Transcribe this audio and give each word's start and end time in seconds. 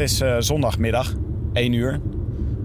Is 0.00 0.20
eh, 0.20 0.36
zondagmiddag, 0.38 1.14
1 1.52 1.72
uur. 1.72 2.00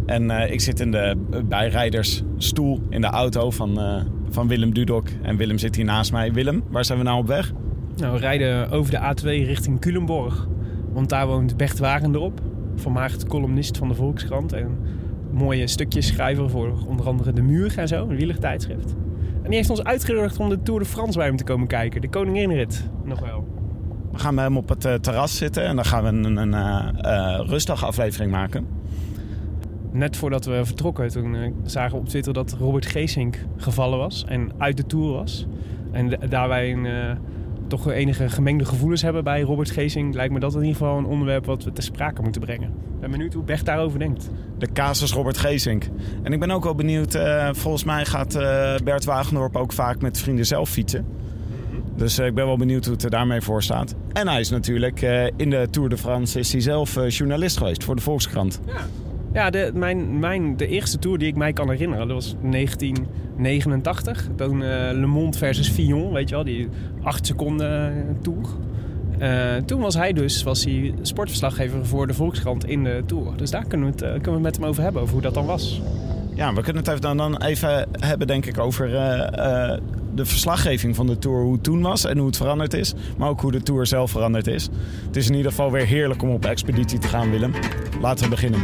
En 0.06 0.32
eh, 0.32 0.52
ik 0.52 0.62
zit 0.62 0.80
in 0.80 0.92
de 0.92 1.16
bijrijdersstoel 1.46 2.82
in 2.90 3.02
de 3.02 3.08
auto 3.08 3.52
van, 3.52 3.80
eh, 3.80 4.02
van 4.30 4.48
Willem 4.48 4.74
Dudok. 4.74 5.08
En 5.22 5.38
Willem 5.38 5.58
zit 5.58 5.76
hier 5.76 5.86
naast 5.86 6.12
mij. 6.12 6.34
Willem, 6.34 6.64
waar 6.70 6.86
zijn 6.86 6.98
we 6.98 7.04
nou 7.04 7.20
op 7.20 7.28
weg? 7.28 7.54
Nou, 7.96 8.14
we 8.14 8.20
rijden 8.20 8.70
over 8.72 8.92
de 8.92 9.00
A2 9.00 9.24
richting 9.24 9.80
Culemborg. 9.80 10.48
Want 10.94 11.10
daar 11.10 11.28
woont 11.28 11.58
Bert 11.58 11.80
Wagendorp, 11.80 12.42
voormalig 12.76 13.24
columnist 13.24 13.78
van 13.78 13.88
de 13.88 13.96
Volkskrant. 13.96 14.54
En 14.54 14.78
mooie 15.32 15.68
stukjes 15.68 16.08
schrijver 16.08 16.50
voor 16.50 16.74
onder 16.88 17.08
andere 17.08 17.34
De 17.34 17.42
Muur 17.42 17.78
en 17.78 17.88
zo, 17.88 18.08
een 18.10 18.16
wielertijdschrift. 18.16 18.96
En 19.44 19.50
die 19.50 19.56
heeft 19.56 19.70
ons 19.70 19.84
uitgenodigd 19.84 20.40
om 20.40 20.50
de 20.50 20.62
Tour 20.62 20.80
de 20.80 20.86
France 20.86 21.18
bij 21.18 21.28
hem 21.28 21.38
te 21.38 21.44
komen 21.44 21.68
kijken. 21.68 22.02
De 22.02 22.10
koninginrit, 22.10 22.90
nog 23.04 23.20
wel. 23.20 23.55
We 24.16 24.22
gaan 24.22 24.36
bij 24.36 24.44
hem 24.44 24.58
op 24.58 24.70
het 24.70 24.86
eh, 24.86 24.94
terras 24.94 25.38
zitten 25.38 25.64
en 25.64 25.76
dan 25.76 25.86
gaan 25.86 26.04
we 26.04 26.10
een, 26.10 26.38
een 26.38 26.54
eh, 26.54 26.88
eh, 27.00 27.48
rustdagaflevering 27.48 28.32
maken. 28.32 28.68
Net 29.92 30.18
voordat 30.18 30.46
we 30.46 30.66
vertrokken, 30.66 31.12
toen 31.12 31.54
zagen 31.66 31.92
we 31.92 31.98
op 31.98 32.10
Twitter 32.10 32.34
dat 32.34 32.56
Robert 32.60 32.86
Geesink 32.86 33.46
gevallen 33.58 33.98
was 33.98 34.26
en 34.28 34.52
uit 34.58 34.78
de 34.78 34.86
Tour 34.86 35.12
was. 35.12 35.46
En 35.92 36.10
da- 36.10 36.28
daar 36.30 36.48
wij 36.48 36.72
een, 36.72 37.18
toch 37.68 37.90
enige 37.92 38.30
gemengde 38.30 38.66
gevoelens 38.66 39.02
hebben 39.02 39.24
bij 39.24 39.42
Robert 39.42 39.72
Geesink, 39.72 40.14
lijkt 40.14 40.34
me 40.34 40.40
dat 40.40 40.54
in 40.54 40.60
ieder 40.60 40.76
geval 40.76 40.98
een 40.98 41.06
onderwerp 41.06 41.46
wat 41.46 41.64
we 41.64 41.72
ter 41.72 41.84
sprake 41.84 42.22
moeten 42.22 42.42
brengen. 42.42 42.68
Ik 42.68 43.00
ben 43.00 43.12
benieuwd 43.12 43.34
hoe 43.34 43.44
Bert 43.44 43.66
daarover 43.66 44.00
denkt. 44.00 44.30
De 44.58 44.72
casus 44.74 45.14
Robert 45.14 45.38
Geesink. 45.38 45.88
En 46.24 46.34
ik 46.34 46.40
ben 46.40 46.52
ook 46.52 46.64
wel 46.64 46.76
benieuwd, 46.76 47.20
volgens 47.52 47.84
mij 47.84 48.06
gaat 48.06 48.36
eh, 48.36 48.76
Bert 48.84 49.06
Wagendorp 49.06 49.56
ook 49.56 49.74
vaak 49.74 50.02
met 50.02 50.20
vrienden 50.20 50.46
zelf 50.46 50.70
fietsen. 50.70 51.06
Dus 51.96 52.18
eh, 52.18 52.26
ik 52.26 52.34
ben 52.34 52.46
wel 52.46 52.58
benieuwd 52.58 52.86
hoe 52.86 52.94
het 52.94 53.04
er 53.04 53.10
daarmee 53.10 53.42
voor 53.42 53.64
staat. 53.64 53.96
En 54.16 54.28
hij 54.28 54.40
is 54.40 54.50
natuurlijk 54.50 55.02
eh, 55.02 55.26
in 55.36 55.50
de 55.50 55.68
Tour 55.70 55.90
de 55.90 55.98
France 55.98 56.40
is 56.40 56.52
hij 56.52 56.62
zelf 56.62 56.98
eh, 56.98 57.10
journalist 57.10 57.58
geweest 57.58 57.84
voor 57.84 57.96
de 57.96 58.02
Volkskrant. 58.02 58.60
Ja, 59.34 59.50
de, 59.50 59.72
mijn, 59.74 60.20
mijn, 60.20 60.58
de 60.58 60.68
eerste 60.68 61.00
Tour 61.00 61.18
die 61.18 61.28
ik 61.28 61.36
mij 61.36 61.54
kan 61.54 61.70
herinneren, 61.70 62.08
dat 62.08 62.16
was 62.16 62.36
1989. 62.42 64.28
Toen 64.36 64.64
eh, 64.64 64.70
Le 64.92 65.06
Monde 65.06 65.38
versus 65.38 65.70
Fillon, 65.70 66.14
weet 66.14 66.30
je 66.30 66.36
wel, 66.36 66.44
die 66.44 66.70
8 67.04 67.26
seconden 67.26 68.18
Tour. 68.22 68.48
Toen 69.66 69.82
was 69.82 69.96
hij 69.96 70.14
dus 70.14 70.44
was 70.44 70.64
hij 70.64 70.94
sportverslaggever 71.02 71.86
voor 71.86 72.08
de 72.08 72.14
Volkskrant 72.14 72.66
in 72.66 72.84
de 72.84 73.04
Tour. 73.06 73.38
Dus 73.38 73.52
daar 73.52 73.66
kunnen 73.68 73.96
we, 73.96 74.06
het, 74.06 74.14
kunnen 74.14 74.34
we 74.34 74.40
met 74.40 74.56
hem 74.56 74.66
over 74.66 74.84
hebben, 74.84 75.02
over 75.02 75.14
hoe 75.14 75.24
dat 75.24 75.34
dan 75.34 75.46
was. 75.46 75.82
Ja, 76.34 76.54
we 76.54 76.62
kunnen 76.62 76.84
het 76.84 76.92
even 76.92 77.02
dan, 77.02 77.18
dan 77.18 77.42
even 77.42 77.88
hebben, 77.92 78.28
denk 78.28 78.46
ik, 78.46 78.60
over 78.60 78.90
de 80.16 80.26
verslaggeving 80.26 80.96
van 80.96 81.08
de 81.08 81.18
Tour. 81.18 81.42
Hoe 81.42 81.54
het 81.54 81.64
toen 81.64 81.82
was 81.82 82.06
en 82.06 82.18
hoe 82.18 82.28
het 82.28 82.38
veranderd 82.38 82.74
is. 82.74 82.94
Maar 83.18 83.30
ook 83.30 83.42
hoe 83.42 83.52
de 83.52 83.64
Tour 83.64 83.86
zelf 83.86 84.12
veranderd 84.12 84.48
is. 84.48 84.70
Het 85.06 85.16
is 85.16 85.28
in 85.28 85.36
ieder 85.36 85.52
geval 85.52 85.72
weer 85.72 85.86
heerlijk 85.86 86.22
om 86.22 86.30
op 86.30 86.46
expeditie 86.46 87.00
te 87.00 87.08
gaan, 87.08 87.32
Willem. 87.32 87.54
Laten 88.02 88.24
we 88.24 88.30
beginnen. 88.30 88.60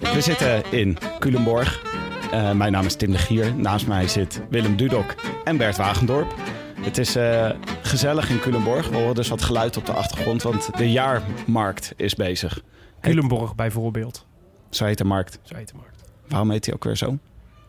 We 0.00 0.20
zitten 0.20 0.62
in 0.70 0.98
Culemborg. 1.18 1.93
Eh, 2.34 2.52
mijn 2.52 2.72
naam 2.72 2.84
is 2.84 2.94
Tim 2.94 3.10
de 3.10 3.18
Gier. 3.18 3.54
Naast 3.54 3.86
mij 3.86 4.08
zit 4.08 4.40
Willem 4.50 4.76
Dudok 4.76 5.14
en 5.44 5.56
Bert 5.56 5.76
Wagendorp. 5.76 6.34
Het 6.80 6.98
is 6.98 7.16
eh, 7.16 7.50
gezellig 7.82 8.30
in 8.30 8.40
Culemborg. 8.40 8.88
We 8.88 8.96
horen 8.96 9.14
dus 9.14 9.28
wat 9.28 9.42
geluid 9.42 9.76
op 9.76 9.86
de 9.86 9.92
achtergrond, 9.92 10.42
want 10.42 10.76
de 10.76 10.90
jaarmarkt 10.90 11.92
is 11.96 12.14
bezig. 12.14 12.60
Culemborg 13.00 13.54
bijvoorbeeld, 13.54 14.26
Zo 14.70 14.84
heet 14.84 14.98
de 14.98 15.04
markt. 15.04 15.38
zo 15.42 15.54
heet 15.56 15.68
de 15.68 15.74
markt. 15.76 16.02
Waarom 16.28 16.50
heet 16.50 16.64
hij 16.64 16.74
ook 16.74 16.84
weer 16.84 16.96
zo? 16.96 17.18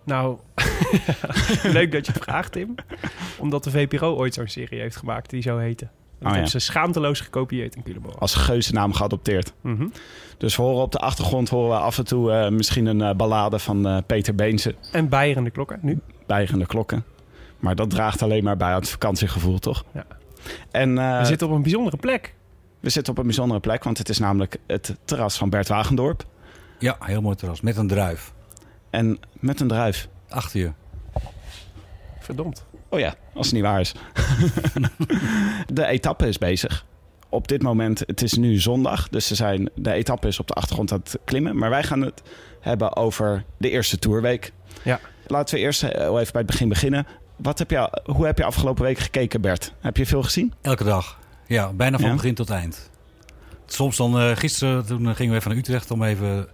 Nou, 0.04 0.38
leuk 1.78 1.92
dat 1.92 2.06
je 2.06 2.12
het 2.12 2.24
vraagt, 2.24 2.52
Tim. 2.52 2.76
Omdat 3.38 3.64
de 3.64 3.72
VPRO 3.72 4.16
ooit 4.16 4.34
zo'n 4.34 4.48
serie 4.48 4.80
heeft 4.80 4.96
gemaakt 4.96 5.30
die 5.30 5.42
zo 5.42 5.58
heette. 5.58 5.88
Dat 6.20 6.28
Oh, 6.28 6.28
ja. 6.28 6.32
hebben 6.32 6.50
ze 6.50 6.60
schaamteloos 6.60 7.20
gekopieerd 7.20 7.76
in 7.76 7.84
Culemborg. 7.84 8.20
Als 8.20 8.36
geuzennaam 8.36 8.94
geadopteerd. 8.94 9.54
Mhm. 9.62 9.88
Dus 10.38 10.56
we 10.56 10.62
horen 10.62 10.82
op 10.84 10.92
de 10.92 10.98
achtergrond 10.98 11.50
horen 11.50 11.70
we 11.70 11.84
af 11.84 11.98
en 11.98 12.06
toe 12.06 12.32
eh, 12.32 12.50
misschien 12.52 12.86
een 12.86 13.02
eh, 13.02 13.16
ballade 13.16 13.60
van 13.60 13.88
eh, 13.88 13.98
Peter 14.06 14.36
Beense. 14.36 14.76
En 14.92 15.10
bijrende 15.10 15.50
klokken, 15.50 15.80
nu. 15.82 16.00
Bijgende 16.26 16.66
klokken. 16.66 17.04
Maar 17.60 17.76
dat 17.76 17.90
draagt 17.90 18.22
alleen 18.22 18.44
maar 18.44 18.58
bij 18.58 18.68
aan 18.72 18.80
het 18.80 18.90
vakantiegevoel, 18.90 19.60
toch? 19.60 19.84
Ja. 19.94 20.06
En, 20.72 20.98
eh, 20.98 21.20
We 21.20 21.26
zitten 21.26 21.48
op 21.48 21.54
een 21.54 21.62
bijzondere 21.62 21.98
plek. 21.98 22.36
we 22.80 22.90
zitten 22.90 23.14
op 23.14 23.20
een 23.20 23.26
bijzondere 23.26 23.60
plek, 23.60 23.84
want 23.84 23.98
het 23.98 24.10
is 24.10 24.18
namelijk 24.20 24.58
het 24.68 24.96
terras 25.06 25.38
van 25.38 25.50
Bert 25.50 25.68
Wagendorp. 25.68 26.26
Ja, 26.80 26.96
heel 27.00 27.22
mooi 27.22 27.36
terras. 27.36 27.62
Met 27.62 27.78
een 27.78 27.88
druif. 27.88 28.34
En 28.90 29.20
met 29.40 29.60
een 29.60 29.68
druif. 29.68 30.08
Achter 30.30 30.60
je. 30.60 30.72
Verdomd. 32.20 32.66
Oh 32.96 33.02
ja, 33.02 33.16
als 33.34 33.46
het 33.46 33.56
niet 33.56 33.64
waar 33.64 33.80
is. 33.80 33.94
de 35.74 35.86
etappe 35.86 36.28
is 36.28 36.38
bezig. 36.38 36.86
Op 37.30 37.48
dit 37.48 37.62
moment, 37.62 38.00
het 38.00 38.22
is 38.22 38.34
nu 38.34 38.60
zondag, 38.60 39.10
dus 39.10 39.28
ze 39.28 39.36
zijn, 39.36 39.70
de 39.76 39.92
etappe 39.92 40.28
is 40.28 40.40
op 40.40 40.48
de 40.48 40.54
achtergrond 40.54 40.92
aan 40.92 41.00
het 41.04 41.20
klimmen. 41.24 41.58
Maar 41.58 41.70
wij 41.70 41.84
gaan 41.84 42.02
het 42.02 42.22
hebben 42.60 42.96
over 42.96 43.44
de 43.58 43.70
eerste 43.70 44.00
tourweek. 44.00 44.52
Ja. 44.84 45.00
Laten 45.28 45.56
we 45.56 45.62
eerst 45.62 45.84
eh, 45.84 45.90
even 45.90 46.12
bij 46.12 46.42
het 46.42 46.46
begin 46.46 46.70
beginnen. 46.70 47.08
Wat 47.36 47.60
heb 47.60 47.70
je, 47.70 48.02
hoe 48.06 48.26
heb 48.26 48.38
je 48.38 48.44
afgelopen 48.44 48.84
week 48.84 49.00
gekeken, 49.00 49.42
Bert? 49.42 49.74
Heb 49.80 49.98
je 49.98 50.06
veel 50.06 50.24
gezien? 50.24 50.54
Elke 50.62 50.84
dag. 50.84 51.20
Ja, 51.48 51.74
bijna 51.74 51.98
van 51.98 52.10
Ja? 52.10 52.16
begin 52.16 52.34
tot 52.36 52.50
eind. 52.50 52.90
Soms 53.66 53.98
dan, 53.98 54.20
eh, 54.20 54.36
gisteren 54.36 54.86
toen 54.86 55.16
gingen 55.16 55.32
we 55.32 55.38
even 55.40 55.50
naar 55.50 55.60
Utrecht 55.60 55.92
om 55.92 56.04
even... 56.04 56.48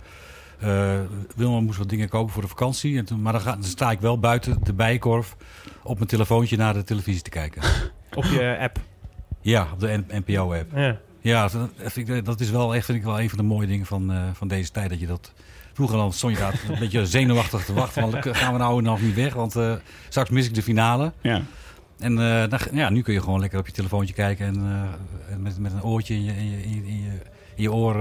eh 0.61 0.99
Wilma 1.35 1.59
moest 1.59 1.77
wat 1.77 1.89
dingen 1.89 2.09
kopen 2.09 2.33
voor 2.33 2.41
de 2.41 2.47
vakantie. 2.47 2.97
En 2.97 3.05
toen, 3.05 3.21
maar 3.21 3.33
dan, 3.33 3.41
ga, 3.41 3.51
dan 3.51 3.63
sta 3.63 3.91
ik 3.91 3.99
wel 3.99 4.19
buiten 4.19 4.57
de 4.63 4.73
bijenkorf 4.73 5.35
op 5.83 5.95
mijn 5.95 6.09
telefoontje 6.09 6.57
naar 6.57 6.73
de 6.73 6.83
televisie 6.83 7.21
te 7.21 7.29
kijken. 7.29 7.61
Op 8.15 8.23
je 8.23 8.57
app. 8.61 8.79
ja, 9.41 9.67
op 9.73 9.79
de 9.79 10.03
NPO-app. 10.25 10.71
Ja. 10.75 10.97
Ja, 11.21 11.47
dat, 11.47 11.69
vind 11.77 12.09
ik- 12.09 12.25
dat 12.25 12.39
is 12.39 12.49
wel 12.49 12.75
echt, 12.75 12.85
vind 12.85 12.97
ik 12.97 13.03
wel 13.03 13.19
een 13.19 13.29
van 13.29 13.37
de 13.37 13.43
mooie 13.43 13.67
dingen 13.67 13.85
van, 13.85 14.11
eh, 14.11 14.23
van 14.33 14.47
deze 14.47 14.71
tijd. 14.71 14.89
Dat 14.89 14.99
je 14.99 15.07
dat... 15.07 15.33
Vroeger 15.73 15.97
dan 15.97 16.13
stond 16.13 16.33
je 16.33 16.39
daar 16.39 16.61
een 16.69 16.79
beetje 16.79 17.05
zenuwachtig 17.17 17.65
te 17.65 17.73
wachten. 17.73 18.01
Want 18.11 18.37
gaan 18.37 18.53
we 18.53 18.59
nou 18.59 18.81
nog 18.81 19.01
niet 19.01 19.15
weg? 19.15 19.33
Want 19.33 19.55
eh, 19.55 19.73
straks 20.09 20.29
mis 20.29 20.45
ik 20.45 20.53
de 20.53 20.61
finale. 20.63 21.11
Ja. 21.21 21.41
En 21.99 22.11
eh, 22.19 22.49
dan, 22.49 22.59
ja, 22.73 22.89
nu 22.89 23.01
kun 23.01 23.13
je 23.13 23.21
gewoon 23.21 23.39
lekker 23.39 23.59
op 23.59 23.65
je 23.67 23.71
telefoontje 23.73 24.13
kijken 24.13 24.45
en 24.45 24.55
eh, 25.29 25.37
met, 25.37 25.59
met 25.59 25.73
een 25.73 25.83
oortje 25.83 26.13
in 26.13 26.23
je, 26.23 26.31
in 26.31 26.49
je, 26.49 26.63
in 26.63 26.75
je, 26.75 26.87
in 26.87 27.01
je, 27.03 27.09
in 27.55 27.63
je 27.63 27.73
oor 27.73 27.95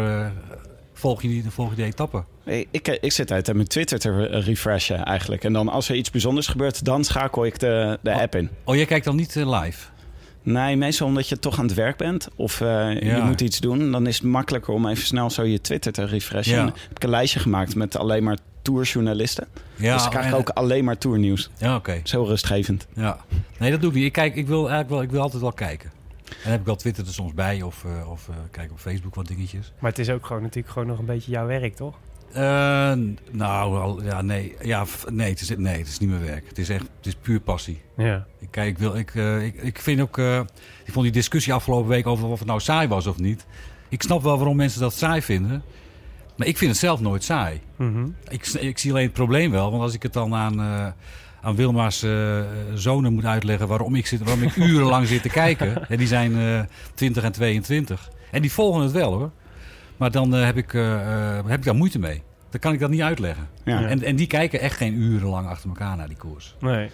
volg, 1.01 1.23
je 1.23 1.29
die, 1.29 1.45
volg 1.49 1.71
je 1.71 1.77
de 1.77 1.85
etappe. 1.85 2.25
Ik, 2.45 2.69
ik, 2.71 2.89
ik 3.01 3.13
zit 3.13 3.33
uit 3.33 3.55
mijn 3.55 3.67
Twitter 3.67 3.99
te 3.99 4.11
re- 4.17 4.39
refreshen 4.41 5.05
eigenlijk. 5.05 5.45
En 5.45 5.53
dan 5.53 5.69
als 5.69 5.89
er 5.89 5.95
iets 5.95 6.11
bijzonders 6.11 6.47
gebeurt, 6.47 6.85
dan 6.85 7.05
schakel 7.05 7.45
ik 7.45 7.59
de, 7.59 7.99
de 8.03 8.21
app 8.21 8.35
in. 8.35 8.51
Oh, 8.65 8.75
jij 8.77 8.85
kijkt 8.87 9.05
dan 9.05 9.17
niet 9.17 9.37
eh, 9.37 9.61
live? 9.61 9.87
Nee, 10.43 10.77
meestal 10.77 11.07
omdat 11.07 11.29
je 11.29 11.39
toch 11.39 11.59
aan 11.59 11.65
het 11.67 11.75
werk 11.75 11.97
bent 11.97 12.29
of 12.37 12.61
eh, 12.61 13.01
je 13.01 13.21
moet 13.25 13.41
iets 13.41 13.59
doen. 13.61 13.93
Dan 13.93 14.07
is 14.07 14.17
het 14.19 14.27
makkelijker 14.27 14.75
om 14.75 14.87
even 14.89 15.05
snel 15.07 15.31
zo 15.31 15.43
je 15.43 15.61
Twitter 15.61 15.93
te 15.93 16.05
refreshen. 16.05 16.55
Ja. 16.55 16.61
En 16.61 16.67
heb 16.67 16.97
ik 16.97 17.03
een 17.05 17.11
lijstje 17.11 17.41
gemaakt 17.41 17.75
met 17.75 17.97
alleen 17.97 18.25
maar 18.25 18.39
tourjournalisten. 18.63 19.47
Ja, 19.77 19.95
dus 19.97 20.09
krijg 20.09 20.27
ik 20.27 20.33
en- 20.33 20.39
ook 20.39 20.49
alleen 20.49 20.85
maar 20.85 20.99
tournieuws. 20.99 21.51
Ja, 21.59 21.77
oké. 21.77 22.01
Zo 22.05 22.23
rustgevend. 22.23 22.87
Ja. 22.95 23.19
Nee, 23.59 23.71
dat 23.71 23.81
doe 23.81 23.91
ik 23.91 23.97
niet. 23.97 24.05
Ik, 24.05 24.13
kijk, 24.13 24.37
ik, 24.37 24.47
wil, 24.47 24.59
eigenlijk 24.59 24.91
wel, 24.91 25.03
ik 25.03 25.11
wil 25.11 25.21
altijd 25.21 25.43
wel 25.43 25.53
kijken. 25.53 25.91
En 26.45 26.51
heb 26.51 26.61
ik 26.61 26.67
wel 26.67 26.77
Twitter 26.77 27.07
er 27.07 27.13
soms 27.13 27.35
bij 27.35 27.63
of, 27.63 27.85
eh, 27.85 28.11
of 28.11 28.29
eh, 28.29 28.35
kijk 28.51 28.71
op 28.71 28.79
Facebook 28.79 29.15
wat 29.15 29.27
dingetjes. 29.27 29.73
Maar 29.79 29.91
het 29.91 29.99
is 29.99 30.11
ook 30.11 30.27
gewoon 30.27 30.43
natuurlijk 30.43 30.73
gewoon 30.73 30.89
nog 30.89 30.99
een 30.99 31.05
beetje 31.05 31.31
jouw 31.31 31.47
werk, 31.47 31.75
toch? 31.77 31.95
Eh, 32.33 32.93
nou, 33.31 33.79
al- 33.79 34.03
ja, 34.03 34.23
nee. 34.23 34.57
Ja, 34.63 34.85
nee, 35.11 35.31
het 35.31 35.41
is, 35.41 35.57
nee, 35.57 35.79
het 35.79 35.89
is 35.89 35.99
niet 35.99 36.09
mijn 36.11 36.25
werk. 36.25 36.49
Het 36.49 36.59
is 36.59 36.69
echt 36.69 36.83
het 36.97 37.07
is 37.07 37.15
puur 37.15 37.41
passie. 37.41 37.81
Ja. 37.97 38.27
Ik, 38.39 38.49
kijk, 38.51 38.69
ik, 38.69 38.79
wil, 38.79 38.97
ik, 38.97 39.15
ik, 39.43 39.55
ik 39.63 39.79
vind 39.79 40.01
ook... 40.01 40.19
eh, 40.19 40.41
ik 40.85 40.93
vond 40.93 41.05
die 41.05 41.13
discussie 41.15 41.53
afgelopen 41.53 41.89
week 41.89 42.07
over 42.07 42.27
of 42.27 42.39
het 42.39 42.49
nou 42.49 42.61
saai 42.61 42.89
was 42.89 43.07
of 43.07 43.19
niet. 43.19 43.47
Ik 43.89 44.03
snap 44.03 44.23
wel 44.23 44.37
waarom 44.37 44.57
mensen 44.57 44.81
dat 44.81 44.95
saai 44.95 45.23
vinden. 45.23 45.63
Maar 46.37 46.47
ik 46.47 46.59
vind 46.59 46.71
het 46.71 46.81
zelf 46.81 47.01
nooit 47.01 47.25
saai. 47.25 47.61
Mhm. 47.77 48.07
Ik, 48.29 48.47
ik 48.47 48.79
zie 48.79 48.91
alleen 48.91 49.05
het 49.05 49.13
probleem 49.13 49.51
wel. 49.51 49.71
Want 49.71 49.83
als 49.83 49.95
ik 49.95 50.03
het 50.03 50.13
dan 50.13 50.35
aan, 50.35 50.95
aan 51.43 51.57
Wilma's 51.57 52.03
eh, 52.03 52.41
zonen 52.75 53.13
moet 53.13 53.25
uitleggen 53.25 53.69
waarom 53.69 53.95
ik, 53.95 54.07
zit, 54.07 54.23
waarom 54.23 54.43
ik 54.43 54.57
urenlang 54.57 55.07
zit 55.07 55.23
te 55.23 55.29
kijken. 55.29 55.69
En 55.89 55.99
die 55.99 56.07
zijn 56.07 56.37
eh 56.37 56.61
20 56.95 57.25
en 57.25 57.33
22. 57.33 58.11
En 58.31 58.41
die 58.43 58.53
volgen 58.53 58.83
het 58.83 58.93
wel 58.93 59.13
hoor. 59.13 59.31
Maar 60.01 60.11
dan 60.11 60.35
eh, 60.35 60.45
heb, 60.45 60.57
ik, 60.57 60.75
eh, 60.75 61.39
eh, 61.39 61.47
heb 61.47 61.59
ik 61.59 61.65
daar 61.65 61.75
moeite 61.75 61.99
mee. 61.99 62.23
Dan 62.51 62.61
kan 62.61 62.73
ik 62.73 62.81
dat 62.81 62.91
niet 62.91 63.01
uitleggen. 63.01 63.49
Ja. 63.65 63.87
En, 63.87 64.03
en 64.03 64.17
die 64.17 64.27
kijken 64.27 64.61
echt 64.61 64.77
geen 64.77 64.95
urenlang 64.95 65.47
achter 65.47 65.69
elkaar 65.69 65.97
naar 65.97 66.09
die 66.09 66.17
koers. 66.17 66.57
Nee. 66.61 66.91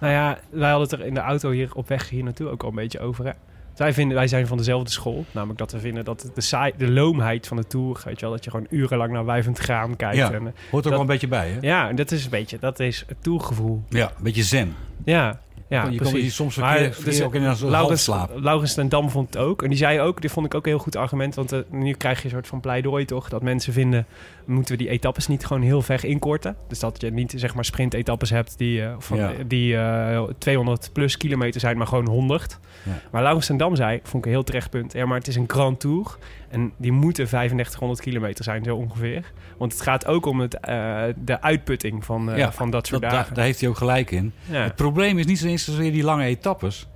Nou 0.00 0.12
ja, 0.12 0.38
wij 0.50 0.70
hadden 0.70 0.88
het 0.88 1.00
er 1.00 1.06
in 1.06 1.14
de 1.14 1.20
auto 1.20 1.50
hier 1.50 1.74
op 1.74 1.88
weg 1.88 2.08
hier 2.08 2.24
naartoe 2.24 2.48
ook 2.48 2.62
al 2.62 2.68
een 2.68 2.74
beetje 2.74 3.00
over. 3.00 3.24
Hè? 3.24 3.30
Wij, 3.76 3.92
vinden, 3.92 4.16
wij 4.16 4.26
zijn 4.28 4.46
van 4.46 4.56
dezelfde 4.56 4.90
school. 4.90 5.24
Namelijk 5.30 5.58
dat 5.58 5.72
we 5.72 5.78
vinden 5.78 6.04
dat 6.04 6.30
de, 6.34 6.40
saai, 6.40 6.72
de 6.76 6.90
loomheid 6.90 7.46
van 7.46 7.56
de 7.56 7.66
Tour... 7.66 8.00
Weet 8.04 8.14
je 8.20 8.26
wel, 8.26 8.34
dat 8.34 8.44
je 8.44 8.50
gewoon 8.50 8.66
urenlang 8.70 9.12
naar 9.12 9.24
wuivend 9.24 9.58
graan 9.58 9.96
kijkt. 9.96 10.16
Ja. 10.16 10.32
En, 10.32 10.46
eh, 10.46 10.52
Hoort 10.52 10.54
er 10.70 10.70
Dat- 10.70 10.90
wel 10.90 11.00
een 11.00 11.06
beetje 11.06 11.28
bij 11.28 11.48
hè? 11.50 11.56
ja, 11.60 11.92
dat 11.92 12.10
is 12.10 12.24
een 12.24 12.30
beetje... 12.30 12.58
Dat 12.58 12.80
is 12.80 13.04
het 13.06 13.16
Tourgevoel. 13.22 13.82
Ja, 13.88 14.06
een 14.16 14.22
beetje 14.22 14.42
zen. 14.42 14.74
Ja, 15.04 15.40
ja 15.68 15.88
je 15.88 15.96
precies. 15.96 16.24
je 16.24 16.30
soms 16.30 16.56
Maar, 16.56 16.68
verkeer, 16.76 16.94
verkeer 16.94 17.12
dus, 17.12 17.22
ook 17.22 17.34
in 17.34 17.42
een 17.42 17.56
Laurens, 17.70 18.06
halfslaap. 18.06 18.40
Laurens 18.40 18.74
ten 18.74 18.88
Dam 18.88 19.10
vond 19.10 19.34
het 19.34 19.42
ook. 19.42 19.62
En 19.62 19.68
die 19.68 19.78
zei 19.78 20.00
ook, 20.00 20.22
dit 20.22 20.30
vond 20.30 20.46
ik 20.46 20.54
ook 20.54 20.64
een 20.64 20.70
heel 20.70 20.80
goed 20.80 20.96
argument. 20.96 21.34
Want 21.34 21.52
eh, 21.52 21.58
nu 21.70 21.92
krijg 21.92 22.18
je 22.18 22.24
een 22.24 22.30
soort 22.30 22.46
van 22.46 22.60
pleidooi 22.60 23.04
toch? 23.04 23.28
Dat 23.28 23.42
mensen 23.42 23.72
vinden, 23.72 24.06
moeten 24.46 24.76
we 24.76 24.82
die 24.82 24.90
etappes 24.92 25.26
niet 25.26 25.46
gewoon 25.46 25.62
heel 25.62 25.82
ver 25.82 26.04
inkorten? 26.04 26.56
Dus 26.68 26.78
dat 26.78 27.00
je 27.00 27.10
niet 27.10 27.32
zeg 27.36 27.54
maar 27.54 27.64
sprint-etappes 27.64 28.30
hebt 28.30 28.58
die, 28.58 28.82
eh, 28.82 28.94
van, 28.98 29.16
Ja. 29.16 29.32
die 29.46 29.76
eh, 29.76 30.22
200 30.38 30.90
plus 30.92 31.16
kilometer 31.16 31.60
zijn, 31.60 31.76
maar 31.76 31.86
gewoon 31.86 32.08
100. 32.08 32.58
Ja. 32.84 32.92
Maar 33.12 33.22
Laurens 33.22 33.46
ten 33.46 33.56
Dam 33.56 33.76
zei, 33.76 34.00
vond 34.02 34.14
ik 34.14 34.24
een 34.24 34.30
heel 34.36 34.44
terecht 34.44 34.70
punt. 34.70 34.92
Ja, 34.92 35.06
maar 35.06 35.18
het 35.18 35.28
is 35.28 35.36
een 35.36 35.44
Grand 35.50 35.80
Tour. 35.80 36.16
En 36.48 36.72
die 36.76 36.92
moeten 36.92 37.26
3500 37.26 38.00
kilometer 38.00 38.44
zijn, 38.44 38.64
zo 38.64 38.76
ongeveer. 38.76 39.32
Want 39.58 39.72
het 39.72 39.80
gaat 39.82 40.06
ook 40.06 40.26
om 40.26 40.40
het, 40.40 40.60
eh, 40.60 41.02
de 41.16 41.40
uitputting 41.42 42.04
van, 42.04 42.30
eh, 42.30 42.38
Ja, 42.38 42.52
van 42.52 42.70
dat 42.70 42.86
soort 42.86 43.00
Dat, 43.00 43.10
daar, 43.10 43.18
dagen. 43.20 43.34
daar 43.34 43.44
heeft 43.44 43.60
hij 43.60 43.68
ook 43.68 43.76
gelijk 43.76 44.10
in. 44.10 44.32
Het 44.50 44.74
probleem 44.74 45.18
is 45.18 45.26
niet 45.26 45.42
eens 45.44 45.64
zozeer 45.64 45.92
die 45.92 46.04
lange 46.04 46.24
etappes. 46.24 46.88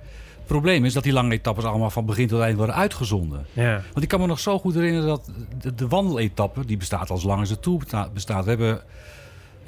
Het 0.49 0.57
probleem 0.57 0.85
is 0.85 0.93
dat 0.93 1.03
die 1.03 1.13
lange 1.13 1.33
etappes 1.33 1.63
allemaal 1.63 1.89
van 1.89 2.05
begin 2.05 2.27
tot 2.27 2.41
eind 2.41 2.57
worden 2.57 2.75
uitgezonden. 2.75 3.45
ja. 3.53 3.81
Want 3.91 4.01
ik 4.03 4.07
kan 4.07 4.19
me 4.19 4.25
nog 4.27 4.39
zo 4.39 4.59
goed 4.59 4.73
herinneren 4.73 5.07
dat 5.07 5.29
de, 5.61 5.75
de 5.75 5.87
wandeletappe, 5.87 6.65
die 6.65 6.77
bestaat 6.77 7.09
al 7.09 7.17
zo 7.17 7.27
lang 7.27 7.39
als 7.39 7.49
de 7.49 7.59
Tour 7.59 7.79
besta- 7.79 8.09
bestaat. 8.13 8.43
We 8.43 8.49
hebben, 8.49 8.81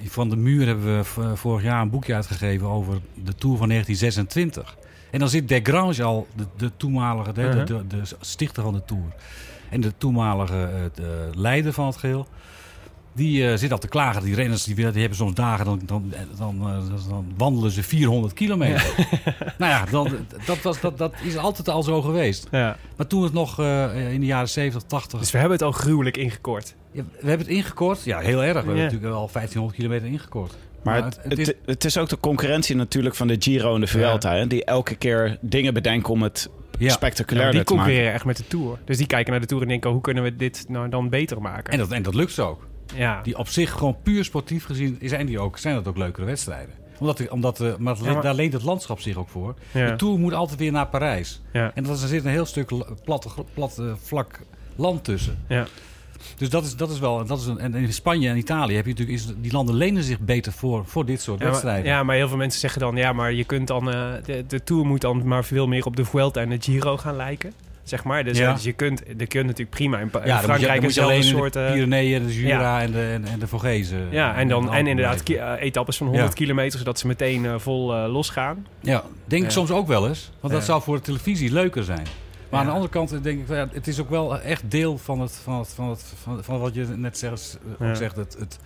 van 0.04 0.30
de 0.30 0.36
muur 0.36 0.66
hebben 0.68 0.98
we 0.98 1.36
vorig 1.36 1.64
jaar 1.64 1.82
een 1.82 1.90
boekje 1.90 2.16
uitgegeven 2.16 2.68
over 2.68 2.94
de 3.24 3.36
Tour 3.36 3.58
van 3.58 3.68
1926. 3.68 4.78
En 5.12 5.20
dan 5.20 5.30
zit 5.30 5.48
Desgrange 5.48 6.04
al, 6.04 6.28
de, 6.36 6.46
de 6.58 6.72
toenmalige, 6.78 7.34
de, 7.34 7.50
de, 7.50 7.64
de, 7.64 7.88
de 7.88 8.02
stichter 8.20 8.64
van 8.64 8.74
de 8.74 8.86
Tour. 8.86 9.14
En 9.70 9.82
de 9.82 9.94
toenmalige 9.98 10.64
eh, 10.64 10.82
de 10.94 11.30
leider 11.36 11.74
van 11.74 11.86
het 11.86 11.98
geheel. 11.98 12.28
Die 13.14 13.48
eh, 13.48 13.58
zit 13.58 13.72
al 13.72 13.78
te 13.78 13.88
klagen. 13.88 14.24
Die 14.24 14.36
renners 14.36 14.64
die, 14.64 14.76
die 14.76 14.86
hebben 14.86 15.16
soms 15.16 15.34
dagen, 15.34 15.66
dan, 15.66 15.82
dan, 15.86 16.14
dan, 16.38 16.56
eh, 16.62 17.10
dan 17.10 17.26
wandelen 17.38 17.72
ze 17.72 17.84
400 17.84 18.34
kilometer. 18.34 18.94
nou 19.58 19.72
ja, 19.72 19.86
dan, 19.92 20.12
dat, 20.46 20.62
was, 20.62 20.80
dat, 20.80 20.98
dat 20.98 21.14
is 21.24 21.38
altijd 21.38 21.70
al 21.70 21.84
zo 21.84 22.02
geweest. 22.02 22.48
ja. 22.52 22.78
Maar 22.98 23.08
toen 23.08 23.24
het 23.24 23.34
nog 23.34 23.60
eh, 23.60 24.14
in 24.14 24.20
de 24.20 24.26
jaren 24.26 24.50
70, 24.50 24.84
80... 24.90 25.20
Dus 25.20 25.32
we 25.32 25.38
hebben 25.38 25.58
het 25.58 25.66
al 25.66 25.72
gruwelijk 25.72 26.18
ingekort. 26.18 26.76
Ja, 26.92 27.04
we 27.22 27.28
hebben 27.28 27.48
het 27.48 27.56
ingekort. 27.56 28.04
Ja, 28.04 28.20
heel 28.20 28.44
erg. 28.44 28.52
We 28.52 28.58
hebben 28.58 28.76
Ja. 28.76 28.84
natuurlijk 28.84 29.14
al 29.14 29.30
1500 29.34 29.76
kilometer 29.76 30.08
ingekort. 30.08 30.58
Maar 30.84 31.04
het, 31.04 31.20
het, 31.28 31.56
het 31.66 31.86
is 31.86 31.98
ook 31.98 32.10
de 32.10 32.20
concurrentie 32.20 32.76
natuurlijk 32.76 33.16
van 33.16 33.28
de 33.28 33.36
Giro 33.40 33.76
en 33.76 33.82
de 33.82 33.88
Vuelta. 33.88 34.36
Hè, 34.36 34.48
die 34.48 34.66
elke 34.66 34.96
keer 34.96 35.38
dingen 35.42 35.74
bedenken 35.74 36.14
om 36.14 36.22
het 36.22 36.50
Ja. 36.80 36.90
spectaculairder 36.90 37.56
die 37.56 37.64
te 37.64 37.74
maken. 37.74 37.86
concurreren 37.86 38.14
echt 38.16 38.26
met 38.26 38.38
de 38.38 38.48
Tour. 38.48 38.80
Dus 38.86 38.98
die 38.98 39.08
kijken 39.08 39.32
naar 39.32 39.42
de 39.42 39.48
Tour 39.48 39.62
en 39.64 39.68
denken... 39.70 39.90
hoe 39.92 40.02
kunnen 40.02 40.24
we 40.24 40.36
dit 40.36 40.66
nou 40.68 40.90
dan 40.90 41.10
beter 41.10 41.42
maken? 41.42 41.74
En 41.74 41.80
dat, 41.80 41.92
en 41.92 42.04
dat 42.04 42.14
lukt 42.14 42.32
ze 42.32 42.42
ook. 42.42 42.68
Ja. 42.96 43.22
Die 43.24 43.38
op 43.38 43.48
zich 43.48 43.72
gewoon 43.72 43.98
puur 44.04 44.24
sportief 44.24 44.66
gezien 44.66 44.98
zijn, 45.02 45.26
die 45.26 45.40
ook, 45.40 45.58
zijn 45.58 45.76
dat 45.76 45.88
ook 45.88 45.98
leukere 45.98 46.26
wedstrijden. 46.26 46.76
Omdat, 47.00 47.30
omdat 47.30 47.60
eh, 47.62 47.76
maar, 47.78 47.96
Ja, 48.04 48.14
maar- 48.14 48.22
daar 48.22 48.34
leent 48.36 48.54
het 48.54 48.64
landschap 48.64 49.00
zich 49.00 49.16
ook 49.16 49.30
voor. 49.30 49.56
Ja. 49.72 49.90
De 49.90 49.96
Tour 49.96 50.20
moet 50.20 50.34
altijd 50.34 50.60
weer 50.60 50.72
naar 50.72 50.88
Parijs. 50.88 51.42
Ja. 51.54 51.72
En 51.76 51.84
dat 51.84 51.96
is, 51.96 52.02
er 52.02 52.08
zit 52.08 52.26
een 52.26 52.32
heel 52.32 52.46
stuk 52.46 52.72
la- 52.72 52.86
plat, 53.04 53.36
plat 53.54 53.82
vlak 54.02 54.40
land 54.76 55.04
tussen. 55.04 55.38
Ja. 55.48 55.66
Dus 56.38 56.50
dat 56.50 56.64
is, 56.66 56.76
dat 56.76 56.90
is 56.92 57.00
wel... 57.00 57.26
Dat 57.26 57.40
is 57.40 57.46
een, 57.46 57.60
en 57.60 57.76
in 57.76 57.94
Spanje 57.94 58.30
en 58.30 58.38
Italië 58.38 58.76
heb 58.76 58.86
je 58.86 58.92
natuurlijk... 58.92 59.18
Is, 59.20 59.28
die 59.38 59.52
landen 59.52 59.76
lenen 59.76 60.04
zich 60.04 60.20
beter 60.20 60.52
voor, 60.52 60.86
voor 60.86 61.06
dit 61.06 61.22
soort 61.22 61.38
Ja, 61.40 61.44
maar, 61.44 61.52
wedstrijden. 61.54 61.86
ja, 61.92 62.04
maar 62.04 62.16
heel 62.16 62.28
veel 62.28 62.38
mensen 62.38 62.60
zeggen 62.60 62.82
dan... 62.82 62.96
ja, 62.96 63.14
maar 63.14 63.34
je 63.34 63.44
kunt 63.44 63.68
dan... 63.68 63.92
eh, 63.92 64.10
de, 64.26 64.44
de 64.48 64.64
Tour 64.64 64.86
moet 64.86 65.02
dan 65.02 65.28
maar 65.28 65.44
veel 65.46 65.68
meer 65.68 65.86
op 65.86 65.96
de 65.96 66.06
Vuelta 66.06 66.42
en 66.42 66.50
de 66.50 66.58
Giro 66.62 66.98
gaan 66.98 67.16
lijken. 67.16 67.54
Zeg 67.84 68.04
maar. 68.04 68.24
Dus, 68.24 68.38
Ja. 68.38 68.54
dus 68.54 68.64
je 68.64 68.72
kunt, 68.74 69.02
je 69.18 69.26
kunt 69.28 69.46
natuurlijk 69.46 69.70
prima 69.70 70.00
in, 70.00 70.10
Ja, 70.26 70.40
Frankrijk 70.40 70.82
moet 70.82 70.94
je 70.94 71.02
alleen 71.02 71.24
soort... 71.24 71.54
de 71.54 71.60
eh, 71.60 71.72
Pyreneeën, 71.72 72.26
de 72.28 72.34
Jura 72.36 72.78
ja. 72.78 72.82
en 72.82 72.92
de, 72.92 73.02
en, 73.14 73.26
en 73.26 73.40
de 73.40 73.48
Vogezen. 73.48 74.08
ja, 74.12 74.36
en, 74.36 74.48
dan, 74.48 74.74
en 74.74 74.88
inderdaad 74.88 75.30
eh, 75.30 75.54
etappes 75.60 75.98
van 75.98 76.08
100 76.08 76.28
Ja. 76.30 76.34
kilometer... 76.36 76.80
zodat 76.80 77.00
ze 77.00 77.08
meteen 77.08 77.46
eh, 77.46 77.56
vol 77.58 77.94
eh, 77.96 78.12
losgaan. 78.12 78.68
Ja, 78.80 79.04
denk 79.26 79.44
ik 79.44 79.50
soms 79.52 79.72
ook 79.72 79.88
wel 79.88 80.08
eens. 80.08 80.32
Want 80.40 80.54
dat 80.54 80.64
zou 80.64 80.82
voor 80.82 80.96
de 80.96 81.02
televisie 81.04 81.52
leuker 81.52 81.84
zijn. 81.84 82.06
Maar 82.50 82.60
aan 82.60 82.66
de 82.66 82.72
andere 82.72 82.92
kant 82.92 83.24
denk 83.24 83.40
ik, 83.42 83.48
ja, 83.48 83.68
het 83.72 83.88
is 83.88 84.00
ook 84.00 84.10
wel 84.10 84.40
echt 84.42 84.64
deel 84.72 84.98
van, 84.98 85.20
het, 85.20 85.40
van, 85.44 85.60
het, 85.60 85.70
van, 85.76 85.90
het, 85.90 86.14
van, 86.22 86.44
van 86.44 86.60
wat 86.60 86.74
je 86.74 86.86
net 86.96 87.18
zegt, 87.18 87.60
ook 87.80 87.96
zegt 87.96 88.16
het, 88.16 88.36
het, 88.40 88.60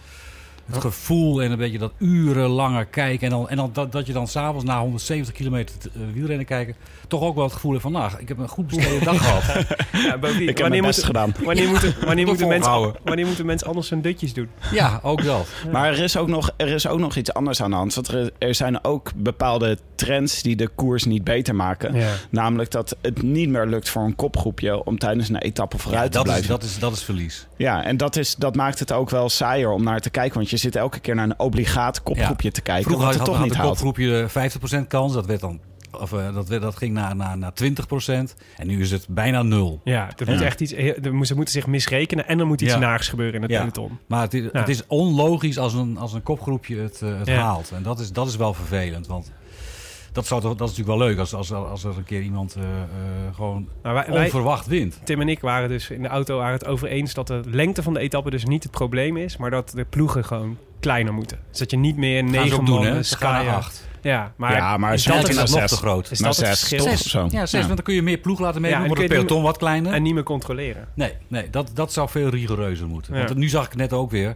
het 0.65 0.81
gevoel 0.81 1.41
en 1.41 1.51
een 1.51 1.57
beetje 1.57 1.77
dat 1.77 1.91
urenlange 1.97 2.85
kijken. 2.85 3.27
En 3.27 3.29
dan, 3.33 3.49
en 3.49 3.55
dan 3.57 3.69
dat, 3.73 3.91
dat 3.91 4.07
je 4.07 4.13
dan 4.13 4.27
s'avonds 4.27 4.65
na 4.65 4.79
170 4.79 5.33
kilometer 5.33 5.75
eh, 5.83 5.89
wielrennen 6.13 6.45
kijken, 6.45 6.75
toch 7.07 7.21
ook 7.21 7.35
wel 7.35 7.43
het 7.43 7.53
gevoel 7.53 7.71
hebt 7.71 7.83
van, 7.83 7.91
nou, 7.91 8.11
ik 8.17 8.27
heb 8.27 8.37
een 8.37 8.47
goed 8.47 8.67
besteden 8.67 9.03
dag 9.03 9.17
gehad. 9.17 9.43
Ja, 9.91 10.17
Ik 10.39 10.57
heb 10.57 10.69
mijn 10.69 10.81
best 10.81 11.03
gedaan. 11.03 11.33
wanneer 11.43 11.67
moeten, 11.67 11.95
wanneer, 12.05 12.25
moeten 12.25 12.47
mensen, 12.47 12.93
wanneer 13.03 13.25
moeten 13.25 13.45
mensen 13.45 13.67
anders 13.67 13.89
hun 13.89 14.01
dutjes 14.01 14.33
doen? 14.33 14.49
Ja, 14.71 14.99
ook 15.03 15.23
dat. 15.23 15.47
Maar 15.71 15.91
er 15.91 15.99
is, 15.99 16.17
ook 16.17 16.27
nog, 16.27 16.51
er 16.57 16.67
is 16.67 16.87
ook 16.87 16.99
nog 16.99 17.15
iets 17.15 17.33
anders 17.33 17.61
aan 17.61 17.69
de 17.69 17.75
hand. 17.75 17.93
Want 17.93 18.07
er, 18.07 18.31
er 18.37 18.55
zijn 18.55 18.83
ook 18.83 19.11
bepaalde 19.15 19.77
trends 19.95 20.41
die 20.41 20.55
de 20.55 20.67
koers 20.67 21.03
niet 21.03 21.23
beter 21.23 21.55
maken. 21.55 21.93
Ja. 21.93 22.09
Namelijk 22.29 22.71
dat 22.71 22.95
het 23.01 23.21
niet 23.21 23.49
meer 23.49 23.65
lukt 23.65 23.89
voor 23.89 24.03
een 24.03 24.15
kopgroepje 24.15 24.83
om 24.85 24.97
tijdens 24.99 25.29
een 25.29 25.37
etappe 25.37 25.77
vooruit 25.77 26.13
Ja, 26.13 26.19
te 26.21 26.25
dat, 26.25 26.25
is, 26.25 26.31
blijven. 26.45 26.49
dat, 26.49 26.63
is, 26.63 26.79
dat 26.79 26.93
is 26.93 27.03
verlies. 27.03 27.47
Ja, 27.57 27.83
en 27.83 27.97
dat, 27.97 28.15
is, 28.15 28.35
dat 28.35 28.55
maakt 28.55 28.79
het 28.79 28.91
ook 28.91 29.09
wel 29.09 29.29
saaier 29.29 29.71
om 29.71 29.83
naar 29.83 29.99
te 29.99 30.09
kijken. 30.09 30.37
Want 30.37 30.49
je 30.49 30.54
zit 30.57 30.75
elke 30.75 30.99
keer 30.99 31.15
naar 31.15 31.25
een 31.25 31.39
obligaat 31.39 32.03
kopgroepje 32.03 32.51
te 32.51 32.61
kijken. 32.61 32.83
Vroeger 32.83 33.05
had, 33.05 33.15
het 33.15 33.25
toch 33.25 33.35
had 33.35 33.43
niet 33.45 33.53
een 33.53 33.59
haalt. 33.59 33.69
kopgroepje 33.69 34.27
50% 34.83 34.87
kans. 34.87 35.13
Dat, 35.13 35.25
werd 35.25 35.39
dan, 35.39 35.59
of, 35.99 36.13
eh, 36.13 36.33
dat, 36.33 36.47
werd, 36.47 36.61
dat 36.61 36.75
ging 36.77 36.93
naar, 36.93 37.15
naar, 37.15 37.37
naar 37.37 37.51
20%. 37.53 38.35
En 38.57 38.67
nu 38.67 38.81
is 38.81 38.91
het 38.91 39.05
bijna 39.09 39.41
nul. 39.43 39.81
Ja, 39.83 40.09
er 40.17 40.25
moet 40.29 40.39
Ja. 40.39 40.45
echt 40.45 40.61
iets, 40.61 40.73
er 40.73 41.13
moet- 41.13 41.27
ze 41.27 41.35
moeten 41.35 41.53
zich 41.53 41.67
misrekenen 41.67 42.27
en 42.27 42.39
er 42.39 42.47
moet 42.47 42.61
iets 42.61 42.73
Ja. 42.73 42.79
naars 42.79 43.07
gebeuren 43.07 43.35
in 43.35 43.41
het 43.41 43.51
Ja. 43.51 43.59
peloton. 43.59 43.99
Maar 44.07 44.21
het 44.21 44.33
is, 44.33 44.41
Ja. 44.43 44.59
het 44.59 44.69
is 44.69 44.87
onlogisch 44.87 45.57
als 45.57 45.73
een, 45.73 45.97
als 45.97 46.13
een 46.13 46.23
kopgroepje 46.23 46.77
het, 46.77 47.01
eh, 47.01 47.17
het 47.17 47.27
Ja. 47.27 47.41
haalt. 47.41 47.71
En 47.75 47.83
dat 47.83 47.99
is, 47.99 48.11
dat 48.11 48.27
is 48.27 48.35
wel 48.35 48.53
vervelend. 48.53 49.07
Want 49.07 49.31
dat, 50.15 50.25
zou 50.27 50.41
toch, 50.41 50.55
dat 50.55 50.69
is 50.69 50.75
natuurlijk 50.77 50.97
wel 50.99 51.07
leuk 51.07 51.17
als, 51.19 51.33
als, 51.33 51.51
als 51.51 51.83
er 51.83 51.97
een 51.97 52.03
keer 52.03 52.21
iemand 52.21 52.55
eh, 52.55 52.63
eh, 52.63 52.69
gewoon 53.35 53.67
Maar 53.81 53.93
wij, 53.93 54.05
wij- 54.09 54.23
onverwacht 54.23 54.67
wint. 54.67 54.99
Tim 55.03 55.21
en 55.21 55.29
ik 55.29 55.39
waren 55.39 55.69
dus 55.69 55.89
in 55.89 56.01
de 56.01 56.07
auto 56.07 56.37
waren 56.37 56.53
het 56.53 56.65
over 56.65 56.87
eens 56.87 57.13
dat 57.13 57.27
de 57.27 57.41
lengte 57.45 57.83
van 57.83 57.93
de 57.93 57.99
etappe 57.99 58.29
dus 58.29 58.45
niet 58.45 58.63
het 58.63 58.71
probleem 58.71 59.17
is, 59.17 59.37
maar 59.37 59.49
dat 59.49 59.69
de 59.75 59.85
ploegen 59.85 60.25
gewoon 60.25 60.57
kleiner 60.79 61.13
moeten. 61.13 61.39
Dus 61.49 61.59
dat 61.59 61.71
je 61.71 61.77
niet 61.77 61.97
meer 61.97 62.23
negen 62.23 62.59
ook 62.59 62.65
doen, 62.65 62.75
man 62.75 62.85
hè? 62.85 63.03
Ze 63.03 63.17
gaan 63.17 63.31
naar 63.31 63.41
skyen- 63.43 63.55
acht. 63.55 63.87
Ja, 64.01 64.33
maar, 64.35 64.55
ja, 64.55 64.77
maar 64.77 64.93
is 64.93 65.03
zelfs 65.03 65.21
dat 65.21 65.29
in 65.29 65.43
is 65.43 65.51
nog 65.51 65.59
zes. 65.59 65.69
te 65.71 65.77
groot. 65.77 66.11
Is 66.11 66.19
Maar 66.19 66.29
dat 66.29 66.37
het 66.37 66.47
zes, 66.57 66.59
verschil? 66.59 66.97
zo. 66.97 67.27
Ja, 67.37 67.45
zes, 67.45 67.61
want 67.63 67.75
dan 67.75 67.85
kun 67.85 67.93
je 67.95 68.01
meer 68.01 68.17
ploeg 68.17 68.39
laten 68.39 68.55
Ja, 68.55 68.61
meedoen. 68.61 68.81
en 68.81 68.87
wordt 68.87 69.01
het 69.01 69.09
kun 69.11 69.19
je 69.19 69.25
peloton 69.25 69.45
wat 69.45 69.57
kleiner. 69.57 69.93
en 69.93 70.03
niet 70.03 70.13
meer 70.13 70.23
controleren. 70.23 70.87
Nee, 70.93 71.13
nee 71.27 71.49
dat, 71.49 71.71
dat 71.73 71.93
zou 71.93 72.09
veel 72.09 72.29
rigoureuzer 72.29 72.87
moeten. 72.87 73.15
Ja. 73.17 73.25
Want 73.25 73.35
nu 73.37 73.47
zag 73.49 73.65
ik 73.65 73.75
net 73.75 73.93
ook 73.93 74.11
weer... 74.11 74.35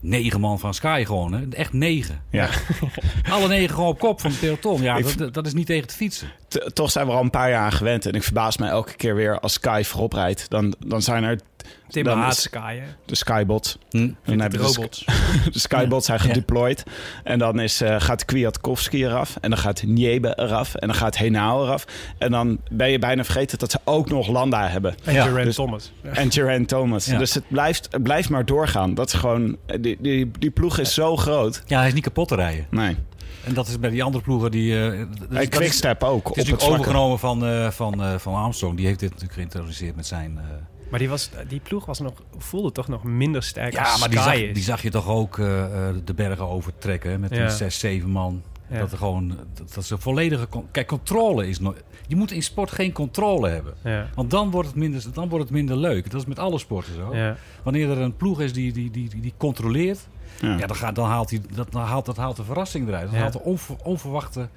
Negen 0.00 0.40
man 0.40 0.58
van 0.58 0.74
Sky 0.74 1.02
gewoon, 1.06 1.32
hè? 1.32 1.48
Echt 1.50 1.72
negen. 1.72 2.22
Ja. 2.30 2.48
Alle 3.30 3.48
negen 3.48 3.74
gewoon 3.74 3.88
op 3.88 3.98
kop 3.98 4.20
van 4.20 4.30
het 4.30 4.40
peloton. 4.40 4.82
Ja, 4.82 5.00
dat, 5.16 5.34
dat 5.34 5.46
is 5.46 5.52
niet 5.54 5.66
tegen 5.66 5.88
te 5.88 5.94
fietsen. 5.94 6.28
T- 6.48 6.70
toch 6.74 6.90
zijn 6.90 7.06
we 7.06 7.12
al 7.12 7.22
een 7.22 7.30
paar 7.30 7.50
jaar 7.50 7.64
aan 7.64 7.72
gewend. 7.72 8.06
En 8.06 8.12
ik 8.12 8.22
verbaas 8.22 8.56
me 8.56 8.66
elke 8.68 8.94
keer 8.96 9.14
weer 9.14 9.40
als 9.40 9.52
Sky 9.52 9.82
voorop 9.84 10.12
rijdt. 10.12 10.50
Dan, 10.50 10.74
dan 10.86 11.02
zijn 11.02 11.24
er 11.24 11.40
Tim 11.88 12.04
Dan 12.04 12.18
haat 12.18 12.36
skyen. 12.36 12.84
de 13.04 13.14
Skybots. 13.16 13.78
Hm. 13.90 14.10
Dan 14.24 14.40
hebben 14.40 14.58
de, 14.58 14.64
robots. 14.66 14.98
Sk- 14.98 15.52
de 15.52 15.58
Skybots 15.58 16.06
zijn 16.06 16.20
gedeployed. 16.20 16.82
En 17.24 17.38
dan 17.38 17.60
is, 17.60 17.80
eh, 17.80 17.96
gaat 18.00 18.24
Kwiatkowski 18.24 19.04
eraf. 19.04 19.36
En 19.40 19.50
dan 19.50 19.58
gaat 19.58 19.82
Niebe 19.82 20.32
eraf. 20.38 20.74
En 20.74 20.86
dan 20.88 20.96
gaat 20.96 21.16
Henao 21.16 21.64
eraf. 21.64 21.84
En 22.18 22.30
dan 22.30 22.58
ben 22.70 22.90
je 22.90 22.98
bijna 22.98 23.24
vergeten 23.24 23.58
dat 23.58 23.70
ze 23.70 23.78
ook 23.84 24.08
nog 24.10 24.28
Landa 24.28 24.68
hebben. 24.68 24.94
En 25.04 25.14
Ja, 25.14 25.22
Geraint 25.24 25.46
dus- 25.46 25.54
Thomas. 25.54 25.92
Ja. 26.02 26.10
En 26.10 26.32
Geraint 26.32 26.68
Thomas. 26.68 27.06
Ja. 27.06 27.18
Dus 27.18 27.34
het 27.34 27.48
blijft, 27.48 27.88
het 27.90 28.02
blijft 28.02 28.28
maar 28.28 28.44
doorgaan. 28.44 28.94
Dat 28.94 29.06
is 29.06 29.12
gewoon... 29.20 29.56
Die, 29.80 29.96
die, 30.00 30.30
die 30.38 30.50
ploeg 30.50 30.78
is 30.78 30.94
zo 30.94 31.16
groot. 31.16 31.62
Ja, 31.66 31.78
hij 31.78 31.86
is 31.88 31.94
niet 31.94 32.02
kapot 32.04 32.28
te 32.28 32.34
rijden. 32.34 32.66
Nee. 32.70 32.96
En 33.44 33.54
dat 33.54 33.68
is 33.68 33.78
bij 33.78 33.90
die 33.90 34.02
andere 34.02 34.24
ploegen 34.24 34.50
die... 34.50 34.72
eh, 34.90 35.00
is- 35.00 35.06
En 35.30 35.48
Quickstep 35.48 36.04
ook. 36.04 36.28
Het 36.28 36.36
is 36.36 36.44
natuurlijk 36.50 36.70
overgenomen 36.72 37.18
van, 37.18 37.46
eh, 37.46 37.70
van, 37.70 38.02
eh, 38.02 38.14
van 38.18 38.34
Armstrong. 38.34 38.76
Die 38.76 38.86
heeft 38.86 38.98
dit 39.00 39.08
natuurlijk 39.10 39.38
geïntroduceerd 39.38 39.96
met 39.96 40.06
zijn... 40.06 40.38
eh, 40.38 40.44
Maar 40.90 40.98
die, 40.98 41.08
was, 41.08 41.30
die 41.48 41.60
ploeg 41.60 41.84
was 41.86 41.98
nog, 42.00 42.12
voelde 42.38 42.72
toch 42.72 42.88
nog 42.88 43.02
minder 43.04 43.42
sterk 43.42 43.72
ja, 43.72 43.82
als 43.90 44.00
maar 44.00 44.10
die 44.10 44.18
zag, 44.18 44.34
die 44.34 44.62
zag 44.62 44.82
je 44.82 44.90
toch 44.90 45.08
ook 45.08 45.38
eh, 45.38 45.88
eh, 45.88 45.94
de 46.04 46.14
bergen 46.14 46.48
overtrekken 46.48 47.10
hè, 47.10 47.18
met 47.18 47.30
Ja. 47.34 47.46
die 47.46 47.56
zes, 47.56 47.78
zeven 47.78 48.10
man. 48.10 48.42
Ja. 48.70 48.78
Dat 48.78 48.92
er 48.92 48.98
gewoon... 48.98 49.36
Dat, 49.54 49.74
dat 49.74 49.84
ze 49.84 49.98
volledige... 49.98 50.48
con- 50.48 50.66
Kijk, 50.70 50.86
controle 50.86 51.48
is... 51.48 51.60
No 51.60 51.74
je 52.06 52.16
moet 52.16 52.32
in 52.32 52.42
sport 52.42 52.70
geen 52.70 52.92
controle 52.92 53.48
hebben. 53.48 53.74
Ja, 53.84 54.08
Want 54.14 54.30
dan 54.30 54.50
wordt, 54.50 54.68
het 54.68 54.76
minder, 54.76 55.04
dan 55.12 55.28
wordt 55.28 55.44
het 55.44 55.52
minder 55.54 55.76
leuk. 55.76 56.10
Dat 56.10 56.20
is 56.20 56.26
met 56.26 56.38
alle 56.38 56.58
sporten 56.58 56.94
zo. 56.94 57.14
ja. 57.14 57.36
Wanneer 57.62 57.90
er 57.90 57.98
een 57.98 58.16
ploeg 58.16 58.40
is 58.40 58.52
die, 58.52 58.72
die, 58.72 58.90
die, 58.90 59.08
die, 59.08 59.20
die 59.20 59.32
controleert... 59.36 60.08
Ja. 60.40 60.56
Ja, 60.56 60.66
dan, 60.66 60.76
gaat, 60.76 60.94
dan, 60.94 61.08
haalt 61.08 61.30
hij, 61.30 61.40
dat, 61.54 61.72
dan 61.72 61.82
haalt, 61.82 62.06
dat 62.06 62.16
haalt 62.16 62.36
de 62.36 62.44
verrassing 62.44 62.88
eruit. 62.88 63.04
Dat 63.04 63.12
Ja. 63.14 63.18
haalt 63.20 63.32
de 63.32 63.40
onver- 63.42 63.76
onverwachte 63.82 64.48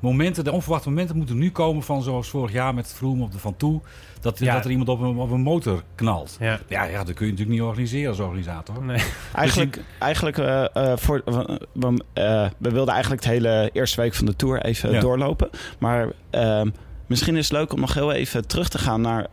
momenten. 0.00 0.44
De 0.44 0.52
onverwachte 0.52 0.88
momenten 0.88 1.16
moeten 1.16 1.38
nu 1.38 1.50
komen 1.50 1.82
van 1.82 2.02
zoals 2.02 2.28
vorig 2.28 2.52
jaar 2.52 2.74
met 2.74 2.92
Vroom 2.92 3.22
op 3.22 3.32
de 3.32 3.38
Van 3.38 3.56
Toe. 3.56 3.80
Dat, 4.20 4.38
Ja. 4.38 4.54
dat 4.54 4.64
er 4.64 4.70
iemand 4.70 4.88
op 4.88 5.00
een, 5.00 5.16
op 5.16 5.30
een 5.30 5.40
motor 5.40 5.82
knalt. 5.94 6.36
Ja. 6.40 6.58
Ja, 6.68 6.84
ja, 6.84 7.04
dat 7.04 7.14
kun 7.14 7.26
je 7.26 7.32
natuurlijk 7.32 7.58
niet 7.58 7.66
organiseren 7.68 8.08
als 8.10 8.18
organisator. 8.20 8.84
Nee. 8.84 9.02
Eigenlijk, 9.34 9.80
eigenlijk 9.98 10.38
eh, 10.38 10.64
eh, 10.74 10.96
voor, 10.96 11.22
we, 11.24 12.04
eh, 12.12 12.46
we 12.58 12.70
wilden 12.70 12.92
eigenlijk 12.92 13.22
de 13.22 13.28
hele 13.28 13.70
eerste 13.72 14.00
week 14.00 14.14
van 14.14 14.26
de 14.26 14.36
Tour 14.36 14.62
even 14.62 14.92
Ja. 14.92 15.00
doorlopen. 15.00 15.50
Maar 15.78 16.12
ehm, 16.30 16.70
misschien 17.06 17.36
is 17.36 17.48
het 17.48 17.58
leuk 17.58 17.72
om 17.72 17.80
nog 17.80 17.94
heel 17.94 18.12
even 18.12 18.46
terug 18.46 18.68
te 18.68 18.78
gaan 18.78 19.00
naar 19.00 19.26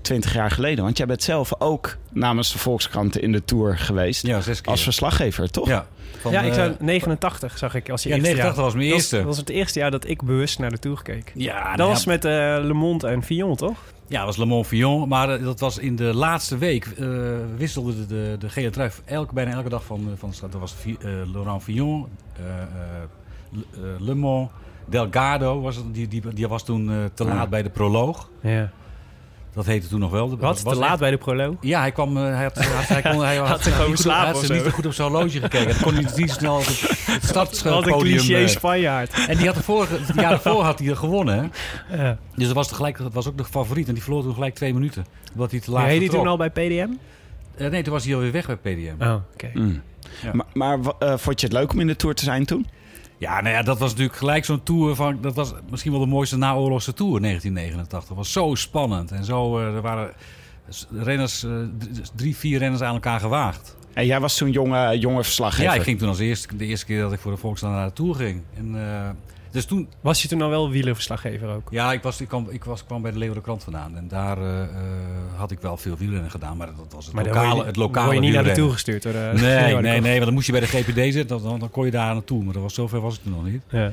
20 0.00 0.34
jaar 0.34 0.50
geleden. 0.50 0.84
Want 0.84 0.96
jij 0.96 1.06
bent 1.06 1.22
zelf 1.22 1.52
ook 1.58 1.96
namens 2.12 2.52
de 2.52 2.58
Volkskrant 2.58 3.18
in 3.18 3.32
de 3.32 3.44
Tour 3.44 3.78
geweest. 3.78 4.26
Ja, 4.26 4.40
zes 4.40 4.60
keer. 4.60 4.70
Als 4.72 4.82
verslaggever, 4.82 5.50
toch? 5.50 5.68
ja, 5.68 5.86
van, 6.20 6.32
ja, 6.32 6.40
ik 6.40 6.48
eh, 6.48 6.54
zou 6.54 6.72
89 6.78 7.58
zag 7.58 7.74
ik 7.74 7.90
als 7.90 8.02
je 8.02 8.08
ja, 8.08 8.14
eerste 8.14 8.30
89 8.30 8.56
jaar. 8.56 8.64
was 8.64 8.74
mijn 8.74 8.88
Dat 8.88 8.94
was, 8.96 9.02
eerste. 9.02 9.16
dat 9.16 9.26
was 9.26 9.36
het 9.36 9.48
eerste 9.48 9.78
jaar 9.78 9.90
dat 9.90 10.08
ik 10.08 10.22
bewust 10.22 10.58
naar 10.58 10.70
de 10.70 10.78
Tour 10.78 11.02
keek. 11.02 11.32
ja, 11.34 11.68
Dat 11.68 11.76
nou 11.76 11.88
was 11.90 12.04
met 12.04 12.24
eh, 12.24 12.30
Le 12.62 12.72
Monde 12.72 13.06
en 13.08 13.22
Fillon, 13.22 13.56
toch? 13.56 13.78
Ja, 14.06 14.16
dat 14.16 14.26
was 14.26 14.36
Le 14.36 14.44
Mans 14.44 14.66
Fillon. 14.66 15.08
Maar 15.08 15.30
eh, 15.34 15.44
dat 15.44 15.60
was 15.60 15.78
in 15.78 15.96
de 15.96 16.14
laatste 16.14 16.58
week 16.58 16.86
eh, 16.86 17.08
wisselde 17.56 17.94
de, 17.96 18.06
de, 18.06 18.36
de 18.38 18.48
gele 18.48 18.70
trui 18.70 18.90
elke, 19.04 19.34
bijna 19.34 19.50
elke 19.52 19.68
dag 19.68 19.84
van, 19.84 20.10
van 20.16 20.28
de 20.28 20.34
stad. 20.34 20.52
Dat 20.52 20.60
was 20.60 20.74
eh, 20.84 20.94
Laurent 21.32 21.62
Fillon, 21.62 22.06
eh, 22.36 22.42
eh, 22.62 24.00
Le, 24.00 24.14
Mans, 24.14 24.48
Delgado 24.86 25.60
was, 25.60 25.76
het, 25.76 25.94
die, 25.94 26.08
die, 26.08 26.22
die 26.34 26.48
was 26.48 26.64
toen 26.64 26.90
eh, 26.90 26.96
te 27.14 27.24
Ja. 27.24 27.34
laat 27.34 27.50
bij 27.50 27.62
de 27.62 27.70
proloog. 27.70 28.28
Ja. 28.40 28.70
Dat 29.54 29.66
heette 29.66 29.88
toen 29.88 30.00
nog 30.00 30.10
wel. 30.10 30.28
Dat 30.28 30.38
Wat? 30.38 30.62
was 30.62 30.72
Te 30.74 30.78
laat 30.80 30.90
echt- 30.90 30.98
bij 31.00 31.10
de 31.10 31.16
proloog? 31.16 31.54
Ja, 31.60 31.80
hij 31.80 31.92
kwam. 31.92 32.16
eh, 32.16 32.22
hij 32.22 32.42
had, 32.42 32.54
hij 32.54 32.66
had, 32.66 32.88
hij 32.88 33.02
kon, 33.12 33.24
hij 33.24 33.36
Had 33.50 33.62
zich 33.62 33.66
niet 33.66 33.74
gewoon 33.82 33.96
slapen 33.96 34.22
hij 34.24 34.32
had 34.32 34.44
ze 34.44 34.52
niet 34.52 34.72
goed 34.72 34.86
op 34.86 34.92
zijn 34.92 35.08
horloge 35.10 35.40
gekeken. 35.40 35.70
Hij 35.74 35.82
kon 35.82 35.94
niet, 35.94 36.16
niet 36.16 36.30
snel 36.30 36.56
op 36.56 36.66
het, 36.66 36.80
het 37.22 37.32
Wat 37.62 37.86
een 37.86 37.98
cliché 37.98 38.34
eh, 38.42 38.46
Spanjaard. 38.46 39.26
en 39.28 39.36
die 39.36 39.46
had 39.46 39.54
de 39.56 39.62
vorige, 39.62 39.94
het 39.94 40.06
jaar 40.14 40.30
daarvoor 40.30 40.62
had 40.62 40.78
hij 40.78 40.88
er 40.88 40.96
gewonnen. 40.96 41.52
Ja. 41.96 42.18
Dus 42.34 42.46
dat 42.46 42.54
was, 42.54 42.68
tegelijk, 42.68 42.98
dat 42.98 43.12
was 43.12 43.28
ook 43.28 43.36
de 43.38 43.44
favoriet. 43.44 43.88
En 43.88 43.94
die 43.94 44.02
verloor 44.02 44.22
toen 44.22 44.34
gelijk 44.34 44.54
twee 44.54 44.74
minuten. 44.74 45.06
Omdat 45.32 45.50
hij 45.50 45.60
te 45.60 45.70
laat 45.70 45.86
Heet 45.86 45.98
hij 46.00 46.08
toen 46.08 46.26
al 46.26 46.36
bij 46.36 46.50
PDM? 46.50 46.88
Eh, 47.56 47.70
nee, 47.70 47.82
toen 47.82 47.92
was 47.92 48.04
hij 48.04 48.14
alweer 48.14 48.32
weg 48.32 48.46
bij 48.46 48.56
PDM. 48.56 49.02
Oh, 49.02 49.14
oké. 49.34 49.50
Mm. 49.54 49.82
Ja. 50.22 50.30
Maar, 50.32 50.46
maar 50.52 50.78
eh, 50.98 51.16
vond 51.16 51.40
je 51.40 51.46
het 51.46 51.56
leuk 51.56 51.72
om 51.72 51.80
in 51.80 51.86
de 51.86 51.96
Tour 51.96 52.14
te 52.14 52.24
zijn 52.24 52.44
toen? 52.46 52.66
Ja, 53.20 53.40
nou 53.40 53.54
ja, 53.54 53.62
dat 53.62 53.78
was 53.78 53.90
natuurlijk 53.90 54.18
gelijk 54.18 54.44
zo'n 54.44 54.62
tour 54.62 54.94
van... 54.94 55.18
Dat 55.20 55.34
was 55.34 55.52
misschien 55.70 55.92
wel 55.92 56.00
de 56.00 56.06
mooiste 56.06 56.36
naoorlogse 56.36 56.94
tour 56.94 57.16
in 57.16 57.22
1989. 57.22 58.08
Dat 58.08 58.16
was 58.16 58.32
zo 58.32 58.54
spannend. 58.54 59.12
En 59.12 59.24
zo, 59.24 59.58
eh, 59.58 59.74
er 59.74 59.80
waren 59.80 60.12
renners, 60.90 61.44
eh, 61.44 61.50
drie, 62.14 62.36
vier 62.36 62.58
renners 62.58 62.82
aan 62.82 62.94
elkaar 62.94 63.20
gewaagd. 63.20 63.76
En 63.92 64.06
jij 64.06 64.20
was 64.20 64.36
toen 64.36 64.50
jonge, 64.50 64.98
jonge 64.98 65.22
verslaggever. 65.22 65.64
Ja, 65.64 65.74
ik 65.74 65.82
ging 65.82 65.98
toen 65.98 66.08
als 66.08 66.18
eerste, 66.18 66.56
de 66.56 66.66
eerste 66.66 66.86
keer 66.86 67.00
dat 67.00 67.12
ik 67.12 67.18
voor 67.18 67.32
de 67.32 67.38
Volkskrant 67.38 67.74
naar 67.74 67.86
de 67.86 67.92
tour 67.92 68.14
ging. 68.14 68.42
En, 68.56 68.74
eh, 68.74 69.08
dus 69.50 69.64
toen, 69.64 69.88
Was 70.00 70.22
je 70.22 70.28
toen 70.28 70.42
al 70.42 70.48
wel 70.48 70.70
wielerverslaggever 70.70 71.48
ook? 71.48 71.68
ja, 71.70 71.92
ik, 71.92 72.02
was, 72.02 72.20
ik, 72.20 72.28
kwam, 72.28 72.46
ik 72.50 72.64
was, 72.64 72.84
kwam 72.84 73.02
bij 73.02 73.10
de 73.10 73.16
Leeuwarden 73.16 73.44
Krant 73.44 73.62
vandaan. 73.64 73.96
En 73.96 74.08
daar 74.08 74.38
eh, 74.38 74.62
eh, 74.62 74.68
had 75.36 75.50
ik 75.50 75.60
wel 75.60 75.76
veel 75.76 75.96
wielrennen 75.96 76.30
gedaan. 76.30 76.56
Maar 76.56 76.66
dat 76.66 76.92
was 76.92 77.06
het 77.06 77.14
Maar 77.14 77.24
lokale, 77.24 77.60
je, 77.60 77.64
het 77.64 77.76
lokale 77.76 78.04
word 78.04 78.16
je 78.16 78.22
niet 78.22 78.44
naar. 78.44 78.54
Tour 78.54 78.72
gestuurd? 78.72 79.02
Door 79.02 79.12
de, 79.12 79.30
Nee, 79.34 79.74
nee, 79.90 80.00
nee, 80.00 80.12
want 80.12 80.24
dan 80.24 80.34
moest 80.34 80.46
je 80.46 80.52
bij 80.52 80.60
de 80.60 80.66
GPD 80.66 81.12
zitten, 81.12 81.42
dan, 81.42 81.58
dan 81.58 81.70
kon 81.70 81.84
je 81.84 81.90
daar 81.90 82.12
naartoe. 82.14 82.44
Maar 82.44 82.52
dat 82.52 82.62
was, 82.62 82.74
zover 82.74 83.00
was 83.00 83.14
ik 83.16 83.22
toen 83.22 83.32
nog 83.32 83.44
niet. 83.44 83.62
Ja. 83.70 83.92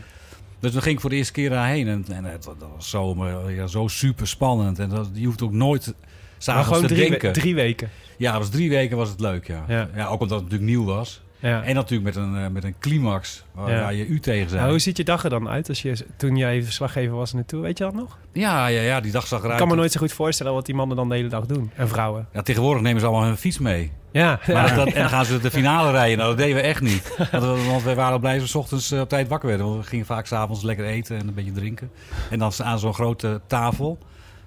Dus 0.59 0.71
dan 0.71 0.81
ging 0.81 0.95
ik 0.95 1.01
voor 1.01 1.09
de 1.09 1.15
eerste 1.15 1.33
keer 1.33 1.49
daarheen. 1.49 1.87
En, 1.87 2.05
en 2.11 2.23
het, 2.25 2.43
dat 2.43 2.69
was 2.75 2.89
zo, 2.89 3.27
ja, 3.49 3.67
zo 3.67 3.87
super 3.87 4.27
spannend. 4.27 4.79
En 4.79 4.89
dat, 4.89 5.09
je 5.13 5.25
hoeft 5.25 5.41
ook 5.41 5.51
nooit 5.51 5.85
Maar 5.85 5.95
s'avonds 6.37 6.81
te 6.81 6.87
drie, 6.87 7.09
denken. 7.09 7.33
drie 7.33 7.55
weken. 7.55 7.89
Ja, 8.17 8.31
dat 8.31 8.39
was 8.41 8.49
drie 8.49 8.69
weken 8.69 8.97
was 8.97 9.09
het 9.09 9.19
leuk, 9.19 9.47
ja. 9.47 9.65
Ja. 9.67 9.89
ja. 9.95 10.05
ook 10.07 10.21
omdat 10.21 10.41
het 10.41 10.49
natuurlijk 10.49 10.69
nieuw 10.69 10.85
was. 10.85 11.21
Ja. 11.39 11.63
En 11.63 11.75
natuurlijk 11.75 12.15
met 12.15 12.23
een, 12.25 12.35
eh, 12.37 12.47
met 12.47 12.63
een 12.63 12.75
climax 12.79 13.43
waar, 13.51 13.71
Ja. 13.71 13.81
waar 13.81 13.93
je 13.93 14.05
u 14.07 14.19
tegen 14.19 14.47
zei. 14.47 14.59
Nou, 14.59 14.71
hoe 14.71 14.79
ziet 14.79 14.97
je 14.97 15.03
dag 15.03 15.23
er 15.23 15.29
dan 15.29 15.49
uit 15.49 15.69
als 15.69 15.81
je, 15.81 15.97
toen 16.17 16.35
jij 16.37 16.63
verslaggever 16.63 17.15
was 17.15 17.33
Tour? 17.45 17.63
Weet 17.63 17.77
je 17.77 17.83
dat 17.83 17.93
nog? 17.93 18.17
ja, 18.33 18.67
ja, 18.67 18.81
ja, 18.81 18.99
die 19.01 19.11
dag 19.11 19.27
zag 19.27 19.39
Ik 19.39 19.43
eruit. 19.45 19.59
kan 19.59 19.67
me 19.69 19.75
nooit 19.75 19.91
zo 19.91 19.99
goed 19.99 20.11
voorstellen 20.13 20.53
wat 20.53 20.65
die 20.65 20.75
mannen 20.75 20.97
dan 20.97 21.09
de 21.09 21.15
hele 21.15 21.29
dag 21.29 21.45
doen. 21.45 21.71
En 21.75 21.87
vrouwen. 21.87 22.27
Ja, 22.33 22.41
tegenwoordig 22.41 22.81
nemen 22.83 22.99
ze 23.01 23.07
allemaal 23.07 23.25
hun 23.25 23.37
fiets 23.37 23.57
mee. 23.59 23.91
Ja, 24.11 24.39
Maar 24.53 24.75
dat, 24.75 24.87
en 24.87 25.01
dan 25.01 25.09
gaan 25.09 25.25
ze 25.25 25.39
de 25.39 25.51
finale 25.51 25.91
rijden. 25.99 26.17
Nou, 26.17 26.29
dat 26.29 26.37
deden 26.37 26.55
we 26.55 26.61
echt 26.61 26.81
niet. 26.81 27.15
Want, 27.31 27.43
we- 27.43 27.65
want 27.69 27.83
wij 27.83 27.95
waren 27.95 28.19
blij 28.19 28.33
dat 28.33 28.41
we 28.41 28.47
's 28.47 28.55
ochtends 28.55 28.91
eh, 28.91 28.99
op 28.99 29.09
tijd 29.09 29.27
wakker 29.27 29.47
werden. 29.49 29.67
Want 29.67 29.79
we 29.83 29.87
gingen 29.89 30.05
vaak 30.05 30.25
s'avonds 30.25 30.63
lekker 30.63 30.85
eten 30.85 31.17
en 31.17 31.27
een 31.27 31.33
beetje 31.33 31.51
drinken. 31.51 31.91
En 32.29 32.39
dan 32.39 32.51
aan 32.63 32.79
zo'n 32.79 32.93
grote 32.93 33.41
tafel. 33.47 33.97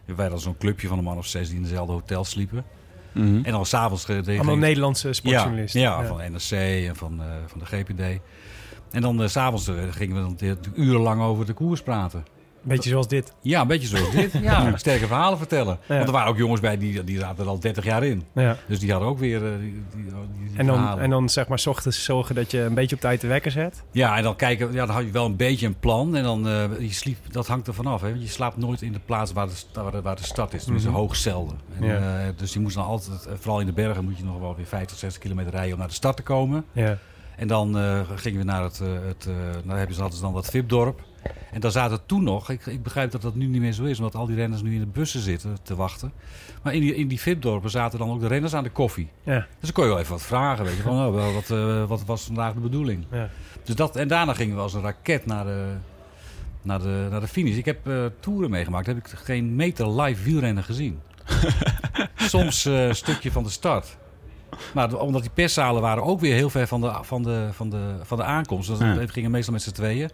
Wij 0.05 0.17
hadden 0.25 0.41
zo'n 0.41 0.57
clubje 0.59 0.89
van 0.89 0.99
een 0.99 1.05
man 1.05 1.17
of 1.19 1.27
zes 1.27 1.47
die 1.49 1.57
in 1.57 1.63
dezelfde 1.63 1.93
hotel 1.93 2.25
sliepen. 2.25 2.65
Mhm. 3.13 3.45
En 3.45 3.53
dan 3.53 3.67
s'avonds... 3.67 4.09
Allemaal 4.09 4.57
Nederlandse 4.57 5.07
ja, 5.07 5.15
sportjournalisten. 5.15 5.81
ja, 5.81 6.05
van 6.05 6.17
NRC 6.17 6.51
en 6.89 6.97
van, 6.97 7.21
eh, 7.21 7.27
van 7.47 7.59
de 7.59 7.67
GPD. 7.67 8.21
En 8.91 9.01
dan 9.03 9.29
s 9.29 9.33
s'avonds 9.33 9.69
uh, 9.69 9.75
gingen 9.91 10.17
we 10.17 10.23
dan 10.23 10.31
natuurlijk 10.31 10.67
urenlang 10.75 11.23
over 11.23 11.47
de 11.47 11.53
koers 11.53 11.83
praten. 11.83 12.25
Beetje 12.63 12.91
zoals 12.91 13.09
dit. 13.09 13.33
Ja, 13.41 13.61
een 13.61 13.67
beetje 13.67 13.89
zoals 13.89 14.11
dit. 14.11 14.33
Ja, 14.43 14.77
sterke 14.77 15.07
verhalen 15.07 15.39
vertellen. 15.39 15.79
Ja. 15.89 15.95
Want 15.95 16.07
er 16.07 16.13
waren 16.13 16.29
ook 16.29 16.37
jongens 16.37 16.61
bij 16.61 16.79
die, 16.79 17.05
die 17.05 17.19
zaten 17.19 17.45
er 17.45 17.51
al 17.51 17.61
30 17.61 17.85
jaar 17.85 18.05
in. 18.05 18.25
Ja. 18.35 18.57
Dus 18.67 18.79
die 18.79 18.91
hadden 18.91 19.09
ook 19.09 19.19
weer 19.19 19.45
eh, 19.53 19.59
die, 19.61 19.83
die, 19.95 20.59
En, 20.59 20.67
dan, 20.67 20.77
verhalen. 20.77 21.05
en 21.05 21.11
dan 21.11 21.29
zeg 21.29 21.49
maar 21.49 21.59
's 21.59 21.67
ochtends 21.67 22.05
zorgen 22.05 22.35
dat 22.35 22.51
je 22.51 22.61
een 22.61 22.75
beetje 22.75 22.95
op 22.95 23.01
tijd 23.01 23.21
de 23.21 23.27
wekker 23.27 23.51
zet. 23.51 23.83
Ja, 23.93 24.17
en 24.17 24.23
dan 24.23 24.37
kijken, 24.37 24.73
ja, 24.73 24.87
dan 24.87 24.95
had 24.95 25.05
je 25.05 25.11
wel 25.11 25.25
een 25.27 25.37
beetje 25.37 25.67
een 25.67 25.79
plan. 25.79 26.17
En 26.17 26.23
dan, 26.23 26.49
eh, 26.49 26.65
je 26.81 26.93
sliep, 26.93 27.19
dat 27.33 27.47
hangt 27.47 27.67
er 27.67 27.75
vanaf. 27.75 28.01
Hè? 28.01 28.11
Want 28.11 28.23
je 28.23 28.29
slaapt 28.29 28.57
nooit 28.57 28.83
in 28.83 28.93
de 28.93 29.01
plaats 29.05 29.33
waar 29.33 29.47
de, 29.47 29.55
waar 29.83 29.93
de, 29.93 30.03
waar 30.03 30.17
de 30.17 30.25
stad 30.25 30.55
is. 30.55 30.63
Tenminste, 30.63 30.89
Mhm. 30.91 30.99
hoog 30.99 31.17
zelden. 31.17 31.59
En, 31.81 31.87
Ja. 31.87 31.95
eh, 31.97 32.29
dus 32.37 32.53
je 32.53 32.61
moest 32.61 32.75
dan 32.75 32.85
altijd, 32.85 33.29
vooral 33.39 33.61
in 33.61 33.67
de 33.67 33.73
bergen, 33.73 34.05
moet 34.05 34.17
je 34.19 34.25
nog 34.25 34.39
wel 34.39 34.57
weer 34.57 34.67
50, 34.67 34.99
60 34.99 35.23
kilometer 35.23 35.53
rijden 35.53 35.73
om 35.73 35.79
naar 35.79 35.89
de 35.89 35.95
stad 35.95 36.17
te 36.17 36.23
komen. 36.23 36.65
Ja. 36.73 36.99
En 37.37 37.49
dan 37.49 37.77
gingen 38.17 38.39
we 38.39 38.45
naar 38.45 38.63
het, 38.63 38.79
het 39.07 39.29
dan 39.65 39.77
hebben 39.77 39.95
ze 39.97 40.03
altijd 40.03 40.21
dan 40.21 40.33
dat 40.35 40.47
VIP-dorp. 40.51 41.01
En 41.53 41.61
daar 41.61 41.71
zaten 41.71 42.07
toen 42.07 42.25
nog, 42.25 42.51
ik, 42.51 42.67
ik 42.67 42.83
begrijp 42.83 43.11
dat 43.11 43.23
dat 43.23 43.35
nu 43.35 43.47
niet 43.47 43.61
meer 43.61 43.73
zo 43.73 43.85
is, 43.85 43.99
omdat 43.99 44.15
al 44.15 44.27
die 44.27 44.37
renners 44.37 44.63
nu 44.63 44.75
in 44.75 44.81
de 44.81 44.87
bussen 44.87 45.21
zitten 45.21 45.57
te 45.63 45.75
wachten. 45.77 46.13
Maar 46.63 46.75
in 46.75 46.81
die, 46.81 46.95
in 46.95 47.09
die 47.09 47.21
VIP-dorpen 47.21 47.71
zaten 47.71 47.99
dan 47.99 48.11
ook 48.11 48.21
de 48.21 48.27
renners 48.27 48.55
aan 48.55 48.63
de 48.63 48.71
koffie. 48.71 49.09
Ja. 49.23 49.39
Dus 49.39 49.47
dan 49.61 49.73
kon 49.73 49.85
je 49.85 49.91
wel 49.91 49.99
even 49.99 50.13
wat 50.13 50.23
vragen, 50.23 50.65
weet 50.65 50.77
je, 50.77 50.83
van 50.83 51.07
oh, 51.07 51.15
wel, 51.15 51.33
wat, 51.33 51.51
eh, 51.51 51.85
wat 51.85 52.05
was 52.05 52.25
vandaag 52.25 52.55
de 52.55 52.61
bedoeling? 52.61 53.05
Ja. 53.11 53.29
Dus 53.65 53.75
dat, 53.75 53.97
en 53.97 54.09
daarna 54.09 54.33
gingen 54.35 54.57
we 54.57 54.63
als 54.63 54.75
een 54.75 54.83
raket 54.83 55.27
naar 55.27 55.45
de, 55.45 55.67
naar 56.63 56.79
de, 56.79 57.07
naar 57.11 57.21
de 57.21 57.29
finish. 57.29 57.57
Ik 57.57 57.65
heb 57.65 57.87
eh 57.89 58.05
toeren 58.21 58.51
meegemaakt, 58.51 58.87
heb 58.87 58.97
ik 58.97 59.07
geen 59.09 59.55
meter 59.55 60.01
live 60.01 60.23
wielrennen 60.23 60.65
gezien. 60.65 61.01
Soms 62.17 62.65
eh, 62.65 62.87
een 62.87 62.95
stukje 62.97 63.33
van 63.33 63.43
de 63.43 63.51
start. 63.51 63.97
Maar 64.75 64.95
omdat 64.95 65.23
die 65.23 65.31
perszalen 65.31 65.83
waren 65.83 66.03
ook 66.03 66.21
weer 66.21 66.35
heel 66.35 66.51
ver 66.51 66.67
van 66.67 66.81
de, 66.81 66.93
van 67.03 67.23
de, 67.23 67.49
van 67.53 67.71
de, 67.71 67.95
van 68.03 68.17
de 68.17 68.25
aankomst. 68.25 68.69
Dus 68.69 68.79
Ja. 68.79 68.95
we 68.97 69.09
gingen 69.09 69.31
meestal 69.31 69.53
met 69.53 69.63
z'n 69.63 69.71
tweeën. 69.71 70.11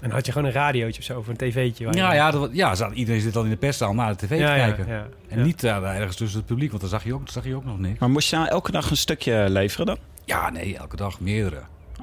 En 0.00 0.10
had 0.10 0.26
je 0.26 0.32
gewoon 0.32 0.46
een 0.48 0.54
radiootje 0.54 0.98
of 1.00 1.04
zo, 1.06 1.18
of 1.18 1.28
een 1.28 1.36
tv'tje. 1.36 1.84
waar 1.84 1.94
je- 1.94 2.00
Ja, 2.00 2.12
ja, 2.14 2.30
dat, 2.30 2.50
ja 2.52 2.74
zat- 2.74 2.92
iedereen 2.92 3.20
zit 3.20 3.32
dan 3.32 3.44
in 3.44 3.50
de 3.50 3.56
perszaal 3.56 3.94
naar 3.94 4.16
de 4.16 4.26
tv 4.26 4.38
ja, 4.38 4.48
te 4.54 4.60
kijken. 4.74 4.86
ja. 4.94 5.06
En 5.28 5.38
Ja. 5.38 5.44
niet 5.44 5.64
eh, 5.64 5.96
ergens 5.96 6.16
tussen 6.16 6.38
het 6.38 6.46
publiek, 6.46 6.68
want 6.68 6.80
dan 6.80 6.90
zag 6.90 7.04
je 7.04 7.14
ook, 7.14 7.28
zag 7.28 7.44
je 7.44 7.54
ook 7.54 7.64
nog 7.64 7.78
niks. 7.78 7.98
Maar 7.98 8.10
moest 8.10 8.30
je 8.30 8.36
nou 8.36 8.48
elke 8.48 8.70
dag 8.72 8.90
een 8.90 8.96
stukje 8.96 9.46
leveren 9.50 9.86
dan? 9.86 9.96
Ja, 10.24 10.50
nee, 10.50 10.76
elke 10.76 10.96
dag 10.96 11.20
meerdere. 11.20 11.60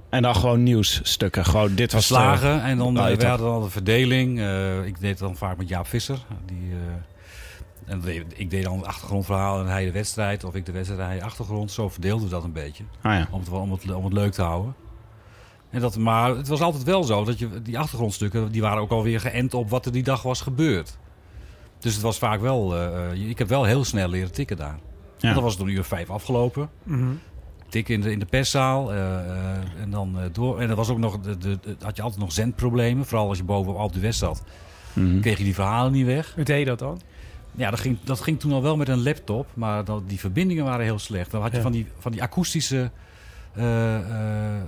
En 0.10 0.22
dan 0.22 0.36
gewoon 0.36 0.64
nieuwsstukken. 0.64 1.46
Gewoon, 1.46 1.76
dit 1.76 1.92
was 1.92 2.08
de- 2.08 2.14
Verslagen. 2.14 2.62
En 2.64 2.78
dan, 2.78 2.94
Nou, 2.94 3.12
eh, 3.12 3.18
we 3.18 3.26
hadden 3.26 3.48
al 3.48 3.62
de 3.62 3.70
verdeling. 3.70 4.40
Eh, 4.40 4.86
ik 4.86 5.00
deed 5.00 5.18
dan 5.20 5.36
vaak 5.36 5.58
met 5.58 5.68
Jaap 5.68 5.88
Visser. 5.88 6.20
Die, 6.46 6.72
eh, 6.72 7.94
en 7.94 8.04
ik 8.36 8.50
deed 8.50 8.64
dan 8.64 8.78
het 8.78 8.86
achtergrondverhaal 8.86 9.60
en 9.60 9.68
hij 9.68 9.86
de 9.86 9.92
wedstrijd. 9.92 10.44
Of 10.44 10.56
ik 10.56 10.66
de 10.66 10.72
wedstrijd 10.72 11.02
en 11.02 11.08
hij 11.08 11.18
de 11.20 11.24
achtergrond. 11.24 11.72
Zo 11.72 11.90
verdeelden 11.90 12.26
we 12.26 12.32
dat 12.32 12.44
een 12.44 12.52
beetje. 12.52 12.84
Ah 13.02 13.14
ja. 13.14 13.28
Om 13.32 13.40
het, 13.40 13.50
om 13.50 13.72
het, 13.72 13.94
om 13.94 14.04
het 14.04 14.14
leuk 14.14 14.32
te 14.32 14.42
houden. 14.42 14.76
En 15.72 15.80
dat, 15.82 15.98
maar 15.98 16.36
het 16.36 16.48
was 16.48 16.62
altijd 16.62 16.84
wel 16.84 17.04
zo 17.04 17.24
dat 17.24 17.40
je 17.40 17.62
die 17.62 17.80
achtergrondstukken, 17.80 18.52
die 18.52 18.62
waren 18.62 18.82
ook 18.82 18.92
alweer 18.92 19.20
geënt 19.20 19.54
op 19.54 19.70
wat 19.70 19.86
er 19.86 19.92
die 19.92 20.04
dag 20.04 20.22
was 20.22 20.42
gebeurd. 20.42 20.98
Dus 21.80 21.94
het 21.94 22.02
was 22.04 22.18
vaak 22.18 22.42
wel, 22.42 22.76
eh, 22.76 23.12
eh, 23.12 23.30
ik 23.30 23.38
heb 23.38 23.48
wel 23.48 23.64
heel 23.64 23.84
snel 23.84 24.10
leren 24.10 24.32
tikken 24.32 24.58
daar. 24.58 24.80
Ja. 25.18 25.34
Dan 25.34 25.44
was 25.44 25.52
het 25.54 25.62
om 25.62 25.68
een 25.68 25.74
uur 25.74 25.84
vijf 25.84 26.10
afgelopen. 26.10 26.70
Mhm. 26.84 27.06
Tikken 27.70 27.94
in 27.94 28.02
de, 28.02 28.12
in 28.12 28.20
de 28.20 28.26
perszaal. 28.26 28.92
eh, 28.94 29.16
eh, 29.20 29.58
en 29.82 29.90
dan 29.92 30.20
eh, 30.20 30.24
door. 30.32 30.60
En 30.60 30.70
er 30.70 30.76
was 30.76 30.90
ook 30.90 30.98
nog, 30.98 31.20
de, 31.20 31.38
de, 31.38 31.60
had 31.82 31.96
je 31.96 32.02
altijd 32.02 32.22
nog 32.22 32.32
zendproblemen. 32.32 33.06
Vooral 33.06 33.28
als 33.28 33.38
je 33.38 33.44
boven 33.44 33.74
op 33.76 33.94
de 33.94 34.00
West 34.00 34.20
zat. 34.20 34.44
Mhm. 34.94 35.20
Kreeg 35.20 35.38
je 35.38 35.44
die 35.44 35.54
verhalen 35.54 35.92
niet 35.92 36.06
weg. 36.06 36.32
Hoe 36.36 36.44
deed 36.44 36.60
je 36.60 36.66
dat 36.66 36.80
dan? 36.80 37.02
Ja, 37.56 37.70
dat 37.70 37.80
ging, 37.80 37.98
dat 38.04 38.20
ging 38.20 38.40
toen 38.40 38.52
al 38.52 38.62
wel 38.62 38.78
met 38.78 38.90
een 38.90 39.04
laptop. 39.04 39.48
Maar 39.54 39.86
dat, 39.86 40.10
die 40.10 40.20
verbindingen 40.20 40.66
waren 40.66 40.86
heel 40.86 41.00
slecht. 41.00 41.32
Dan 41.32 41.42
had 41.42 41.52
je 41.52 41.58
Ja. 41.58 41.64
van, 41.64 41.72
die, 41.72 41.88
van 42.00 42.12
die 42.12 42.22
akoestische 42.22 42.92
eh, 43.54 43.96
eh, 43.96 44.62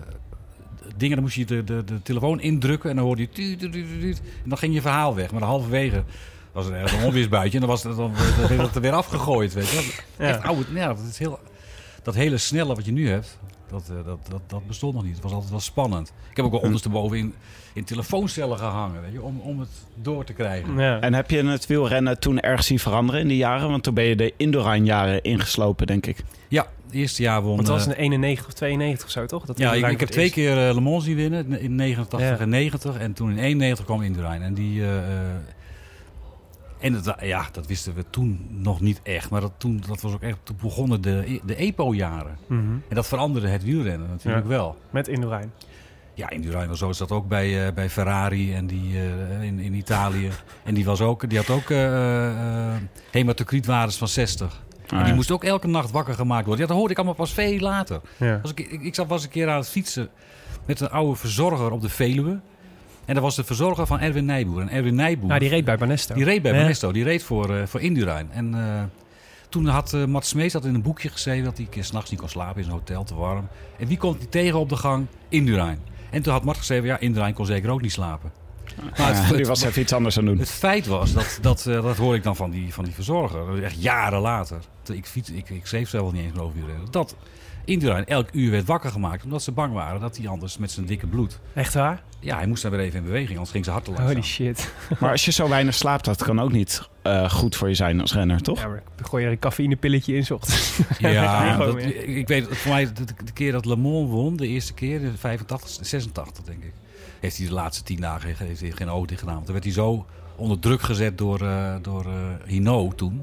dingen. 0.97 1.15
Dan 1.15 1.23
moest 1.23 1.35
je 1.35 1.45
de, 1.45 1.63
de, 1.63 1.83
de 1.83 2.01
telefoon 2.01 2.41
indrukken. 2.41 2.89
En 2.89 2.95
dan 2.95 3.05
hoorde 3.05 3.21
je... 3.21 3.29
tuut, 3.29 3.59
tuut, 3.59 3.71
tuut, 3.71 3.99
tuut. 3.99 4.21
En 4.43 4.49
dan 4.49 4.57
ging 4.57 4.73
je 4.73 4.81
verhaal 4.81 5.15
weg. 5.15 5.31
Maar 5.31 5.41
halverwege 5.41 6.03
was 6.51 6.67
er 6.67 6.73
ergens 6.73 6.91
een 6.91 7.07
onweersbuitje. 7.07 7.53
En 7.53 7.59
dan, 7.59 7.69
was 7.69 7.83
het, 7.83 7.95
dan 7.95 8.13
werd 8.47 8.61
het 8.61 8.75
er 8.75 8.81
weer 8.81 8.91
afgegooid. 8.91 9.53
Weet 9.53 9.69
je. 9.69 9.93
Ja. 10.17 10.27
Echt 10.27 10.43
oude... 10.43 10.65
Ja, 10.73 10.87
dat, 10.87 11.05
is 11.09 11.17
heel, 11.17 11.39
dat 12.03 12.15
hele 12.15 12.37
snelle 12.37 12.75
wat 12.75 12.85
je 12.85 12.91
nu 12.91 13.09
hebt... 13.09 13.39
Dat, 13.67 13.89
eh, 13.89 14.05
dat, 14.05 14.19
dat, 14.29 14.41
dat 14.47 14.67
bestond 14.67 14.93
nog 14.93 15.03
niet. 15.03 15.13
Het 15.13 15.23
was 15.23 15.31
altijd 15.31 15.51
wel 15.51 15.59
spannend. 15.59 16.13
Ik 16.29 16.35
heb 16.35 16.45
ook 16.45 16.51
wel 16.51 16.59
ondersteboven 16.59 17.17
in, 17.17 17.33
in 17.73 17.83
telefooncellen 17.83 18.57
gehangen. 18.57 19.01
Weet 19.01 19.11
je, 19.11 19.21
om, 19.21 19.39
om 19.39 19.59
het 19.59 19.69
door 20.01 20.23
te 20.23 20.33
krijgen. 20.33 20.77
Ja. 20.77 20.99
En 20.99 21.13
heb 21.13 21.29
je 21.29 21.45
het 21.45 21.65
wielrennen 21.65 22.19
toen 22.19 22.39
erg 22.39 22.63
zien 22.63 22.79
veranderen 22.79 23.21
in 23.21 23.27
die 23.27 23.37
jaren? 23.37 23.69
Want 23.69 23.83
toen 23.83 23.93
ben 23.93 24.03
je 24.03 24.15
de 24.15 24.33
Indoran-jaren 24.37 25.23
ingeslopen, 25.23 25.87
denk 25.87 26.05
ik. 26.05 26.23
Ja, 26.47 26.67
eerste 26.93 27.21
jaar 27.21 27.41
won... 27.41 27.55
Want 27.55 27.67
dat 27.67 27.75
was 27.77 27.85
eh, 27.85 27.91
een 28.03 28.03
91 28.11 28.45
of 28.47 28.53
92 28.53 29.05
of 29.05 29.11
zo, 29.11 29.25
toch? 29.25 29.45
Dat 29.45 29.57
ja, 29.57 29.73
ik, 29.73 29.83
heb 29.83 29.97
twee 29.97 30.05
het 30.05 30.15
eerst- 30.17 30.33
keer 30.33 30.67
eh, 30.69 30.73
Le 30.75 30.81
Mans 30.81 31.03
zien 31.03 31.15
winnen. 31.15 31.59
In 31.59 31.75
89 31.75 32.29
Ja. 32.29 32.37
en 32.39 32.49
90. 32.49 32.97
En 32.97 33.13
toen 33.13 33.31
in 33.31 33.37
91 33.37 33.85
kwam 33.85 34.01
Indurain. 34.01 34.41
En 34.41 34.53
die... 34.53 34.81
eh, 34.81 34.97
eh, 34.97 35.29
en 36.79 36.93
het, 36.93 37.05
wa- 37.05 37.17
ja, 37.21 37.45
dat 37.51 37.67
wisten 37.67 37.93
we 37.95 38.05
toen 38.09 38.47
nog 38.49 38.81
niet 38.81 38.99
echt. 39.03 39.29
Maar 39.29 39.41
dat, 39.41 39.51
toen, 39.57 39.83
dat 39.87 40.01
was 40.01 40.13
ook 40.13 40.21
echt... 40.21 40.37
Toen 40.43 40.57
begonnen 40.61 41.01
de, 41.01 41.39
de 41.45 41.55
EPO-jaren. 41.55 42.37
Mhm. 42.47 42.61
En 42.61 42.95
dat 42.95 43.07
veranderde 43.07 43.47
het 43.47 43.63
wielrennen 43.63 44.09
natuurlijk 44.09 44.43
Ja. 44.43 44.49
wel. 44.49 44.77
Met 44.89 45.07
Indurain. 45.07 45.51
Ja, 46.15 46.29
Indurain 46.29 46.67
was 46.69 46.79
zo 46.79 46.89
is 46.89 46.97
dat 46.97 47.11
ook 47.11 47.27
bij, 47.27 47.65
eh, 47.67 47.73
bij 47.73 47.89
Ferrari 47.89 48.53
en 48.53 48.67
die, 48.67 48.97
eh, 48.97 49.41
in, 49.43 49.59
in 49.59 49.73
Italië. 49.73 50.29
En 50.63 50.73
die, 50.73 50.85
was 50.85 51.01
ook, 51.01 51.29
die 51.29 51.37
had 51.37 51.49
ook 51.49 51.69
eh 51.69 52.27
eh, 52.27 52.75
hematocrietwaardes 53.11 53.95
van 53.97 54.07
60. 54.07 54.61
En 54.93 54.99
die 54.99 55.07
ja. 55.07 55.15
moest 55.15 55.31
ook 55.31 55.43
elke 55.43 55.67
nacht 55.67 55.91
wakker 55.91 56.13
gemaakt 56.13 56.45
worden. 56.45 56.61
Ja, 56.61 56.67
dat 56.67 56.77
hoorde 56.77 56.91
ik 56.91 56.97
allemaal 56.97 57.15
pas 57.17 57.33
veel 57.33 57.59
later. 57.59 58.01
Ja. 58.17 58.39
Was 58.41 58.51
ik, 58.51 58.59
ik, 58.59 58.81
ik 58.81 58.95
zat- 58.95 59.07
was 59.07 59.23
een 59.23 59.29
keer 59.29 59.49
aan 59.49 59.57
het 59.57 59.69
fietsen 59.69 60.09
met 60.65 60.79
een 60.79 60.89
oude 60.89 61.15
verzorger 61.15 61.71
op 61.71 61.81
de 61.81 61.89
Veluwe. 61.89 62.39
En 63.05 63.13
dat 63.13 63.23
was 63.23 63.35
de 63.35 63.43
verzorger 63.43 63.85
van 63.87 63.99
Erwin 63.99 64.25
Nijboer. 64.25 64.61
En 64.61 64.69
Erwin 64.69 64.95
Nijboer, 64.95 65.27
Nou, 65.27 65.39
die 65.39 65.49
reed 65.49 65.65
bij 65.65 65.77
Banesto. 65.77 66.13
die 66.13 66.23
reed 66.23 66.41
bij 66.41 66.51
Ja. 66.53 66.57
Banesto. 66.61 66.91
Die 66.91 67.03
reed 67.03 67.23
voor, 67.23 67.55
eh, 67.55 67.65
voor 67.65 67.81
Indurain. 67.81 68.29
En 68.31 68.53
eh, 68.55 68.83
toen 69.49 69.65
had 69.65 69.93
eh 69.93 70.05
Mats 70.05 70.29
Smees 70.29 70.53
had 70.53 70.65
in 70.65 70.73
een 70.75 70.81
boekje 70.81 71.09
geschreven... 71.09 71.43
dat 71.43 71.55
hij 71.57 71.65
een 71.65 71.71
keer 71.71 71.83
s'nachts 71.83 72.09
niet 72.11 72.19
kon 72.19 72.29
slapen 72.29 72.57
in 72.57 72.63
zijn 72.63 72.75
hotel, 72.75 73.03
te 73.03 73.15
warm. 73.15 73.47
En 73.79 73.87
wie 73.87 73.97
komt 73.97 74.17
hij 74.17 74.27
tegen 74.27 74.59
op 74.59 74.69
de 74.69 74.75
gang? 74.75 75.05
Indurain. 75.29 75.79
En 76.09 76.21
toen 76.21 76.33
had 76.33 76.43
Mart 76.43 76.57
geschreven... 76.57 76.87
ja, 76.87 76.99
Indurain 76.99 77.33
kon 77.33 77.45
zeker 77.45 77.69
ook 77.69 77.81
niet 77.81 77.91
slapen. 77.91 78.31
Maar 78.97 79.15
het, 79.15 79.37
Ja, 79.37 79.45
was 79.45 79.63
even 79.63 79.81
iets 79.81 79.93
anders 79.93 80.17
aan 80.17 80.25
doen. 80.25 80.37
het 80.37 80.51
feit 80.51 80.85
was, 80.85 81.13
dat, 81.13 81.37
dat, 81.41 81.65
eh, 81.65 81.83
dat 81.83 81.97
hoor 81.97 82.15
ik 82.15 82.23
dan 82.23 82.35
van 82.35 82.49
die, 82.49 82.73
van 82.73 82.83
die 82.83 82.93
verzorger, 82.93 83.63
echt 83.63 83.81
jaren 83.81 84.19
later. 84.19 84.57
Ik, 84.93 85.05
fiets, 85.05 85.29
ik, 85.29 85.49
ik 85.49 85.65
schreef 85.65 85.89
zelf 85.89 86.11
niet 86.11 86.23
eens 86.23 86.33
meer 86.33 86.43
over 86.43 86.55
wielrennen. 86.55 86.91
Dat 86.91 87.15
Indurain 87.65 88.05
elk 88.05 88.29
uur 88.31 88.51
werd 88.51 88.65
wakker 88.65 88.91
gemaakt 88.91 89.23
omdat 89.23 89.43
ze 89.43 89.51
bang 89.51 89.73
waren 89.73 90.01
dat 90.01 90.17
hij 90.17 90.27
anders 90.27 90.57
met 90.57 90.71
zijn 90.71 90.85
dikke 90.85 91.07
bloed... 91.07 91.39
Echt 91.53 91.73
waar? 91.73 92.03
Ja, 92.19 92.37
hij 92.37 92.47
moest 92.47 92.61
daar 92.61 92.71
weer 92.71 92.79
even 92.79 92.99
in 92.99 93.05
beweging, 93.05 93.31
anders 93.31 93.51
ging 93.51 93.63
zijn 93.65 93.75
hart 93.75 93.95
te 93.95 94.01
Holy 94.01 94.21
shit. 94.21 94.73
Maar 94.99 95.11
als 95.11 95.25
je 95.25 95.31
zo 95.31 95.49
weinig 95.49 95.73
slaapt, 95.73 96.05
dat 96.05 96.23
kan 96.23 96.39
ook 96.39 96.51
niet 96.51 96.89
eh, 97.01 97.29
goed 97.29 97.55
voor 97.55 97.67
je 97.67 97.73
zijn 97.75 98.01
als 98.01 98.13
renner, 98.13 98.41
toch? 98.41 98.59
Ja, 98.59 98.67
maar 98.67 98.83
gooi 99.01 99.21
je 99.21 99.27
er 99.27 99.33
een 99.33 99.39
cafeïnepilletje 99.39 100.15
in 100.15 100.25
ochtends. 100.31 100.79
Ja, 100.99 101.57
dat, 101.57 101.77
ik 102.05 102.27
weet, 102.27 102.47
voor 102.49 102.71
mij 102.71 102.93
de, 102.93 103.03
de 103.25 103.31
keer 103.33 103.51
dat 103.51 103.65
Le 103.65 103.75
Mans 103.75 104.09
won, 104.09 104.35
de 104.35 104.47
eerste 104.47 104.73
keer, 104.73 104.99
de 104.99 105.17
85, 105.17 105.85
86 105.85 106.43
denk 106.43 106.63
ik, 106.63 106.73
heeft 107.23 107.37
hij 107.37 107.47
de 107.47 107.53
laatste 107.53 107.83
tien 107.83 107.99
dagen 108.01 108.35
heeft 108.37 108.59
hij 108.61 108.71
geen 108.71 108.89
oog 108.89 109.05
dicht 109.05 109.19
gedaan. 109.19 109.33
Want 109.33 109.45
toen 109.45 109.53
werd 109.53 109.65
hij 109.65 109.73
zo 109.75 110.05
onder 110.35 110.59
druk 110.59 110.81
gezet 110.81 111.17
door, 111.17 111.41
eh 111.41 111.75
door 111.81 112.05
eh, 112.05 112.11
Hino 112.45 112.91
toen. 112.95 113.17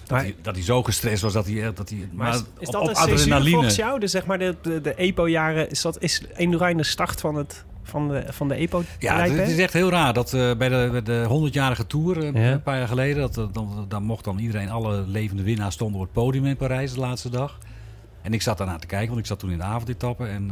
Dat, 0.00 0.10
Maar- 0.10 0.20
hij, 0.20 0.34
dat 0.42 0.54
hij 0.54 0.64
zo 0.64 0.82
gestrest 0.82 1.22
was 1.22 1.32
dat 1.32 1.46
hij... 1.46 1.72
Dat 1.74 1.88
hij 1.88 2.08
Maar 2.12 2.34
is, 2.34 2.42
is 2.58 2.66
op- 2.66 2.72
dat 2.72 2.82
op 2.82 2.88
een 2.88 2.94
censuur 2.96 3.14
adrenaline. 3.14 3.50
volgens 3.50 3.76
jou? 3.76 4.00
Dus 4.00 4.10
zeg 4.10 4.26
maar 4.26 4.38
de, 4.38 4.56
de, 4.62 4.80
de 4.80 4.94
EPO-jaren, 4.94 5.70
is, 5.70 5.80
dat, 5.82 6.02
is 6.02 6.22
Indurain 6.36 6.76
de 6.76 6.82
start 6.82 7.20
van, 7.20 7.34
het, 7.34 7.64
van 7.82 8.08
de, 8.08 8.24
van 8.28 8.48
de 8.48 8.54
epo 8.54 8.82
Ja, 8.98 9.20
het 9.22 9.48
is 9.48 9.58
echt 9.58 9.72
heel 9.72 9.90
raar 9.90 10.12
dat 10.12 10.32
eh, 10.34 10.56
bij 10.56 10.68
de, 10.68 10.88
bij 10.90 11.02
de 11.02 11.48
100-jarige 11.50 11.86
Tour, 11.86 12.24
Ja. 12.24 12.52
een 12.52 12.62
paar 12.62 12.78
jaar 12.78 12.88
geleden, 12.88 13.32
dat, 13.32 13.54
dan, 13.54 13.84
dan 13.88 14.02
mocht 14.02 14.24
dan 14.24 14.38
iedereen, 14.38 14.70
alle 14.70 15.00
levende 15.06 15.42
winnaars 15.42 15.74
stonden 15.74 15.96
op 16.00 16.04
het 16.06 16.12
podium 16.14 16.46
in 16.46 16.56
Parijs 16.56 16.92
de 16.92 17.00
laatste 17.00 17.30
dag. 17.30 17.58
En 18.22 18.32
ik 18.32 18.42
zat 18.42 18.58
daarna 18.58 18.76
te 18.78 18.86
kijken, 18.86 19.08
want 19.08 19.20
ik 19.20 19.26
zat 19.26 19.38
toen 19.38 19.50
in 19.50 19.58
de 19.58 19.64
avondetappe. 19.64 20.26
En 20.26 20.50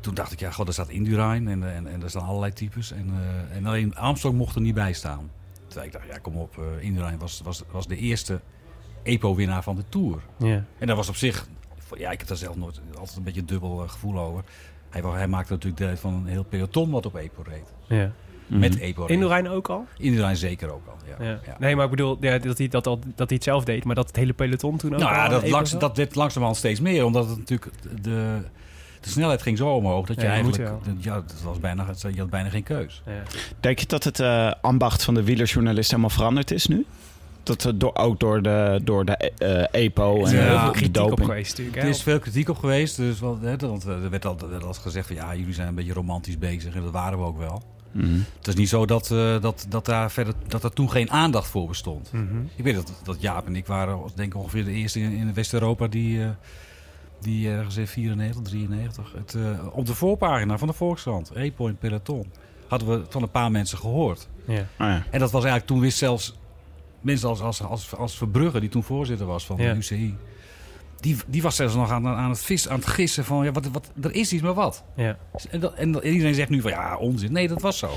toen 0.00 0.14
dacht 0.14 0.32
ik, 0.32 0.40
ja, 0.40 0.50
god, 0.50 0.64
daar 0.64 0.74
staat 0.74 0.88
Indurain 0.88 1.48
en, 1.48 1.74
en, 1.74 1.86
en 1.86 2.02
er 2.02 2.10
staan 2.10 2.26
allerlei 2.26 2.52
types. 2.52 2.92
En, 2.92 3.10
eh, 3.50 3.56
en 3.56 3.66
alleen 3.66 3.96
Armstrong 3.96 4.36
mocht 4.36 4.54
er 4.54 4.60
niet 4.60 4.74
bij 4.74 4.92
staan. 4.92 5.30
Terwijl 5.66 5.86
ik 5.86 5.92
dacht, 5.92 6.06
ja, 6.06 6.18
kom 6.18 6.36
op, 6.36 6.58
eh 6.58 6.84
Indurain 6.84 7.18
was, 7.18 7.40
was, 7.44 7.62
was 7.70 7.86
de 7.86 7.96
eerste 7.96 8.40
EPO-winnaar 9.02 9.62
van 9.62 9.76
de 9.76 9.84
Tour. 9.88 10.22
Ja. 10.38 10.64
En 10.78 10.86
dat 10.86 10.96
was 10.96 11.08
op 11.08 11.16
zich, 11.16 11.48
ja, 11.96 12.10
ik 12.10 12.18
heb 12.18 12.28
daar 12.28 12.36
zelf 12.36 12.56
nooit 12.56 12.80
altijd 12.98 13.16
een 13.16 13.22
beetje 13.22 13.40
een 13.40 13.46
dubbel 13.46 13.82
eh, 13.82 13.88
gevoel 13.88 14.18
over. 14.18 14.44
Hij, 14.88 15.02
hij 15.02 15.28
maakte 15.28 15.52
natuurlijk 15.52 15.82
deel 15.82 15.96
van 15.96 16.14
een 16.14 16.26
heel 16.26 16.44
peloton 16.44 16.90
wat 16.90 17.06
op 17.06 17.16
EPO 17.16 17.42
reed. 17.42 17.72
ja. 17.86 18.12
Mhm. 18.48 18.58
Met 18.58 18.78
EPO. 18.78 19.06
Indurain 19.06 19.48
ook 19.48 19.68
al? 19.68 19.86
Indurain 19.98 20.36
zeker 20.36 20.72
ook 20.72 20.86
al, 20.86 20.96
ja. 21.06 21.24
Ja. 21.24 21.40
Ja. 21.46 21.56
Nee, 21.58 21.76
maar 21.76 21.84
ik 21.84 21.90
bedoel 21.90 22.16
ja, 22.20 22.38
dat, 22.38 22.58
hij 22.58 22.68
dat, 22.68 22.86
al, 22.86 22.98
dat 23.14 23.28
hij 23.28 23.36
het 23.36 23.44
zelf 23.44 23.64
deed, 23.64 23.84
maar 23.84 23.94
dat 23.94 24.06
het 24.06 24.16
hele 24.16 24.32
peloton 24.32 24.76
toen 24.76 24.92
ook 24.92 25.00
Nou 25.00 25.14
al 25.14 25.18
ja, 25.18 25.28
dat, 25.28 25.48
langs, 25.48 25.70
dat 25.78 25.96
werd 25.96 26.14
langzamerhand 26.14 26.58
steeds 26.58 26.80
meer. 26.80 27.04
Omdat 27.04 27.28
het 27.28 27.38
natuurlijk 27.38 27.72
de, 28.02 28.40
de 29.00 29.08
snelheid 29.08 29.42
ging 29.42 29.58
zo 29.58 29.68
omhoog 29.68 30.06
dat 30.06 30.20
je 30.20 30.26
Ja, 30.26 30.34
je 30.34 30.42
moet 30.42 30.58
eigenlijk... 30.58 31.04
ja, 31.04 31.14
dat 31.14 31.40
was 31.44 31.58
bijna, 31.58 31.86
je 32.12 32.18
had 32.20 32.30
bijna 32.30 32.48
geen 32.48 32.62
keus. 32.62 33.02
Ja. 33.06 33.12
Denk 33.60 33.78
je 33.78 33.86
dat 33.86 34.04
het 34.04 34.20
eh, 34.20 34.52
ambacht 34.60 35.04
van 35.04 35.14
de 35.14 35.22
wielerjournalist 35.24 35.90
helemaal 35.90 36.10
veranderd 36.10 36.50
is 36.50 36.66
nu? 36.66 36.86
Dat 37.42 37.64
eh, 37.64 37.72
door, 37.76 37.94
ook 37.94 38.20
door 38.20 38.42
de, 38.42 38.80
door 38.84 39.04
de 39.04 39.16
eh, 39.16 39.82
EPO 39.84 40.14
Er 40.16 40.20
en 40.20 40.24
is 40.26 40.30
Ja, 40.32 40.38
eh, 40.54 40.62
veel 40.62 40.72
de 40.72 40.78
kritiek 40.78 41.02
op 41.02 41.08
doping. 41.08 41.26
geweest 41.28 41.50
natuurlijk. 41.50 41.76
Er 41.82 41.88
is 41.88 42.02
veel 42.02 42.18
kritiek 42.18 42.48
op 42.48 42.58
geweest. 42.58 42.96
Dus 42.96 43.20
wel, 43.20 43.38
hè, 43.40 43.56
want 43.56 43.84
eh, 43.86 44.02
er 44.02 44.10
werd 44.10 44.24
al, 44.26 44.36
er 44.40 44.50
werd 44.50 44.64
al 44.64 44.72
gezegd 44.74 45.06
van 45.06 45.16
ja, 45.16 45.34
jullie 45.34 45.54
zijn 45.54 45.68
een 45.68 45.74
beetje 45.74 45.92
romantisch 45.92 46.38
bezig. 46.38 46.74
En 46.74 46.82
dat 46.82 46.92
waren 46.92 47.18
we 47.18 47.24
ook 47.24 47.38
wel. 47.38 47.62
Mhm. 47.92 48.18
Het 48.38 48.46
is 48.48 48.54
niet 48.54 48.68
zo 48.68 48.86
dat, 48.86 49.10
eh, 49.10 49.40
dat, 49.40 49.66
dat, 49.68 49.84
daar 49.84 50.10
verder, 50.10 50.34
dat 50.46 50.64
er 50.64 50.72
toen 50.72 50.90
geen 50.90 51.10
aandacht 51.10 51.48
voor 51.48 51.68
bestond. 51.68 52.12
Mhm. 52.12 52.24
Ik 52.56 52.64
weet 52.64 52.74
dat, 52.74 52.92
dat 53.02 53.16
Jaap 53.20 53.46
en 53.46 53.56
ik 53.56 53.66
waren 53.66 53.98
denk 54.14 54.34
ik 54.34 54.40
ongeveer 54.40 54.64
de 54.64 54.70
eerste 54.72 55.00
in, 55.00 55.12
in 55.12 55.34
West-Europa 55.34 55.86
die, 55.86 56.22
eh, 56.22 56.28
die 57.20 57.48
ergens 57.50 57.76
in 57.76 57.86
94, 57.86 58.42
93, 58.42 59.12
het, 59.16 59.34
eh, 59.34 59.66
op 59.76 59.86
de 59.86 59.94
voorpagina 59.94 60.58
van 60.58 60.68
de 60.68 60.74
Volkskrant, 60.74 61.30
E-Point 61.34 61.78
Peloton, 61.78 62.32
hadden 62.68 62.88
we 62.88 63.04
van 63.08 63.22
een 63.22 63.30
paar 63.30 63.50
mensen 63.50 63.78
gehoord. 63.78 64.28
Ja. 64.46 64.58
Oh 64.60 64.66
ja. 64.78 65.04
En 65.10 65.18
dat 65.18 65.30
was 65.30 65.42
eigenlijk 65.42 65.66
toen 65.66 65.80
wist 65.80 65.98
zelfs 65.98 66.34
mensen 67.00 67.28
als, 67.28 67.40
als, 67.40 67.62
als, 67.62 67.94
als 67.96 68.16
Verbrugge, 68.16 68.60
die 68.60 68.68
toen 68.68 68.82
voorzitter 68.82 69.26
was 69.26 69.46
van 69.46 69.56
Ja. 69.56 69.72
de 69.72 69.78
UCI, 69.78 70.16
die, 71.00 71.16
die 71.26 71.42
was 71.42 71.56
zelfs 71.56 71.74
nog 71.74 71.90
aan, 71.90 72.06
aan, 72.06 72.30
het 72.30 72.40
vis, 72.40 72.68
aan 72.68 72.78
het 72.78 72.86
gissen 72.86 73.24
van, 73.24 73.44
ja, 73.44 73.52
wat, 73.52 73.66
wat, 73.66 73.90
er 74.02 74.14
is 74.14 74.32
iets, 74.32 74.42
maar 74.42 74.54
wat? 74.54 74.84
Ja. 74.96 75.18
En, 75.50 75.60
dat, 75.60 75.74
en 75.74 75.92
dat- 75.92 76.04
iedereen 76.04 76.34
zegt 76.34 76.48
nu 76.50 76.60
van, 76.60 76.70
ja, 76.70 76.96
onzin. 76.96 77.32
Nee, 77.32 77.48
dat 77.48 77.60
was 77.62 77.78
zo. 77.78 77.90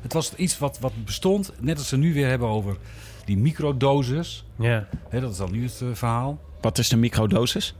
Het 0.00 0.12
was 0.12 0.34
iets 0.34 0.58
wat, 0.58 0.78
wat 0.78 0.92
bestond, 1.04 1.52
net 1.60 1.78
als 1.78 1.88
ze 1.88 1.96
nu 1.96 2.14
weer 2.14 2.28
hebben 2.28 2.48
over 2.48 2.76
die 3.24 3.36
microdosis. 3.36 4.44
Ja. 4.58 4.86
Hè, 5.08 5.20
dat 5.20 5.30
is 5.32 5.36
dan 5.36 5.52
nu 5.52 5.62
het 5.62 5.80
eh, 5.82 5.88
verhaal. 5.92 6.38
Wat 6.60 6.78
is 6.78 6.88
de 6.88 6.96
microdosis? 6.96 7.74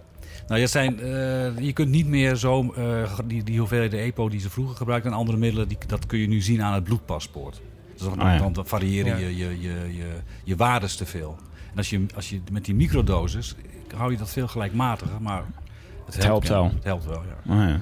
Nou, 0.48 0.60
dat 0.60 0.70
zijn, 0.70 1.00
eh, 1.00 1.58
je 1.58 1.72
kunt 1.72 1.90
niet 1.90 2.06
meer 2.06 2.36
zo 2.36 2.72
eh, 2.72 3.18
die, 3.24 3.42
die 3.42 3.58
hoeveelheden 3.58 4.00
EPO 4.00 4.28
die 4.28 4.40
ze 4.40 4.50
vroeger 4.50 4.76
gebruikten 4.76 5.10
en 5.10 5.16
andere 5.16 5.38
middelen, 5.38 5.68
die, 5.68 5.78
dat 5.86 6.06
kun 6.06 6.18
je 6.18 6.28
nu 6.28 6.40
zien 6.40 6.62
aan 6.62 6.74
het 6.74 6.84
bloedpaspoort. 6.84 7.60
Dus 7.92 8.02
dan, 8.02 8.12
Oh 8.12 8.18
ja. 8.18 8.50
dan, 8.50 8.66
variëren 8.66 9.18
je, 9.18 9.36
je, 9.36 9.60
je, 9.60 9.96
je, 9.96 10.06
je 10.44 10.56
waardes 10.56 10.96
te 10.96 11.06
veel. 11.06 11.36
En 11.70 11.76
als 11.76 11.90
je, 11.90 12.06
als 12.14 12.30
je 12.30 12.40
met 12.52 12.64
die 12.64 12.74
microdosis, 12.74 13.54
hou 13.96 14.10
je 14.10 14.18
dat 14.18 14.30
veel 14.30 14.48
gelijkmatiger, 14.48 15.22
maar 15.22 15.44
het, 16.14 16.24
helpt 16.24 16.48
wel. 16.48 16.64
Het 16.64 16.84
helpt 16.84 17.04
wel, 17.04 17.22
ja. 17.22 17.52
Oh 17.54 17.68
ja. 17.68 17.80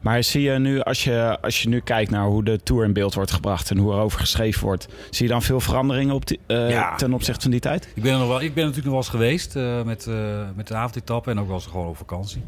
Maar 0.00 0.22
zie 0.22 0.42
je 0.42 0.58
nu, 0.58 0.80
als 0.80 1.04
je, 1.04 1.38
als 1.40 1.62
je 1.62 1.68
nu 1.68 1.80
kijkt 1.80 2.10
naar 2.10 2.26
hoe 2.26 2.44
de 2.44 2.62
Tour 2.62 2.84
in 2.84 2.92
beeld 2.92 3.14
wordt 3.14 3.30
gebracht 3.30 3.70
en 3.70 3.78
hoe 3.78 3.92
er 3.92 4.00
over 4.00 4.20
geschreven 4.20 4.62
wordt, 4.64 4.88
zie 5.10 5.26
je 5.26 5.32
dan 5.32 5.42
veel 5.42 5.60
veranderingen 5.60 6.14
op 6.14 6.26
die, 6.26 6.40
eh, 6.46 6.70
Ja. 6.70 6.96
ten 6.96 7.12
opzichte 7.12 7.40
van 7.40 7.50
die 7.50 7.60
tijd? 7.60 7.88
Ik 7.94 8.02
ben, 8.02 8.12
er 8.12 8.18
nog 8.18 8.28
wel, 8.28 8.40
ik 8.40 8.54
ben 8.54 8.64
natuurlijk 8.64 8.94
nog 8.94 8.94
wel 8.94 9.02
eens 9.02 9.08
geweest 9.08 9.56
eh, 9.56 9.82
met, 9.82 10.06
eh, 10.06 10.14
met 10.54 10.66
de 10.68 10.74
avondetappe 10.74 11.30
en 11.30 11.40
ook 11.40 11.46
wel 11.46 11.56
eens 11.56 11.66
gewoon 11.66 11.86
op 11.86 11.96
vakantie. 11.96 12.42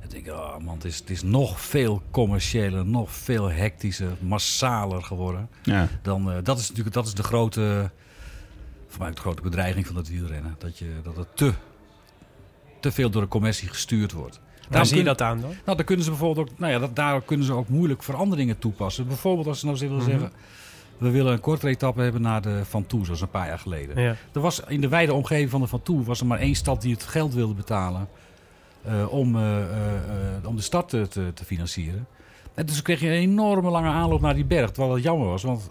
En 0.00 0.16
ik 0.16 0.24
denk, 0.24 0.36
oh 0.36 0.56
man, 0.58 0.74
het 0.74 0.84
is, 0.84 0.98
het 0.98 1.10
is 1.10 1.22
nog 1.22 1.60
veel 1.60 2.02
commerciëler, 2.10 2.86
nog 2.86 3.10
veel 3.10 3.50
hectischer, 3.50 4.10
massaler 4.20 5.02
geworden. 5.02 5.48
Ja. 5.62 5.88
Dan, 6.02 6.30
dat 6.42 6.58
is 6.58 6.68
natuurlijk 6.68 6.94
dat 6.94 7.06
is 7.06 7.14
de 7.14 7.22
grote, 7.22 7.90
voor 8.88 9.00
mij 9.02 9.10
de 9.10 9.20
grote 9.20 9.42
bedreiging 9.42 9.86
van 9.86 9.96
het 9.96 10.08
wielrennen. 10.08 10.54
Dat, 10.58 10.78
je, 10.78 10.86
dat 11.02 11.16
het 11.16 11.36
te, 11.36 11.52
te 12.80 12.92
veel 12.92 13.10
door 13.10 13.22
de 13.22 13.28
commercie 13.28 13.68
gestuurd 13.68 14.12
wordt. 14.12 14.40
Daarom 14.68 14.88
zie 14.88 14.98
je 14.98 15.04
dat 15.04 15.22
aan 15.22 15.40
dan? 15.40 15.50
Nou, 15.64 15.76
dan 15.76 15.84
kunnen 15.86 16.04
ze 16.04 16.10
bijvoorbeeld 16.10 16.50
ook, 16.50 16.58
nou 16.58 16.72
ja, 16.72 16.78
dat, 16.78 16.96
daar 16.96 17.22
kunnen 17.22 17.46
ze 17.46 17.52
ook 17.52 17.68
moeilijk 17.68 18.02
veranderingen 18.02 18.58
toepassen. 18.58 19.06
Bijvoorbeeld 19.06 19.46
als 19.46 19.60
ze 19.60 19.66
nou 19.66 19.78
willen 19.78 19.96
Mhm. 19.96 20.04
zeggen, 20.10 20.30
we 20.98 21.10
willen 21.10 21.32
een 21.32 21.40
kortere 21.40 21.70
etappe 21.70 22.00
hebben 22.02 22.22
naar 22.22 22.42
de 22.42 22.60
Van 22.64 22.86
Toe, 22.86 23.04
zoals 23.04 23.20
een 23.20 23.30
paar 23.30 23.46
jaar 23.46 23.58
geleden. 23.58 24.02
Ja. 24.02 24.16
Er 24.32 24.40
was 24.40 24.62
in 24.68 24.80
de 24.80 24.88
wijde 24.88 25.14
omgeving 25.14 25.50
van 25.50 25.60
de 25.60 25.66
Van 25.66 25.82
Toe 25.82 26.04
was 26.04 26.20
er 26.20 26.26
maar 26.26 26.38
één 26.38 26.54
stad 26.54 26.82
die 26.82 26.92
het 26.92 27.02
geld 27.02 27.34
wilde 27.34 27.54
betalen 27.54 28.08
eh, 28.82 29.12
om, 29.12 29.36
eh, 29.36 29.58
eh, 29.62 30.46
om 30.46 30.56
de 30.56 30.62
stad 30.62 30.88
te, 30.88 31.08
te, 31.08 31.30
te 31.34 31.44
financieren. 31.44 32.06
En 32.54 32.66
dus 32.66 32.82
kreeg 32.82 33.00
je 33.00 33.06
een 33.06 33.12
enorme 33.12 33.70
lange 33.70 33.88
aanloop 33.88 34.20
naar 34.20 34.34
die 34.34 34.44
berg, 34.44 34.70
terwijl 34.70 34.94
het 34.94 35.02
jammer 35.02 35.28
was, 35.28 35.42
want 35.42 35.70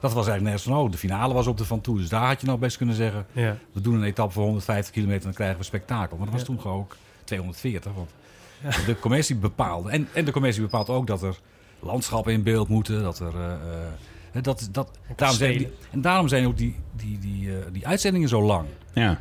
dat 0.00 0.12
was 0.12 0.26
eigenlijk 0.28 0.42
nergens 0.42 0.62
van, 0.62 0.76
oh, 0.76 0.90
de 0.90 0.98
finale 0.98 1.34
was 1.34 1.46
op 1.46 1.58
de 1.58 1.64
Van 1.64 1.80
Toe. 1.80 1.96
Dus 1.98 2.08
daar 2.08 2.26
had 2.26 2.40
je 2.40 2.46
nou 2.46 2.58
best 2.58 2.76
kunnen 2.76 2.94
zeggen, 2.94 3.26
Ja. 3.32 3.56
we 3.72 3.80
doen 3.80 3.94
een 3.94 4.02
etappe 4.04 4.32
voor 4.32 4.42
150 4.44 4.92
kilometer 4.92 5.20
en 5.20 5.26
dan 5.26 5.34
krijgen 5.36 5.58
we 5.58 5.64
spektakel. 5.64 6.16
Maar 6.16 6.24
dat 6.26 6.34
was 6.34 6.40
Ja. 6.42 6.48
toen 6.52 6.60
gewoon 6.60 6.76
ook 6.76 6.96
240, 7.24 7.92
want 7.94 8.10
de 8.86 8.98
commissie 8.98 9.36
bepaalde. 9.36 9.90
En, 9.90 10.08
en 10.12 10.24
de 10.24 10.32
commissie 10.32 10.62
bepaalt 10.62 10.88
ook 10.88 11.06
dat 11.06 11.22
er 11.22 11.38
landschappen 11.80 12.32
in 12.32 12.42
beeld 12.42 12.68
moeten, 12.68 13.02
dat 13.02 13.18
er... 13.18 13.34
eh, 13.36 13.52
eh, 14.32 14.42
dat, 14.42 14.68
dat, 14.72 14.90
daarom 15.16 15.36
zijn 15.38 15.58
die, 15.58 15.72
en 15.90 16.00
daarom 16.00 16.28
zijn 16.28 16.46
ook 16.46 16.56
die, 16.56 16.76
die, 16.96 17.18
die, 17.18 17.50
eh, 17.58 17.64
die 17.72 17.86
uitzendingen 17.86 18.28
zo 18.28 18.42
lang. 18.42 18.66
ja. 18.94 19.20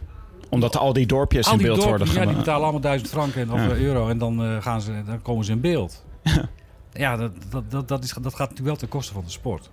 Omdat 0.49 0.77
al 0.77 0.93
die 0.93 1.05
dorpjes 1.05 1.47
Al 1.47 1.53
in 1.53 1.61
beeld 1.61 1.75
dorpen, 1.81 1.97
worden 1.97 2.13
ja, 2.15 2.25
die 2.25 2.35
betalen 2.35 2.61
allemaal 2.61 2.81
duizend 2.81 3.09
franken 3.09 3.41
en, 3.41 3.51
of 3.51 3.59
Ja. 3.59 3.75
euro 3.75 4.09
en 4.09 4.17
dan, 4.17 4.43
eh, 4.43 4.61
gaan 4.61 4.81
ze, 4.81 5.03
dan 5.05 5.21
komen 5.21 5.45
ze 5.45 5.51
in 5.51 5.61
beeld. 5.61 6.05
Ja, 6.93 7.17
dat, 7.17 7.31
dat, 7.49 7.71
dat, 7.71 7.87
dat, 7.87 8.03
is, 8.03 8.09
dat 8.13 8.23
gaat 8.35 8.37
natuurlijk 8.39 8.65
wel 8.67 8.75
ten 8.75 8.87
koste 8.87 9.13
van 9.13 9.23
de 9.23 9.29
sport. 9.29 9.69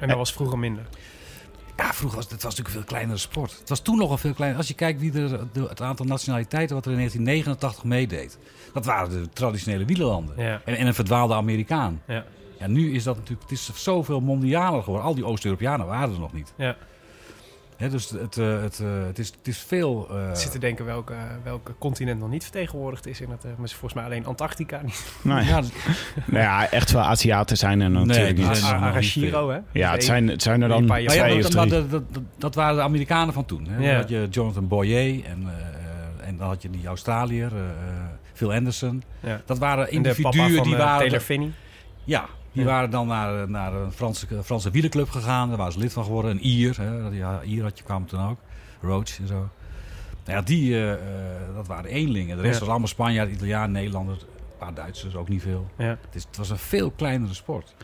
En 0.00 0.08
dat 0.08 0.16
was 0.16 0.32
vroeger 0.32 0.58
minder. 0.58 0.84
Ja, 1.76 1.92
vroeger 1.92 2.18
was 2.18 2.30
het 2.30 2.42
was 2.42 2.56
natuurlijk 2.56 2.68
een 2.68 2.82
veel 2.82 2.96
kleinere 2.96 3.18
sport. 3.18 3.58
Het 3.58 3.68
was 3.68 3.80
toen 3.80 3.98
nog 3.98 4.10
een 4.10 4.18
veel 4.18 4.34
kleiner. 4.34 4.58
Als 4.58 4.68
je 4.68 4.74
kijkt 4.74 5.00
wie 5.00 5.12
er, 5.12 5.40
het 5.68 5.80
aantal 5.80 6.06
nationaliteiten 6.06 6.74
wat 6.74 6.84
er 6.84 6.90
in 6.90 6.96
1989 6.96 7.84
meedeed. 7.84 8.38
Dat 8.72 8.84
waren 8.84 9.10
de 9.10 9.28
traditionele 9.28 9.84
wielerlanden. 9.84 10.34
Ja. 10.38 10.60
En, 10.64 10.76
en 10.76 10.86
een 10.86 10.94
verdwaalde 10.94 11.34
Amerikaan. 11.34 12.02
Ja. 12.06 12.24
Ja, 12.58 12.66
nu 12.66 12.94
is 12.94 13.04
dat 13.04 13.16
natuurlijk, 13.16 13.42
het 13.42 13.58
is 13.58 13.70
zoveel 13.74 14.20
mondialer 14.20 14.82
geworden. 14.82 15.06
Al 15.06 15.14
die 15.14 15.24
Oost-Europeanen 15.24 15.86
waren 15.86 16.14
er 16.14 16.20
nog 16.20 16.32
niet. 16.32 16.52
Ja. 16.56 16.76
Hè, 17.80 17.88
dus 17.90 18.10
het, 18.10 18.36
eh, 18.36 18.60
het, 18.62 18.80
eh, 18.80 18.86
het, 19.06 19.18
is, 19.18 19.26
het 19.38 19.48
is 19.48 19.58
veel... 19.58 20.08
eh, 20.10 20.28
Ik 20.30 20.36
zit 20.36 20.50
te 20.52 20.58
denken 20.58 20.84
welke, 20.84 21.14
welke 21.44 21.72
continent 21.78 22.20
nog 22.20 22.28
niet 22.30 22.42
vertegenwoordigd 22.42 23.06
is 23.06 23.20
in 23.20 23.30
het. 23.30 23.44
eh, 23.44 23.50
maar 23.56 23.64
is 23.64 23.70
volgens 23.72 23.94
mij 23.94 24.04
alleen 24.04 24.26
Antarctica 24.26 24.80
niet. 24.84 25.12
Nou, 25.22 25.40
ja. 25.40 25.46
ja, 25.48 25.62
Nou 26.26 26.42
ja, 26.44 26.70
echt 26.70 26.92
wel 26.92 27.02
Aziaten 27.02 27.56
zijn 27.56 27.80
er 27.80 27.90
natuurlijk 27.90 28.36
die 28.36 28.46
niet. 28.46 28.62
Arashiro, 28.62 29.50
hè? 29.50 29.58
Ja, 29.72 29.92
het 29.92 30.04
zijn, 30.04 30.28
het 30.28 30.42
zijn 30.42 30.62
er 30.62 30.68
dan 30.68 30.78
een 30.80 30.86
paar 30.86 31.02
Maar 31.02 31.14
ja, 31.14 31.22
twee 31.22 31.34
maar 31.36 31.44
of 31.44 31.50
dat, 31.50 31.68
drie. 31.68 31.88
dat, 31.88 32.12
dat, 32.12 32.22
dat 32.38 32.54
waren 32.54 32.76
de 32.76 32.82
Amerikanen 32.82 33.34
van 33.34 33.44
toen. 33.44 33.66
Hè? 33.68 33.78
Ja. 33.82 33.86
Dan 33.90 33.96
had 34.00 34.08
je 34.08 34.26
Jonathan 34.30 34.68
Boyer 34.68 35.24
en, 35.24 35.42
eh, 35.46 36.28
en 36.28 36.36
dan 36.36 36.48
had 36.48 36.62
je 36.62 36.70
die 36.70 36.86
Australiër, 36.86 37.52
Phil 38.32 38.52
Anderson. 38.52 39.02
Ja. 39.20 39.40
Dat 39.44 39.58
waren 39.58 39.90
En 39.90 40.02
de 40.02 40.08
papa 40.08 40.16
individuen 40.18 40.54
van 40.56 40.64
die 40.66 40.76
waren... 40.76 40.98
Taylor 40.98 41.20
Finney. 41.20 41.50
Ja, 42.04 42.24
die 42.52 42.62
Ja. 42.62 42.68
waren 42.70 42.90
dan 42.90 43.06
naar, 43.06 43.50
naar 43.50 43.72
een 43.74 43.92
Franse, 43.92 44.26
Franse 44.44 44.70
wielerclub 44.70 45.10
gegaan. 45.10 45.48
Daar 45.48 45.56
waren 45.56 45.72
ze 45.72 45.78
lid 45.78 45.92
van 45.92 46.04
geworden. 46.04 46.30
Een 46.30 46.46
Ier, 46.46 46.76
hè? 46.80 47.08
Ja, 47.08 47.42
Ier 47.42 47.62
had 47.62 47.78
je 47.78 47.84
kwam 47.84 48.06
toen 48.06 48.28
ook. 48.28 48.38
Roach 48.82 49.18
en 49.18 49.26
zo. 49.26 49.48
Nou 50.24 50.38
ja, 50.38 50.42
die, 50.42 50.74
eh, 50.74 50.92
eh, 50.92 50.98
dat 51.54 51.66
waren 51.66 51.90
eenlingen. 51.90 52.36
De 52.36 52.42
rest 52.42 52.54
Ja. 52.54 52.60
was 52.60 52.68
allemaal 52.68 52.88
Spanjaard, 52.88 53.30
Italiaan, 53.30 53.72
Nederlanders. 53.72 54.20
Een 54.20 54.26
paar 54.66 54.74
Duitsers, 54.74 55.14
ook 55.16 55.28
niet 55.28 55.42
veel. 55.42 55.70
Ja. 55.78 55.84
Het, 55.86 55.98
is, 56.14 56.22
het 56.28 56.36
was 56.36 56.50
een 56.50 56.58
veel 56.58 56.90
kleinere 56.90 57.34
sport. 57.34 57.74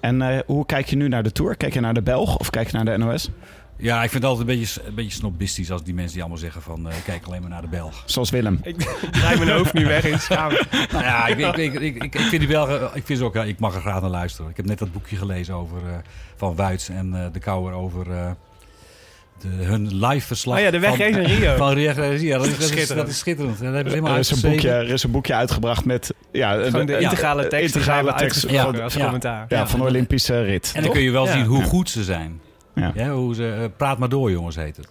En 0.00 0.22
eh, 0.22 0.38
hoe 0.46 0.66
kijk 0.66 0.86
je 0.86 0.96
nu 0.96 1.08
naar 1.08 1.22
de 1.22 1.32
Tour? 1.32 1.56
Kijk 1.56 1.74
je 1.74 1.80
naar 1.80 1.94
de 1.94 2.02
Belg 2.02 2.36
of 2.38 2.50
kijk 2.50 2.70
je 2.70 2.76
naar 2.76 2.84
de 2.84 3.04
NOS? 3.04 3.30
Ja, 3.76 4.02
ik 4.02 4.10
vind 4.10 4.22
het 4.22 4.32
altijd 4.32 4.48
een 4.48 4.58
beetje, 4.58 4.80
een 4.86 4.94
beetje 4.94 5.10
snobistisch 5.16 5.70
als 5.70 5.82
die 5.82 5.94
mensen 5.94 6.12
die 6.12 6.20
allemaal 6.20 6.40
zeggen 6.40 6.62
van... 6.62 6.88
eh, 6.88 6.94
kijk 7.04 7.26
alleen 7.26 7.40
maar 7.40 7.50
naar 7.50 7.60
de 7.60 7.68
Belg. 7.68 8.02
Zoals 8.06 8.30
Willem. 8.30 8.60
Ik 8.62 8.76
draai 9.12 9.36
mijn 9.38 9.50
hoofd 9.50 9.72
nu 9.72 9.84
weg 9.86 10.04
in 10.04 10.20
schaamte. 10.20 10.64
nou 10.92 11.04
ja, 11.04 11.26
ik, 11.26 11.38
ik, 11.38 11.56
ik, 11.56 11.74
ik, 11.80 12.02
ik, 12.02 12.14
ik 12.14 12.20
vind 12.20 12.38
die 12.40 12.46
Belgen... 12.48 12.90
Ik 12.94 13.02
vind 13.06 13.18
ze 13.18 13.24
ook... 13.24 13.34
ja, 13.34 13.42
Ik 13.44 13.58
mag 13.58 13.74
er 13.74 13.80
graag 13.80 14.00
naar 14.00 14.10
luisteren. 14.10 14.50
Ik 14.50 14.56
heb 14.56 14.66
net 14.66 14.78
dat 14.78 14.92
boekje 14.92 15.16
gelezen 15.16 15.54
over... 15.54 15.76
eh, 15.86 15.92
van 16.36 16.54
Wuits 16.54 16.88
en 16.88 17.14
eh, 17.14 17.20
de 17.32 17.38
Kouwer 17.38 17.72
over... 17.72 18.10
eh, 18.10 18.30
de, 19.40 19.48
hun 19.48 20.06
live 20.06 20.26
verslag 20.26 20.56
Oh 20.58 20.62
ja, 20.64 20.70
de 20.70 20.78
weg 20.78 20.90
van, 20.90 20.98
heen 20.98 21.16
in 21.16 21.24
Rio. 21.38 21.56
Van 21.66 21.72
Rio. 21.72 21.90
Ja, 22.02 22.38
dat 22.38 22.46
is, 22.46 22.52
dat 22.52 22.60
is 22.60 22.66
Schitterend. 22.66 22.88
Dat 22.96 23.08
is 23.08 23.18
schitterend. 23.18 23.60
En 23.60 23.64
hebben 23.66 23.84
ze 23.84 23.88
helemaal 23.98 24.12
Er 24.12 24.18
is, 24.18 24.30
een 24.30 24.50
boekje, 24.50 24.70
er 24.70 24.88
is 24.90 25.02
een 25.02 25.10
boekje 25.10 25.34
uitgebracht 25.34 25.84
met... 25.84 26.14
Ja, 26.32 26.62
Gewoon 26.62 26.86
de 26.86 26.98
integrale 26.98 27.42
eh, 27.42 27.48
tekst. 27.48 27.74
integrale 27.74 28.14
tekst 28.14 28.40
tekst 28.40 28.56
Ja, 28.56 28.64
als 28.82 28.94
ja. 28.94 29.04
commentaar. 29.04 29.44
ja, 29.48 29.66
van 29.66 29.80
de 29.80 29.86
Olympische 29.86 30.42
rit. 30.42 30.72
En 30.76 30.82
dan 30.82 30.92
kun 30.92 31.00
je 31.02 31.10
wel 31.10 31.26
Ja. 31.26 31.32
zien 31.32 31.44
hoe 31.44 31.62
goed 31.62 31.90
ze 31.90 32.04
zijn. 32.04 32.40
Ja. 32.74 32.92
Ja, 32.94 33.10
hoe 33.10 33.34
ze, 33.34 33.52
eh, 33.52 33.64
praat 33.76 33.98
maar 33.98 34.08
door, 34.08 34.30
jongens, 34.30 34.56
heet 34.56 34.76
het. 34.76 34.88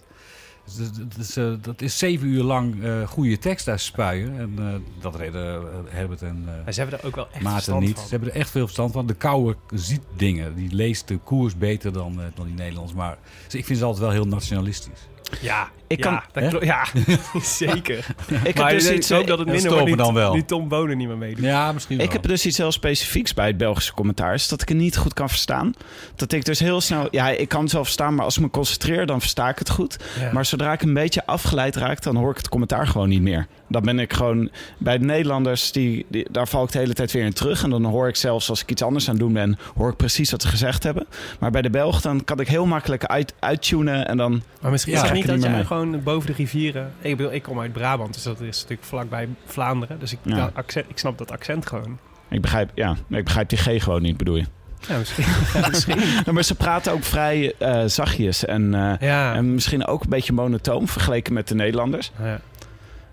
Dus 0.64 0.76
dat- 0.76 0.96
dat 1.10 1.18
is, 1.18 1.36
eh, 1.36 1.52
dat 1.60 1.82
is 1.82 1.98
zeven 1.98 2.26
uur 2.28 2.42
lang 2.42 2.82
eh, 2.84 3.06
goede 3.08 3.38
tekst 3.38 3.66
daar 3.66 3.78
spuien. 3.78 4.38
En 4.38 4.54
eh, 4.58 5.02
dat 5.02 5.16
reden 5.16 5.62
Herbert 5.88 6.22
en 6.22 6.44
eh, 6.46 6.64
Maar 6.64 6.72
ze 6.72 6.80
hebben 6.80 6.98
er 7.00 7.06
ook 7.06 7.14
wel 7.14 7.24
echt 7.24 7.34
Maarten 7.34 7.52
verstand 7.52 7.80
niet. 7.80 7.94
van. 7.94 8.04
Ze 8.04 8.10
hebben 8.10 8.30
er 8.30 8.36
echt 8.40 8.50
veel 8.50 8.62
verstand 8.64 8.92
van. 8.92 9.06
De 9.06 9.14
koude 9.14 9.56
ziet 9.74 10.02
dingen. 10.16 10.54
Die 10.54 10.74
leest 10.74 11.08
de 11.08 11.16
koers 11.18 11.56
beter 11.56 11.92
dan, 11.92 12.20
eh, 12.20 12.26
dan 12.34 12.46
die 12.46 12.54
Nederlands. 12.54 12.92
Maar 12.94 13.18
ze- 13.46 13.58
ik 13.58 13.64
vind 13.64 13.78
ze 13.78 13.84
altijd 13.84 14.02
wel 14.04 14.12
heel 14.12 14.26
nationalistisch. 14.26 15.08
Ja, 15.40 15.70
Ik 15.86 16.04
ja, 16.04 16.24
kan- 16.32 16.50
dat 16.50 16.64
ja 16.64 16.86
zeker. 17.42 17.98
Ik 18.28 18.36
heb 18.42 18.56
maar 18.56 18.70
dus 18.70 18.86
ik 18.86 18.96
iets, 18.96 19.10
hoop 19.10 19.26
dat 19.26 19.38
het 19.38 19.48
minder 19.48 19.78
wordt. 19.78 19.96
dan 19.96 20.14
wel. 20.14 20.34
Nu 20.34 20.42
Tom 20.44 20.68
Bonen 20.68 20.96
niet 20.96 21.08
meer 21.08 21.16
meedoet. 21.18 21.44
Ja, 21.44 21.72
misschien 21.72 21.96
wel. 21.96 22.06
Ik 22.06 22.12
heb 22.12 22.22
dus 22.22 22.46
iets 22.46 22.58
heel 22.58 22.72
specifieks 22.72 23.34
bij 23.34 23.46
het 23.46 23.56
Belgische 23.56 23.92
commentaar. 23.94 24.34
Is 24.34 24.48
dat 24.48 24.62
ik 24.62 24.68
het 24.68 24.76
niet 24.76 24.96
goed 24.96 25.14
kan 25.14 25.28
verstaan. 25.28 25.72
Dat 26.16 26.32
ik 26.32 26.44
dus 26.44 26.58
heel 26.58 26.80
snel... 26.80 27.08
Ja, 27.10 27.28
ik 27.28 27.48
kan 27.48 27.62
het 27.62 27.72
wel 27.72 27.84
verstaan, 27.84 28.14
maar 28.14 28.24
als 28.24 28.36
ik 28.36 28.42
me 28.42 28.50
concentreer, 28.50 29.06
dan 29.06 29.20
versta 29.20 29.48
ik 29.48 29.58
het 29.58 29.70
goed. 29.70 29.96
Ja. 30.20 30.32
Maar 30.32 30.44
zodra 30.44 30.72
ik 30.72 30.82
een 30.82 30.94
beetje 30.94 31.26
afgeleid 31.26 31.76
raak, 31.76 32.02
dan 32.02 32.16
hoor 32.16 32.30
ik 32.30 32.36
het 32.36 32.48
commentaar 32.48 32.86
gewoon 32.86 33.08
niet 33.08 33.22
meer. 33.22 33.46
Dan 33.68 33.82
ben 33.82 33.98
ik 33.98 34.12
gewoon... 34.12 34.50
Bij 34.78 34.98
de 34.98 35.04
Nederlanders, 35.04 35.72
die, 35.72 36.06
die, 36.08 36.26
daar 36.30 36.48
val 36.48 36.64
ik 36.64 36.72
de 36.72 36.78
hele 36.78 36.94
tijd 36.94 37.12
weer 37.12 37.24
in 37.24 37.32
terug. 37.32 37.62
En 37.62 37.70
dan 37.70 37.84
hoor 37.84 38.08
ik 38.08 38.16
zelfs, 38.16 38.48
als 38.50 38.62
ik 38.62 38.70
iets 38.70 38.82
anders 38.82 39.04
aan 39.04 39.14
het 39.14 39.22
doen 39.22 39.32
ben... 39.32 39.58
hoor 39.76 39.90
ik 39.90 39.96
precies 39.96 40.30
wat 40.30 40.42
ze 40.42 40.48
gezegd 40.48 40.82
hebben. 40.82 41.06
Maar 41.40 41.50
bij 41.50 41.62
de 41.62 41.70
Belg, 41.70 42.00
dan 42.00 42.24
kan 42.24 42.40
ik 42.40 42.48
heel 42.48 42.66
makkelijk 42.66 43.04
uit, 43.04 43.34
uittunen. 43.40 44.08
En 44.08 44.16
dan... 44.16 44.42
Maar 44.60 44.70
misschien 44.70 44.92
Ja, 44.92 44.98
is 45.02 45.04
het 45.08 45.16
niet 45.16 45.26
dat 45.26 45.42
jij 45.42 45.50
meer 45.50 45.64
gewoon 45.90 46.02
boven 46.02 46.26
de 46.26 46.36
rivieren... 46.36 46.92
Ik 47.00 47.16
bedoel, 47.16 47.32
ik 47.32 47.42
kom 47.42 47.60
uit 47.60 47.72
Brabant, 47.72 48.14
dus 48.14 48.22
dat 48.22 48.40
is 48.40 48.60
natuurlijk 48.60 48.88
vlakbij 48.88 49.28
Vlaanderen. 49.46 49.98
Dus 49.98 50.12
ik, 50.12 50.18
Ja. 50.22 50.34
dat 50.36 50.50
accent, 50.54 50.86
ik 50.88 50.98
snap 50.98 51.18
dat 51.18 51.30
accent 51.30 51.66
gewoon. 51.66 51.98
Ik 52.30 52.40
begrijp, 52.40 52.70
ja, 52.74 52.96
ik 53.08 53.24
begrijp 53.24 53.48
die 53.48 53.58
G 53.58 53.82
gewoon 53.82 54.02
niet, 54.02 54.16
bedoel 54.16 54.36
je. 54.36 54.44
Ja, 54.88 54.98
misschien. 54.98 55.24
Ja, 55.60 55.68
misschien. 55.68 56.00
Ja, 56.24 56.32
maar 56.32 56.42
ze 56.42 56.54
praten 56.54 56.92
ook 56.92 57.04
vrij 57.04 57.54
eh, 57.58 57.82
zachtjes. 57.86 58.44
En, 58.44 58.74
eh, 58.74 59.08
Ja. 59.08 59.34
en 59.34 59.54
misschien 59.54 59.86
ook 59.86 60.02
een 60.02 60.08
beetje 60.10 60.32
monotoon 60.32 60.88
vergeleken 60.88 61.32
met 61.32 61.48
de 61.48 61.54
Nederlanders. 61.54 62.10
ja. 62.22 62.40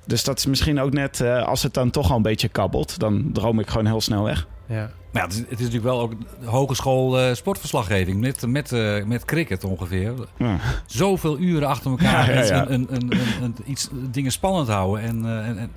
Dus 0.05 0.23
dat 0.23 0.37
is 0.37 0.45
misschien 0.45 0.79
ook 0.79 0.93
net, 0.93 1.21
eh, 1.21 1.43
als 1.47 1.63
het 1.63 1.73
dan 1.73 1.89
toch 1.91 2.09
al 2.09 2.15
een 2.15 2.21
beetje 2.21 2.47
kabbelt, 2.47 2.99
dan 2.99 3.29
droom 3.33 3.59
ik 3.59 3.67
gewoon 3.67 3.85
heel 3.85 4.01
snel 4.01 4.23
weg. 4.23 4.47
Ja. 4.71 4.91
Maar 5.11 5.21
ja, 5.21 5.27
het, 5.27 5.31
is, 5.33 5.39
het 5.39 5.49
is 5.49 5.57
natuurlijk 5.57 5.83
wel 5.83 5.99
ook 6.01 6.11
hogeschool 6.43 7.19
eh, 7.19 7.33
sportverslaggeving. 7.33 8.19
Met, 8.19 8.47
met, 8.47 8.71
eh, 8.71 9.03
met 9.03 9.25
cricket 9.25 9.63
ongeveer. 9.63 10.13
Ja. 10.37 10.57
Zoveel 10.85 11.39
uren 11.39 11.67
achter 11.67 11.91
elkaar. 11.91 12.29
Ja, 12.33 12.39
ja, 12.41 12.45
ja. 12.45 12.69
Een, 12.69 12.87
een, 12.89 12.95
een, 12.95 13.11
een- 13.11 13.43
een- 13.43 13.55
iets, 13.65 13.89
dingen 13.91 14.31
spannend 14.31 14.67
houden. 14.67 15.03
En, 15.05 15.25
eh, 15.25 15.47
en, 15.47 15.57
en 15.57 15.69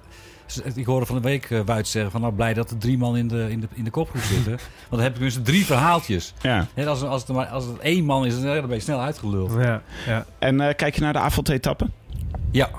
ik 0.75 0.87
hoorde 0.87 1.07
van 1.07 1.17
de 1.17 1.23
week 1.23 1.51
uh, 1.51 1.61
Wuit 1.65 1.89
zeggen 1.89 2.11
van 2.11 2.21
nou 2.21 2.33
blij 2.33 2.55
dat 2.55 2.71
er 2.71 2.79
drie 2.79 2.99
man 2.99 3.17
in 3.17 3.29
de, 3.29 3.47
in 3.51 3.61
de, 3.61 3.67
in 3.75 3.85
de 3.85 3.91
kopgroep 3.91 4.23
zitten. 4.23 4.53
Want 4.89 4.91
dan 4.91 5.01
heb 5.01 5.15
ik 5.15 5.21
dus 5.21 5.39
drie 5.43 5.65
verhaaltjes. 5.65 6.35
Ja. 6.41 6.67
Hè, 6.75 6.87
als, 6.87 7.03
als, 7.03 7.21
het 7.23 7.37
maar, 7.37 7.47
als 7.47 7.65
het 7.65 7.79
één 7.79 8.05
man 8.05 8.27
is, 8.27 8.35
dan 8.43 8.43
ben 8.67 8.75
je 8.75 8.81
snel 8.81 9.01
uitgeluld. 9.01 9.53
ja. 9.63 9.83
ja. 10.07 10.25
En 10.39 10.61
eh, 10.61 10.75
kijk 10.75 10.95
je 10.95 11.01
naar 11.01 11.13
de 11.13 11.19
avondetappen? 11.19 11.93
Ja. 12.51 12.71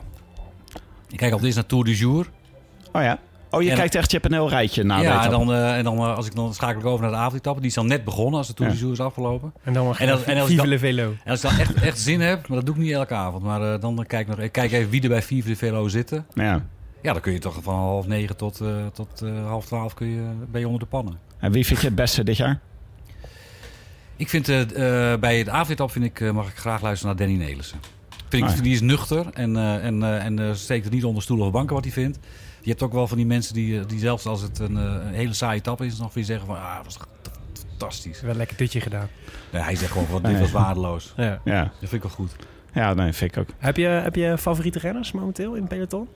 Ik 1.10 1.18
kijk 1.18 1.32
altijd 1.32 1.44
eens 1.48 1.56
naar 1.56 1.66
Tour 1.66 1.84
du 1.84 1.94
Jour. 1.94 2.30
Oh 2.92 3.02
ja. 3.02 3.20
Oh, 3.56 3.64
je 3.64 3.70
En- 3.70 3.76
kijkt 3.76 3.96
echt, 3.96 4.12
je 4.12 4.18
hebt 4.18 4.32
een 4.32 4.38
heel 4.38 4.50
rijtje 4.50 4.84
na 4.84 4.98
de 4.98 5.04
ja, 5.04 5.24
en 5.24 5.30
dan, 5.30 5.54
eh, 5.54 5.78
en 5.78 5.84
dan, 5.84 5.98
eh, 5.98 6.16
als 6.16 6.26
ik 6.26 6.36
dan 6.36 6.54
schakel 6.54 6.80
ik 6.80 6.86
over 6.86 7.02
naar 7.02 7.12
de 7.12 7.18
avondetappe. 7.18 7.60
Die 7.60 7.70
is 7.70 7.76
dan 7.76 7.88
net 7.88 8.04
begonnen 8.04 8.38
als 8.38 8.48
de 8.48 8.54
Tour 8.54 8.76
Ja. 8.78 8.92
is 8.92 9.00
afgelopen. 9.00 9.54
En 9.64 9.74
dan 9.74 9.84
En 9.98 10.10
als- 10.10 10.24
en 10.24 10.38
als 10.38 10.50
Vive 10.50 10.68
le 10.68 10.80
Velo. 10.80 11.14
En 11.24 11.32
als 11.32 11.44
ik 11.44 11.50
dan 11.50 11.60
echt, 11.60 11.74
echt 11.74 12.00
zin 12.00 12.22
heb, 12.22 12.48
maar 12.48 12.58
dat 12.58 12.66
doe 12.66 12.76
ik 12.76 12.82
niet 12.82 12.92
elke 12.92 13.14
avond. 13.14 13.44
Maar 13.44 13.74
eh, 13.74 13.82
dan 13.82 14.04
kijk 14.08 14.22
ik 14.22 14.36
nog, 14.36 14.46
ik 14.46 14.52
kijk 14.52 14.72
even 14.72 14.90
wie 14.90 15.02
er 15.02 15.10
bij 15.10 15.22
Vive 15.22 15.48
de 15.48 15.56
Velo 15.56 15.88
zitten. 15.88 16.26
Ja. 16.34 16.66
Ja, 17.02 17.12
dan 17.14 17.22
kun 17.22 17.34
je 17.34 17.40
toch 17.40 17.60
van 17.62 17.76
half 17.76 18.08
negen 18.08 18.36
tot, 18.38 18.62
eh, 18.62 18.68
tot 18.94 19.22
eh, 19.22 19.48
half 19.48 19.66
twaalf 19.66 19.94
kun 19.94 20.08
je, 20.08 20.22
ben 20.52 20.60
je 20.60 20.66
onder 20.68 20.82
de 20.82 20.88
pannen. 20.88 21.18
En 21.40 21.52
wie 21.52 21.66
vind 21.66 21.80
je 21.80 21.86
het 21.86 21.96
beste 21.96 22.24
dit 22.24 22.38
jaar? 22.38 22.60
Ik 24.16 24.30
vind 24.30 24.46
bij 25.20 25.44
de 25.44 25.52
avondetap 25.52 25.92
vind 25.92 26.06
ik, 26.06 26.20
eh, 26.20 26.32
mag 26.32 26.48
ik 26.50 26.56
graag 26.56 26.82
luisteren 26.82 27.16
naar 27.16 27.28
Danny 27.28 27.44
Nelissen. 27.44 27.80
Vind 28.30 28.44
ik, 28.44 28.50
Ah, 28.50 28.56
ja. 28.56 28.62
Die 28.62 28.74
is 28.74 28.82
nuchter 28.82 29.26
en, 29.34 29.56
eh, 29.56 29.86
en, 29.86 30.04
eh, 30.04 30.26
en 30.26 30.58
steekt 30.58 30.84
het 30.84 30.94
niet 30.94 31.04
onder 31.04 31.24
stoelen 31.24 31.46
of 31.46 31.52
banken 31.52 31.76
wat 31.76 31.84
hij 31.84 31.94
vindt. 31.94 32.20
Je 32.66 32.72
hebt 32.72 32.84
ook 32.84 32.94
wel 32.94 33.08
van 33.08 33.18
die 33.18 33.26
mensen 33.26 33.54
die, 33.54 33.80
eh, 33.80 33.86
die 33.88 34.00
zelfs 34.00 34.26
als 34.26 34.42
het 34.42 34.60
een, 34.60 34.78
eh, 34.78 34.84
een 34.84 35.14
hele 35.14 35.34
saaie 35.34 35.62
tap 35.62 35.82
is, 35.82 35.98
nog 35.98 36.14
weer 36.14 36.24
zeggen 36.24 36.46
van 36.48 36.56
ah, 36.56 36.76
dat 36.76 36.86
was 36.86 36.98
fantastisch. 37.70 38.22
Wel 38.22 38.36
lekker 38.36 38.58
dutje 38.58 38.82
gedaan. 38.82 39.08
Nee, 39.52 39.62
hij 39.62 39.76
zegt 39.76 39.92
gewoon 39.92 40.08
van 40.08 40.22
dit 40.22 40.40
was 40.40 40.52
waardeloos. 40.52 41.14
Ja. 41.18 41.42
Ja. 41.44 41.62
Dat 41.64 41.72
vind 41.90 41.94
ik 41.94 42.02
wel 42.02 42.12
goed. 42.12 42.36
Ja, 42.74 42.94
nee, 42.94 43.14
vind 43.14 43.32
ik 43.36 43.42
ook. 43.42 43.48
Heb, 43.58 43.78
je, 43.78 43.86
heb 43.88 44.16
je 44.16 44.38
favoriete 44.38 44.80
renners 44.80 45.12
momenteel 45.12 45.54
in 45.54 45.60
het 45.60 45.70
peloton? 45.70 46.08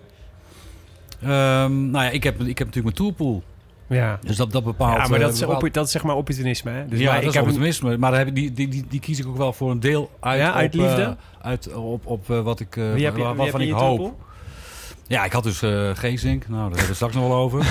Ehm, 1.21 1.89
nou 1.89 2.05
ja, 2.05 2.09
ik 2.09 2.23
heb, 2.23 2.39
ik 2.41 2.57
heb 2.57 2.67
natuurlijk 2.67 2.97
mijn 2.97 3.13
tourpool. 3.15 3.43
Ja. 3.88 4.19
Dus 4.21 4.35
dat, 4.35 4.51
dat 4.51 4.63
bepaalt... 4.63 4.97
Ja, 4.97 5.07
maar 5.07 5.19
eh, 5.19 5.25
dat 5.25 5.33
is, 5.33 5.39
bepaalt- 5.39 5.57
oppo- 5.57 5.71
dat 5.73 5.85
is 5.85 5.91
zeg 5.91 6.03
maar 6.03 6.15
opportunisme. 6.15 6.71
Hè? 6.71 6.85
Dus 6.88 6.99
ja, 6.99 7.05
maar 7.05 7.13
dat 7.13 7.23
ik 7.23 7.29
is 7.29 7.35
heb 7.35 7.43
een- 7.43 7.49
optimisme. 7.49 7.97
Maar 7.97 8.09
daar 8.12 8.19
heb 8.19 8.27
ik, 8.29 8.35
die, 8.35 8.51
die, 8.53 8.67
die, 8.67 8.85
die 8.89 8.99
kies 8.99 9.19
ik 9.19 9.27
ook 9.27 9.38
wel 9.38 9.53
voor 9.53 9.71
een 9.71 9.79
deel 9.79 10.09
uit, 10.19 10.39
Ja, 10.39 10.53
uit 10.53 10.73
op, 10.75 10.81
liefde? 10.81 11.01
eh, 11.01 11.12
uit, 11.41 11.73
op, 11.73 12.05
op 12.05 12.29
eh, 12.29 12.41
wat 12.41 12.59
ik, 12.59 12.75
eh, 12.77 12.93
Wie 12.93 13.05
heb 13.05 13.15
je, 13.15 13.21
wa- 13.23 13.27
wie 13.29 13.38
waarvan 13.38 13.59
heb 13.59 13.69
je 13.69 13.75
ik 13.75 13.79
hoop. 13.81 13.97
tourpool? 13.97 14.19
Ja, 15.10 15.26
ik 15.26 15.32
had 15.32 15.43
dus 15.43 15.62
eh 15.62 15.89
Geesink. 15.93 16.48
Nou, 16.48 16.62
daar 16.72 16.72
hebben 16.80 16.80
we 16.80 16.86
het 16.86 16.95
straks 16.95 17.15
nog 17.15 17.28
wel 17.28 17.38
over. 17.38 17.60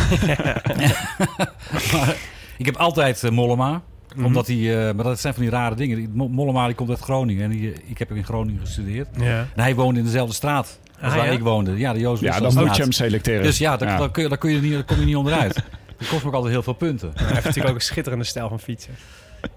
maar 1.92 2.16
ik 2.56 2.66
heb 2.66 2.76
altijd 2.76 3.24
eh, 3.24 3.30
Mollema. 3.30 3.82
Mhm. 4.14 4.24
Omdat 4.24 4.46
hij, 4.46 4.88
eh, 4.88 4.94
maar 4.94 5.04
dat 5.04 5.20
zijn 5.20 5.34
van 5.34 5.42
die 5.42 5.52
rare 5.52 5.74
dingen. 5.74 6.10
Mollema 6.14 6.66
die 6.66 6.74
komt 6.74 6.90
uit 6.90 7.00
Groningen. 7.00 7.44
En 7.44 7.50
die, 7.50 7.72
ik 7.86 7.98
heb 7.98 8.10
in 8.10 8.24
Groningen 8.24 8.60
gestudeerd. 8.60 9.08
Ja. 9.18 9.38
En 9.38 9.62
hij 9.62 9.74
woonde 9.74 9.98
in 9.98 10.04
dezelfde 10.04 10.34
straat 10.34 10.78
als 11.00 11.12
Ah, 11.12 11.18
waar 11.18 11.26
ja? 11.26 11.32
ik 11.32 11.40
woonde. 11.40 11.76
Ja, 11.76 11.92
de 11.92 11.98
Joost 11.98 12.22
Ja, 12.22 12.40
dan 12.40 12.54
moet 12.54 12.76
je 12.76 12.82
hem 12.82 12.92
selecteren. 12.92 13.42
Dus 13.42 13.58
ja, 13.58 13.76
daar, 13.76 13.98
Daar, 13.98 14.10
kun 14.10 14.22
je, 14.22 14.28
daar, 14.28 14.38
kun 14.38 14.50
je 14.50 14.60
niet, 14.60 14.72
daar 14.72 14.84
kom 14.84 14.98
je 14.98 15.04
niet 15.04 15.16
onderuit. 15.16 15.54
Dat 15.98 16.08
kost 16.08 16.22
me 16.22 16.28
ook 16.28 16.34
altijd 16.34 16.52
heel 16.52 16.62
veel 16.62 16.72
punten. 16.72 17.10
Hij 17.14 17.26
heeft 17.26 17.44
natuurlijk 17.44 17.68
ook 17.68 17.74
een 17.74 17.80
schitterende 17.86 18.24
stijl 18.24 18.48
van 18.48 18.60
fietsen. 18.60 18.94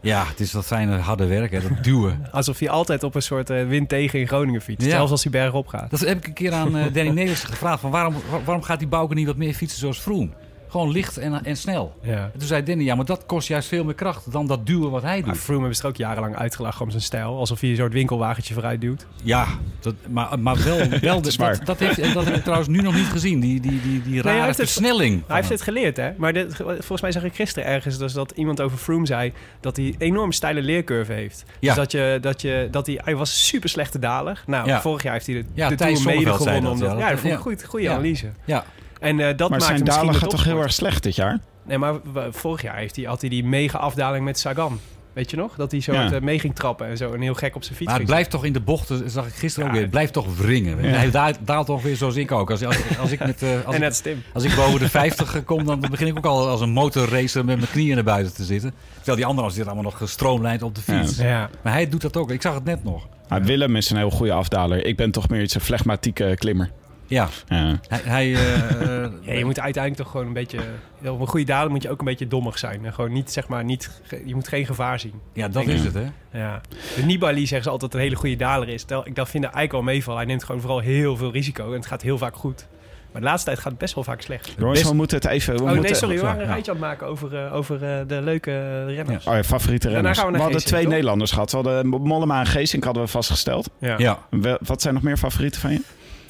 Ja, 0.01 0.25
het 0.27 0.39
is 0.39 0.51
dat 0.51 0.65
fijne 0.65 0.97
harde 0.97 1.25
werk, 1.25 1.51
hè, 1.51 1.59
dat 1.61 1.83
duwen. 1.83 2.27
Alsof 2.31 2.59
hij 2.59 2.69
altijd 2.69 3.03
op 3.03 3.15
een 3.15 3.21
soort 3.21 3.49
eh, 3.49 3.67
wind 3.67 3.89
tegen 3.89 4.19
in 4.19 4.27
Groningen 4.27 4.61
fietst. 4.61 4.85
Ja. 4.87 4.93
Zelfs 4.93 5.11
als 5.11 5.23
hij 5.23 5.31
bergop 5.31 5.67
gaat. 5.67 5.89
Dat 5.89 5.99
heb 5.99 6.17
ik 6.17 6.27
een 6.27 6.33
keer 6.33 6.53
aan 6.53 6.77
eh, 6.77 6.93
Danny 6.93 7.09
Nelissen 7.11 7.49
gevraagd. 7.49 7.79
Van 7.81 7.91
waarom, 7.91 8.13
waar- 8.29 8.43
waarom 8.43 8.63
gaat 8.63 8.79
die 8.79 8.87
Bouke 8.87 9.13
niet 9.13 9.25
wat 9.27 9.35
meer 9.37 9.53
fietsen 9.53 9.79
zoals 9.79 10.01
Vroom? 10.01 10.33
Gewoon 10.71 10.91
licht 10.91 11.17
en, 11.17 11.43
en 11.45 11.57
snel. 11.57 11.95
Ja. 12.01 12.11
En 12.33 12.39
toen 12.39 12.47
zei 12.47 12.63
Danny, 12.63 12.83
ja, 12.83 12.95
maar 12.95 13.05
dat 13.05 13.25
kost 13.25 13.47
juist 13.47 13.67
veel 13.67 13.83
meer 13.83 13.93
kracht 13.93 14.31
dan 14.31 14.47
dat 14.47 14.65
duwen 14.65 14.91
wat 14.91 15.01
hij 15.01 15.19
Maar 15.21 15.29
doet. 15.29 15.37
Froome 15.41 15.59
hebben 15.59 15.75
ze 15.77 15.83
er 15.83 15.89
ook 15.89 15.95
jarenlang 15.95 16.35
uitgelachen 16.35 16.81
om 16.85 16.89
zijn 16.89 17.01
stijl. 17.03 17.37
Alsof 17.37 17.59
hij 17.61 17.75
zo'n 17.75 17.89
winkelwagentje 17.89 18.53
vooruit 18.53 18.81
duwt. 18.81 19.05
Ja, 19.23 19.47
dat, 19.79 19.93
maar, 20.09 20.39
maar 20.39 20.63
wel, 20.63 20.77
wel 21.01 21.21
dat, 21.21 21.79
heeft, 21.79 22.13
dat 22.13 22.25
heb 22.25 22.35
ik 22.35 22.41
trouwens 22.41 22.69
nu 22.69 22.81
nog 22.81 22.93
niet 22.95 23.05
gezien. 23.05 23.39
Die, 23.39 23.59
die, 23.59 23.81
die, 23.81 24.01
die 24.01 24.13
hij 24.13 24.21
rare 24.31 24.45
heeft 24.45 24.57
het- 24.57 24.69
versnelling. 24.71 25.23
Hij 25.27 25.35
heeft 25.35 25.49
het 25.49 25.61
geleerd, 25.61 25.97
hè? 25.97 26.11
Maar 26.17 26.33
dit, 26.33 26.55
volgens 26.55 27.01
mij 27.01 27.11
zag 27.11 27.23
ik 27.23 27.35
gisteren 27.35 27.69
ergens 27.69 27.97
dus 27.97 28.13
dat 28.13 28.31
iemand 28.31 28.61
over 28.61 28.77
Froome 28.77 29.05
zei 29.05 29.33
dat 29.59 29.75
hij 29.77 29.85
een 29.85 29.95
enorm 29.97 30.31
steile 30.31 30.61
leercurve 30.61 31.13
heeft. 31.13 31.43
Ja. 31.59 31.67
Dus 31.67 31.75
dat, 31.75 31.91
je, 31.91 32.17
dat, 32.21 32.41
je, 32.41 32.67
dat 32.71 32.85
hij, 32.85 32.99
hij 33.03 33.15
was 33.15 33.47
super 33.47 33.69
slechte 33.69 33.99
daler. 33.99 34.43
Nou, 34.47 34.67
Ja. 34.67 34.81
vorig 34.81 35.03
jaar 35.03 35.13
heeft 35.13 35.25
hij 35.27 35.35
de, 35.35 35.45
Ja, 35.53 35.69
de 35.69 35.75
Tour 35.75 36.01
mede 36.05 36.33
gewonnen. 36.33 36.63
dat, 36.63 36.71
omdat, 36.71 36.97
ja. 36.97 37.09
dat 37.09 37.19
vond 37.19 37.23
ik 37.23 37.31
een 37.31 37.37
goed, 37.43 37.63
goede 37.65 37.89
analyse. 37.89 38.27
Ja, 38.45 38.65
En 39.01 39.19
eh, 39.19 39.37
dat 39.37 39.49
Maar 39.49 39.59
maakt 39.59 39.63
zijn 39.63 39.83
dalen 39.83 40.13
de 40.13 40.19
gaat 40.19 40.29
toch 40.29 40.43
heel 40.43 40.61
erg 40.61 40.73
slecht 40.73 41.03
dit 41.03 41.15
jaar? 41.15 41.39
Nee, 41.65 41.77
maar 41.77 41.93
vorig 42.31 42.61
jaar 42.61 42.77
heeft 42.77 42.95
hij, 42.95 43.05
had 43.05 43.21
hij 43.21 43.29
die 43.29 43.43
mega 43.43 43.77
afdaling 43.77 44.25
met 44.25 44.39
Sagan. 44.39 44.79
Weet 45.13 45.29
je 45.31 45.37
nog? 45.37 45.55
Dat 45.55 45.71
hij 45.71 45.81
zo 45.81 45.93
Ja. 45.93 46.03
het, 46.03 46.13
eh, 46.13 46.19
mee 46.21 46.39
ging 46.39 46.55
trappen 46.55 46.87
en 46.87 46.97
zo 46.97 47.13
en 47.13 47.21
heel 47.21 47.33
gek 47.33 47.55
op 47.55 47.63
zijn 47.63 47.75
fiets 47.75 47.89
maar 47.89 47.99
het 47.99 48.09
ging. 48.09 48.09
blijft 48.09 48.29
toch 48.29 48.45
in 48.45 48.53
de 48.53 48.59
bochten, 48.59 49.09
zag 49.09 49.27
ik 49.27 49.33
gisteren 49.33 49.67
ook 49.67 49.73
weer, 49.73 49.81
het 49.81 49.91
blijft 49.91 50.13
toch 50.13 50.37
wringen. 50.37 50.83
Ja. 50.83 50.89
Hij 50.89 51.11
daalt, 51.11 51.37
daalt 51.45 51.65
toch 51.65 51.81
weer 51.83 51.95
zoals 51.95 52.15
ik 52.15 52.31
ook. 52.31 52.51
Als, 52.51 52.63
als, 52.65 52.77
als 52.99 53.11
ik 53.11 53.19
met... 53.19 53.41
eh, 53.43 53.49
als 53.49 53.63
En 53.65 53.73
ik- 53.73 53.79
net 53.79 53.95
Stim. 53.95 54.23
Als 54.33 54.43
ik 54.43 54.55
boven 54.55 54.79
de 54.79 54.89
50 54.89 55.43
kom, 55.43 55.65
dan 55.65 55.79
begin 55.89 56.07
ik 56.07 56.17
ook 56.17 56.25
al 56.25 56.47
als 56.47 56.61
een 56.61 56.69
motorracer 56.69 57.45
met 57.45 57.57
mijn 57.57 57.71
knieën 57.71 57.95
naar 57.95 58.03
buiten 58.03 58.33
te 58.33 58.43
zitten. 58.43 58.73
Terwijl 58.95 59.17
die 59.17 59.25
anderen 59.25 59.51
zitten 59.51 59.71
allemaal 59.71 59.91
nog 59.91 59.99
gestroomlijnd 59.99 60.61
op 60.61 60.75
de 60.75 60.81
fiets. 60.81 61.17
Ja. 61.17 61.49
Maar 61.61 61.73
hij 61.73 61.89
doet 61.89 62.01
dat 62.01 62.17
ook. 62.17 62.31
Ik 62.31 62.41
zag 62.41 62.53
het 62.53 62.63
net 62.63 62.83
nog. 62.83 63.07
Willem 63.41 63.75
is 63.75 63.89
een 63.89 63.97
heel 63.97 64.09
goede 64.11 64.33
afdaler. 64.33 64.85
Ik 64.85 64.97
ben 64.97 65.11
toch 65.11 65.29
meer 65.29 65.41
iets 65.41 65.55
een 65.55 65.61
flegmatieke 65.61 66.35
klimmer. 66.37 66.71
Ja, 67.11 67.29
Ja. 67.47 67.79
hij... 67.87 67.99
hij 68.03 68.33
eh, 68.33 69.03
eh, 69.03 69.11
Ja, 69.21 69.33
je 69.33 69.45
moet 69.45 69.59
uiteindelijk 69.59 70.03
toch 70.03 70.11
gewoon 70.11 70.27
een 70.27 70.33
beetje... 70.33 70.59
Op 71.05 71.19
een 71.19 71.27
goede 71.27 71.45
daling 71.45 71.71
moet 71.71 71.83
je 71.83 71.89
ook 71.89 71.99
een 71.99 72.05
beetje 72.05 72.27
dommig 72.27 72.57
zijn. 72.57 72.85
En 72.85 72.93
gewoon 72.93 73.11
niet, 73.11 73.31
zeg 73.31 73.47
maar, 73.47 73.63
niet... 73.63 74.01
Je 74.25 74.35
moet 74.35 74.47
geen 74.47 74.65
gevaar 74.65 74.99
zien. 74.99 75.13
ja, 75.33 75.47
dat 75.47 75.65
Ja. 75.65 75.71
is 75.71 75.83
het, 75.83 75.93
hè? 75.93 76.05
Ja. 76.39 76.61
De 76.95 77.03
Nibali 77.03 77.39
zeggen 77.47 77.63
ze 77.63 77.69
altijd 77.69 77.93
een 77.93 77.99
hele 77.99 78.15
goede 78.15 78.35
daler 78.35 78.69
is. 78.69 78.83
Terwijl 78.83 79.07
ik 79.07 79.15
dat 79.15 79.29
vind 79.29 79.43
ik 79.43 79.53
eigenlijk 79.53 79.85
wel 79.85 79.93
meevallen. 79.93 80.19
Hij 80.19 80.27
neemt 80.29 80.43
gewoon 80.43 80.61
vooral 80.61 80.79
heel 80.79 81.17
veel 81.17 81.31
risico. 81.31 81.65
En 81.67 81.73
het 81.73 81.85
gaat 81.85 82.01
heel 82.01 82.17
vaak 82.17 82.35
goed. 82.35 82.67
Maar 83.11 83.21
de 83.21 83.27
laatste 83.27 83.45
tijd 83.45 83.59
gaat 83.59 83.69
het 83.71 83.77
best 83.81 83.95
wel 83.95 84.03
vaak 84.03 84.21
slecht. 84.21 84.53
Jongens, 84.57 84.79
Best- 84.79 84.91
we 84.91 84.95
moeten 84.95 85.17
het 85.17 85.25
even... 85.27 85.55
We 85.55 85.63
Oh 85.63 85.69
nee, 85.71 85.93
sorry. 85.95 86.15
We 86.15 86.21
waren 86.21 86.39
een 86.41 86.45
ja. 86.47 86.51
rijtje 86.51 86.71
aan 86.71 86.77
het 86.77 86.85
maken 86.85 87.07
over, 87.07 87.35
eh, 87.45 87.53
over 87.55 87.83
eh, 87.83 87.99
de 88.07 88.21
leuke 88.21 88.85
renners. 88.85 89.25
Oh 89.27 89.33
ja, 89.33 89.43
favoriete 89.43 89.89
renners. 89.89 90.17
gaan 90.17 90.27
we 90.27 90.33
we 90.33 90.37
hadden 90.37 90.53
Geesink, 90.61 90.71
twee 90.73 90.83
toch? 90.83 90.91
Nederlanders 90.91 91.31
gehad. 91.31 91.51
We 91.51 91.57
hadden 91.57 91.87
Mollema 91.87 92.39
en 92.39 92.45
Geesink 92.45 92.83
hadden 92.83 93.03
we 93.03 93.09
vastgesteld. 93.09 93.69
Ja. 93.79 93.95
Ja. 93.97 94.19
Wat 94.61 94.81
zijn 94.81 94.93
nog 94.93 95.03
meer 95.03 95.17
favorieten 95.17 95.61
van 95.61 95.71
je? 95.71 95.81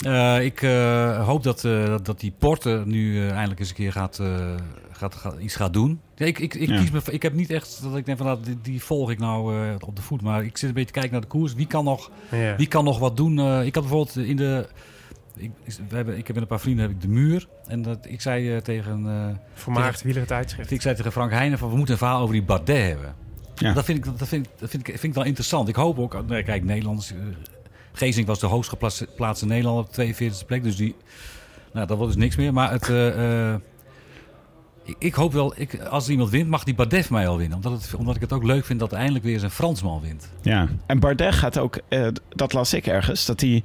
Eh, 0.06 0.46
ik 0.46 0.62
eh, 0.62 1.26
hoop 1.28 1.44
dat, 1.44 1.66
eh, 1.66 1.86
dat, 1.86 2.06
dat 2.06 2.20
die 2.20 2.34
Porter 2.38 2.88
nu 2.88 3.28
eindelijk 3.30 3.60
eens 3.60 3.70
een 3.70 3.76
keer 3.76 3.92
gaat, 3.92 4.20
gaat, 4.92 5.16
gaat- 5.16 5.36
iets 5.40 5.56
gaat 5.56 5.74
doen. 5.74 6.00
Ja, 6.16 6.26
ik, 6.26 6.40
ik, 6.40 6.54
ik, 6.54 6.70
Ja. 6.70 6.78
kies 6.80 6.92
me, 6.92 7.02
ik 7.12 7.22
heb 7.22 7.34
niet 7.34 7.50
echt 7.50 7.80
dat 7.84 7.96
ik 7.98 8.06
denk 8.06 8.18
van 8.18 8.28
nou, 8.28 8.40
die, 8.44 8.58
die 8.62 8.84
volg 8.84 9.12
ik 9.12 9.20
nou 9.20 9.56
op 9.80 9.96
de 9.96 10.02
voet. 10.02 10.22
Maar 10.22 10.44
ik 10.44 10.58
zit 10.58 10.70
een 10.70 10.76
beetje 10.76 10.88
te 10.92 11.00
kijken 11.00 11.12
naar 11.12 11.22
de 11.22 11.28
koers. 11.28 11.54
Wie 11.54 11.68
kan 11.68 11.84
nog, 11.84 12.12
Ja. 12.32 12.56
wie 12.56 12.68
kan 12.68 12.84
nog 12.84 13.00
wat 13.00 13.18
doen? 13.18 13.40
Ik 13.40 13.76
had 13.76 13.84
bijvoorbeeld 13.84 14.16
in 14.18 14.36
de... 14.36 14.68
Ik, 15.36 15.52
we 15.90 15.96
hebben, 15.96 16.18
ik 16.18 16.28
heb 16.28 16.36
met 16.36 16.42
een 16.44 16.50
paar 16.50 16.60
vrienden 16.60 16.86
heb 16.86 16.94
ik 16.96 17.02
de 17.02 17.08
muur. 17.08 17.48
En 17.68 17.82
dat, 17.82 17.98
ik 18.08 18.22
zei 18.22 18.62
tegen... 18.62 19.06
eh, 19.08 19.36
Vermaard 19.54 20.02
wielertijdschrift. 20.02 20.72
ik 20.72 20.82
zei 20.82 20.96
tegen 20.96 21.12
Frank 21.12 21.32
Heijnen 21.32 21.58
van 21.58 21.70
we 21.70 21.76
moeten 21.76 21.94
een 21.94 22.00
verhaal 22.00 22.22
over 22.22 22.34
die 22.34 22.44
Bardet 22.44 22.78
hebben. 22.88 23.16
Ja. 23.56 23.74
Dat, 23.74 23.86
vind 23.86 23.98
ik, 23.98 24.18
dat, 24.20 24.28
vind, 24.28 24.48
dat 24.60 24.70
vind, 24.70 24.88
ik, 24.88 24.94
vind 24.94 25.04
ik 25.04 25.14
wel 25.14 25.24
interessant. 25.24 25.68
Ik 25.68 25.76
hoop 25.76 26.00
ook, 26.00 26.28
nee, 26.28 26.44
kijk, 26.44 26.64
Nederlanders. 26.64 27.14
Geesink 27.94 28.28
was 28.28 28.40
de 28.40 28.48
hoogst 28.48 28.70
geplaatste 28.70 29.46
Nederlander 29.46 29.84
op 29.84 29.94
de 29.94 30.16
42e 30.16 30.46
plek. 30.46 30.64
Dus 30.64 30.76
die, 30.76 30.96
nou, 31.74 31.88
dat 31.88 31.98
wordt 31.98 32.14
dus 32.14 32.24
niks 32.24 32.36
meer. 32.36 32.54
Maar 32.54 32.72
het, 32.72 32.90
eh, 32.90 33.52
eh, 33.54 33.60
ik, 34.84 34.96
ik 35.00 35.14
hoop 35.14 35.34
wel, 35.34 35.54
ik, 35.56 35.80
als 35.80 36.10
iemand 36.10 36.30
wint, 36.30 36.50
mag 36.50 36.64
die 36.64 36.76
Bardet 36.76 37.06
voor 37.06 37.16
mij 37.16 37.28
al 37.28 37.38
winnen. 37.38 37.56
Omdat, 37.56 37.72
het, 37.72 37.96
omdat 37.96 38.16
ik 38.16 38.22
het 38.22 38.34
ook 38.34 38.44
leuk 38.44 38.66
vind 38.66 38.80
dat 38.80 38.94
eindelijk 38.94 39.24
weer 39.24 39.34
eens 39.34 39.44
een 39.44 39.52
Fransman 39.52 40.02
wint. 40.02 40.30
Ja. 40.42 40.68
En 40.86 41.00
Bardet 41.00 41.34
gaat 41.36 41.58
ook... 41.58 41.80
eh, 41.88 42.08
dat 42.30 42.54
las 42.54 42.74
ik 42.74 42.88
ergens. 42.88 43.26
Dat 43.26 43.42
hij... 43.42 43.64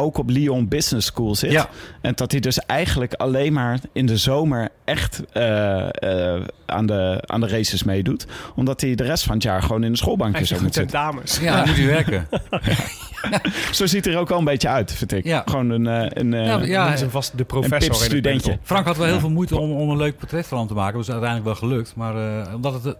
ook 0.00 0.18
op 0.18 0.28
Lyon 0.30 0.68
Business 0.68 1.06
School 1.06 1.34
zit. 1.34 1.52
Ja. 1.52 1.68
En 2.00 2.12
dat 2.14 2.30
hij 2.30 2.40
dus 2.40 2.58
eigenlijk 2.58 3.14
alleen 3.14 3.52
maar 3.52 3.78
in 3.92 4.06
de 4.06 4.16
zomer 4.16 4.68
echt 4.84 5.22
eh, 5.32 6.34
eh, 6.34 6.42
aan, 6.66 6.86
de, 6.86 7.22
aan 7.26 7.40
de 7.40 7.48
races 7.48 7.82
meedoet. 7.84 8.26
Omdat 8.54 8.80
hij 8.80 8.94
de 8.94 9.04
rest 9.04 9.24
van 9.24 9.34
het 9.34 9.42
jaar 9.42 9.62
gewoon 9.62 9.84
in 9.84 9.90
de 9.92 9.98
schoolbankje 9.98 10.44
zo 10.46 10.54
moet 10.60 10.74
zitten. 10.74 10.92
dames. 10.92 11.38
Ja, 11.40 11.64
moet 11.64 11.76
hij 11.76 11.86
werken. 11.86 12.28
Zo 13.72 13.86
ziet 13.86 14.04
hij 14.04 14.14
er 14.14 14.20
ook 14.20 14.28
wel 14.28 14.38
een 14.38 14.44
beetje 14.44 14.68
uit, 14.68 14.92
vind 14.92 15.12
ik. 15.12 15.24
Ja. 15.24 15.42
Gewoon 15.46 15.70
een, 15.70 15.86
eh, 15.86 16.06
een, 16.08 16.34
eh, 16.34 16.46
Ja, 16.46 16.58
ja, 16.64 17.00
een 17.00 17.10
vast 17.10 17.38
de 17.38 17.44
professor. 17.44 17.76
in 17.82 17.88
het 17.88 17.98
pipstudentje. 17.98 18.40
peloton. 18.40 18.66
Frank 18.66 18.86
had 18.86 18.96
wel 18.96 19.04
heel 19.06 19.14
Ja. 19.14 19.20
veel 19.20 19.30
moeite 19.30 19.58
om, 19.58 19.70
om 19.72 19.90
een 19.90 19.96
leuk 19.96 20.18
portret 20.18 20.46
van 20.46 20.58
hem 20.58 20.66
te 20.66 20.74
maken. 20.74 20.92
Dat 20.92 21.02
is 21.02 21.10
uiteindelijk 21.10 21.48
wel 21.60 21.68
gelukt. 21.68 21.92
Maar 21.96 22.14
eh, 22.46 22.54
omdat 22.54 22.84
het... 22.84 22.96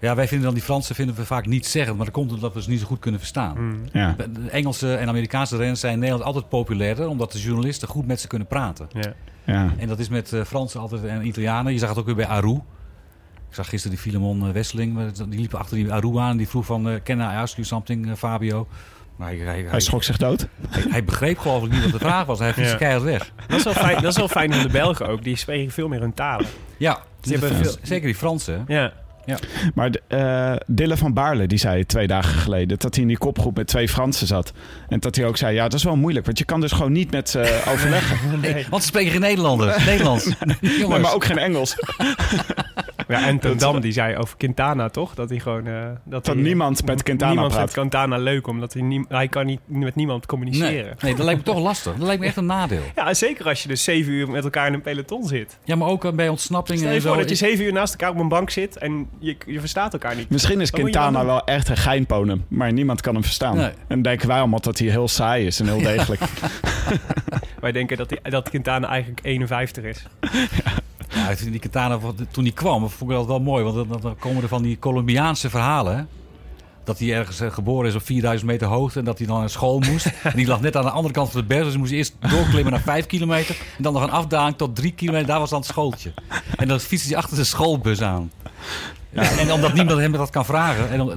ja, 0.00 0.14
wij 0.14 0.26
vinden 0.28 0.46
dan 0.46 0.54
die 0.54 0.62
Fransen 0.64 0.94
vinden 0.94 1.14
we 1.14 1.24
vaak 1.24 1.46
niet 1.46 1.66
zeggen. 1.66 1.96
Maar 1.96 2.04
dat 2.04 2.14
komt 2.14 2.32
omdat 2.32 2.54
we 2.54 2.62
ze 2.62 2.70
niet 2.70 2.80
zo 2.80 2.86
goed 2.86 2.98
kunnen 2.98 3.20
verstaan. 3.20 3.56
Hmm. 3.56 3.80
Ja. 3.92 4.14
De 4.18 4.50
Engelse 4.50 4.94
en 4.94 5.08
Amerikaanse 5.08 5.56
renners 5.56 5.80
zijn 5.80 5.92
in 5.92 5.98
Nederland 5.98 6.24
altijd 6.24 6.48
populairder. 6.48 7.08
Omdat 7.08 7.32
de 7.32 7.40
journalisten 7.40 7.88
goed 7.88 8.06
met 8.06 8.20
ze 8.20 8.26
kunnen 8.26 8.46
praten. 8.48 8.88
Ja. 8.92 9.12
Ja. 9.44 9.72
En 9.78 9.88
dat 9.88 9.98
is 9.98 10.08
met 10.08 10.32
eh, 10.32 10.44
Fransen 10.44 10.80
altijd 10.80 11.04
en 11.04 11.26
Italianen. 11.26 11.72
Je 11.72 11.78
zag 11.78 11.88
het 11.88 11.98
ook 11.98 12.06
weer 12.06 12.14
bij 12.14 12.26
Aru. 12.26 12.52
Ik 13.48 13.56
zag 13.56 13.68
gisteren 13.68 13.96
die 13.96 14.04
Filemon 14.06 14.46
eh, 14.46 14.52
Wesseling. 14.52 14.94
maar 14.94 15.10
Die 15.28 15.40
liep 15.40 15.54
achter 15.54 15.76
die 15.76 15.92
Aru 15.92 16.16
aan. 16.18 16.30
En 16.30 16.36
die 16.36 16.48
vroeg 16.48 16.64
van, 16.66 16.88
eh 16.88 16.94
can 17.04 17.18
I 17.18 17.22
ask 17.22 17.54
you 17.54 17.66
something, 17.66 18.16
Fabio? 18.18 18.66
Maar 19.16 19.28
hij, 19.28 19.38
hij, 19.38 19.64
Hij 19.68 19.80
schrok 19.80 20.02
zich 20.02 20.16
dood. 20.16 20.46
hij, 20.68 20.84
hij 20.90 21.04
begreep 21.04 21.38
geloof 21.38 21.64
ik 21.64 21.70
niet 21.70 21.82
wat 21.82 21.92
de 21.92 21.98
vraag 21.98 22.24
was. 22.24 22.38
Hij 22.38 22.52
fietste 22.52 22.72
Ja. 22.72 22.78
keihard 22.78 23.02
weg. 23.04 23.32
Dat, 23.48 23.58
is 23.58 23.64
wel 23.64 23.72
fijn, 23.72 23.94
dat 24.02 24.10
is 24.10 24.16
wel 24.16 24.28
fijn 24.28 24.52
van 24.52 24.62
de 24.62 24.68
Belgen 24.68 25.08
ook. 25.08 25.22
Die 25.24 25.36
spreken 25.36 25.72
veel 25.72 25.88
meer 25.88 26.00
hun 26.00 26.14
talen. 26.14 26.46
Ja, 26.76 26.98
Die 27.20 27.32
hebben 27.38 27.58
de- 27.58 27.64
veel- 27.64 27.76
zeker 27.82 28.06
die 28.06 28.14
Fransen. 28.14 28.64
hè? 28.66 28.88
Ja. 29.30 29.38
Maar 29.74 29.90
eh 30.06 30.52
Dille 30.66 30.96
van 30.96 31.14
Baarle, 31.14 31.46
die 31.46 31.58
zei 31.58 31.86
twee 31.86 32.06
dagen 32.06 32.34
geleden... 32.34 32.78
dat 32.78 32.94
hij 32.94 33.02
in 33.02 33.08
die 33.08 33.18
kopgroep 33.18 33.56
met 33.56 33.66
twee 33.66 33.88
Fransen 33.88 34.26
zat. 34.26 34.52
En 34.88 35.00
dat 35.00 35.16
hij 35.16 35.26
ook 35.26 35.36
zei, 35.36 35.54
ja, 35.54 35.62
dat 35.62 35.74
is 35.74 35.84
wel 35.84 35.96
moeilijk. 35.96 36.26
Want 36.26 36.38
je 36.38 36.44
kan 36.44 36.60
dus 36.60 36.72
gewoon 36.72 36.92
niet 36.92 37.10
met 37.10 37.28
ze 37.30 37.60
overleggen. 37.72 38.40
Nee, 38.40 38.66
want 38.70 38.82
ze 38.82 38.88
spreken 38.88 39.10
geen 39.10 39.20
Nederlanders. 39.20 39.84
Nederlands. 39.84 40.28
Nee, 40.60 40.86
maar 40.86 41.14
ook 41.14 41.24
geen 41.24 41.38
Engels. 41.38 41.76
ja 43.10 43.26
en 43.26 43.38
Ten 43.38 43.58
Dam 43.58 43.80
die 43.80 43.92
zei 43.92 44.16
over 44.16 44.36
Quintana 44.36 44.88
toch? 44.88 45.14
Dat 45.14 45.28
hij 45.30 45.38
gewoon... 45.38 45.66
eh, 45.66 45.82
dat 46.04 46.24
Dat 46.24 46.26
hij, 46.34 46.34
niemand 46.44 46.84
met 46.86 47.02
Quintana 47.02 47.30
niemand 47.30 47.52
praat. 47.52 47.72
vindt 47.72 47.90
Quintana 47.90 48.16
leuk, 48.16 48.46
omdat 48.46 48.72
hij, 48.72 48.82
nie, 48.82 49.04
hij 49.08 49.28
kan 49.28 49.46
niet 49.46 49.60
met 49.66 49.94
niemand 49.94 50.26
communiceren. 50.26 50.72
Nee, 50.72 50.94
nee, 51.00 51.14
dat 51.14 51.24
lijkt 51.24 51.46
me 51.46 51.52
toch 51.52 51.62
lastig. 51.62 51.92
Dat 51.96 52.06
lijkt 52.06 52.20
me 52.20 52.26
echt 52.26 52.36
een 52.36 52.46
nadeel. 52.46 52.82
Ja, 52.94 53.14
zeker 53.14 53.46
als 53.48 53.62
je 53.62 53.68
dus 53.68 53.84
zeven 53.84 54.12
uur 54.12 54.30
met 54.30 54.44
elkaar 54.44 54.66
in 54.66 54.72
een 54.74 54.80
peloton 54.80 55.24
zit. 55.26 55.58
Ja, 55.64 55.76
maar 55.76 55.88
ook 55.88 56.04
eh, 56.04 56.12
bij 56.12 56.28
ontsnappingen 56.28 56.80
Stel 56.80 56.90
je 56.92 56.96
en 56.96 57.02
voor 57.02 57.12
zo. 57.14 57.20
dat 57.20 57.28
je 57.28 57.34
zeven 57.34 57.64
uur 57.64 57.72
naast 57.72 57.92
elkaar 57.92 58.10
op 58.10 58.18
een 58.18 58.28
bank 58.28 58.50
zit 58.50 58.76
en 58.78 59.08
je, 59.18 59.36
je 59.46 59.60
verstaat 59.60 59.92
elkaar 59.92 60.16
niet. 60.16 60.30
Misschien 60.30 60.60
is 60.60 60.70
Wat 60.70 60.80
Quintana 60.80 61.24
wel 61.24 61.44
echt 61.44 61.68
een 61.68 61.76
geinponem. 61.76 62.44
Maar 62.48 62.72
niemand 62.72 63.00
kan 63.00 63.14
hem 63.14 63.22
verstaan. 63.24 63.56
Nee. 63.56 63.64
En 63.66 63.74
dan 63.88 64.02
denken 64.02 64.28
wij 64.28 64.38
allemaal 64.38 64.60
dat 64.60 64.78
hij 64.78 64.88
heel 64.88 65.08
saai 65.08 65.46
is 65.46 65.60
en 65.60 65.66
heel 65.66 65.82
degelijk. 65.82 66.20
Wij 67.60 67.72
denken 67.72 67.96
dat, 67.96 68.08
die, 68.08 68.18
dat 68.22 68.48
Quintana 68.48 68.88
eigenlijk 68.88 69.20
51 69.22 69.84
is. 69.84 70.06
Ja, 70.20 70.28
die 71.38 71.58
Quintana, 71.58 71.98
wat- 71.98 72.14
toen 72.30 72.44
die 72.44 72.52
kwam, 72.52 72.88
vond 72.90 73.10
ik 73.10 73.16
dat 73.16 73.26
wel 73.26 73.40
mooi. 73.40 73.64
Want 73.64 74.02
dan, 74.02 74.16
komen 74.18 74.42
er 74.42 74.48
van 74.48 74.62
die 74.62 74.78
Colombiaanse 74.78 75.50
verhalen. 75.50 75.96
hè. 75.96 76.02
Dat 76.84 76.98
hij 76.98 77.12
ergens 77.14 77.40
eh, 77.40 77.50
geboren 77.52 77.88
is 77.88 77.94
op 77.94 78.02
4000 78.02 78.50
meter 78.50 78.66
hoogte. 78.68 78.98
En 78.98 79.04
dat 79.04 79.18
hij 79.18 79.26
dan 79.26 79.38
naar 79.38 79.50
school 79.50 79.78
moest. 79.80 80.06
en 80.22 80.32
die 80.36 80.46
lag 80.46 80.60
net 80.60 80.76
aan 80.76 80.84
de 80.84 80.90
andere 80.90 81.14
kant 81.14 81.30
van 81.30 81.40
de 81.40 81.46
berg. 81.46 81.60
Dus 81.62 81.70
hij 81.70 81.80
moest 81.80 81.92
eerst 81.92 82.14
doorklimmen 82.30 82.72
naar 82.72 82.80
5 82.82 83.06
kilometer. 83.06 83.56
En 83.76 83.82
dan 83.82 83.92
nog 83.92 84.02
een 84.02 84.10
afdaling 84.10 84.56
tot 84.56 84.76
3 84.76 84.92
kilometer. 84.92 85.26
Daar 85.26 85.38
was 85.38 85.50
dan 85.50 85.58
het 85.58 85.68
schooltje. 85.68 86.12
En 86.56 86.68
dan 86.68 86.80
fietste 86.80 87.08
hij 87.08 87.16
achter 87.18 87.36
de 87.36 87.44
schoolbus 87.44 88.00
aan. 88.02 88.30
Ja, 89.12 89.38
en 89.38 89.52
omdat 89.52 89.72
niemand 89.78 90.00
hem 90.00 90.12
dat 90.12 90.30
kan 90.30 90.44
vragen. 90.44 90.90
En 90.90 90.98
dan, 90.98 91.12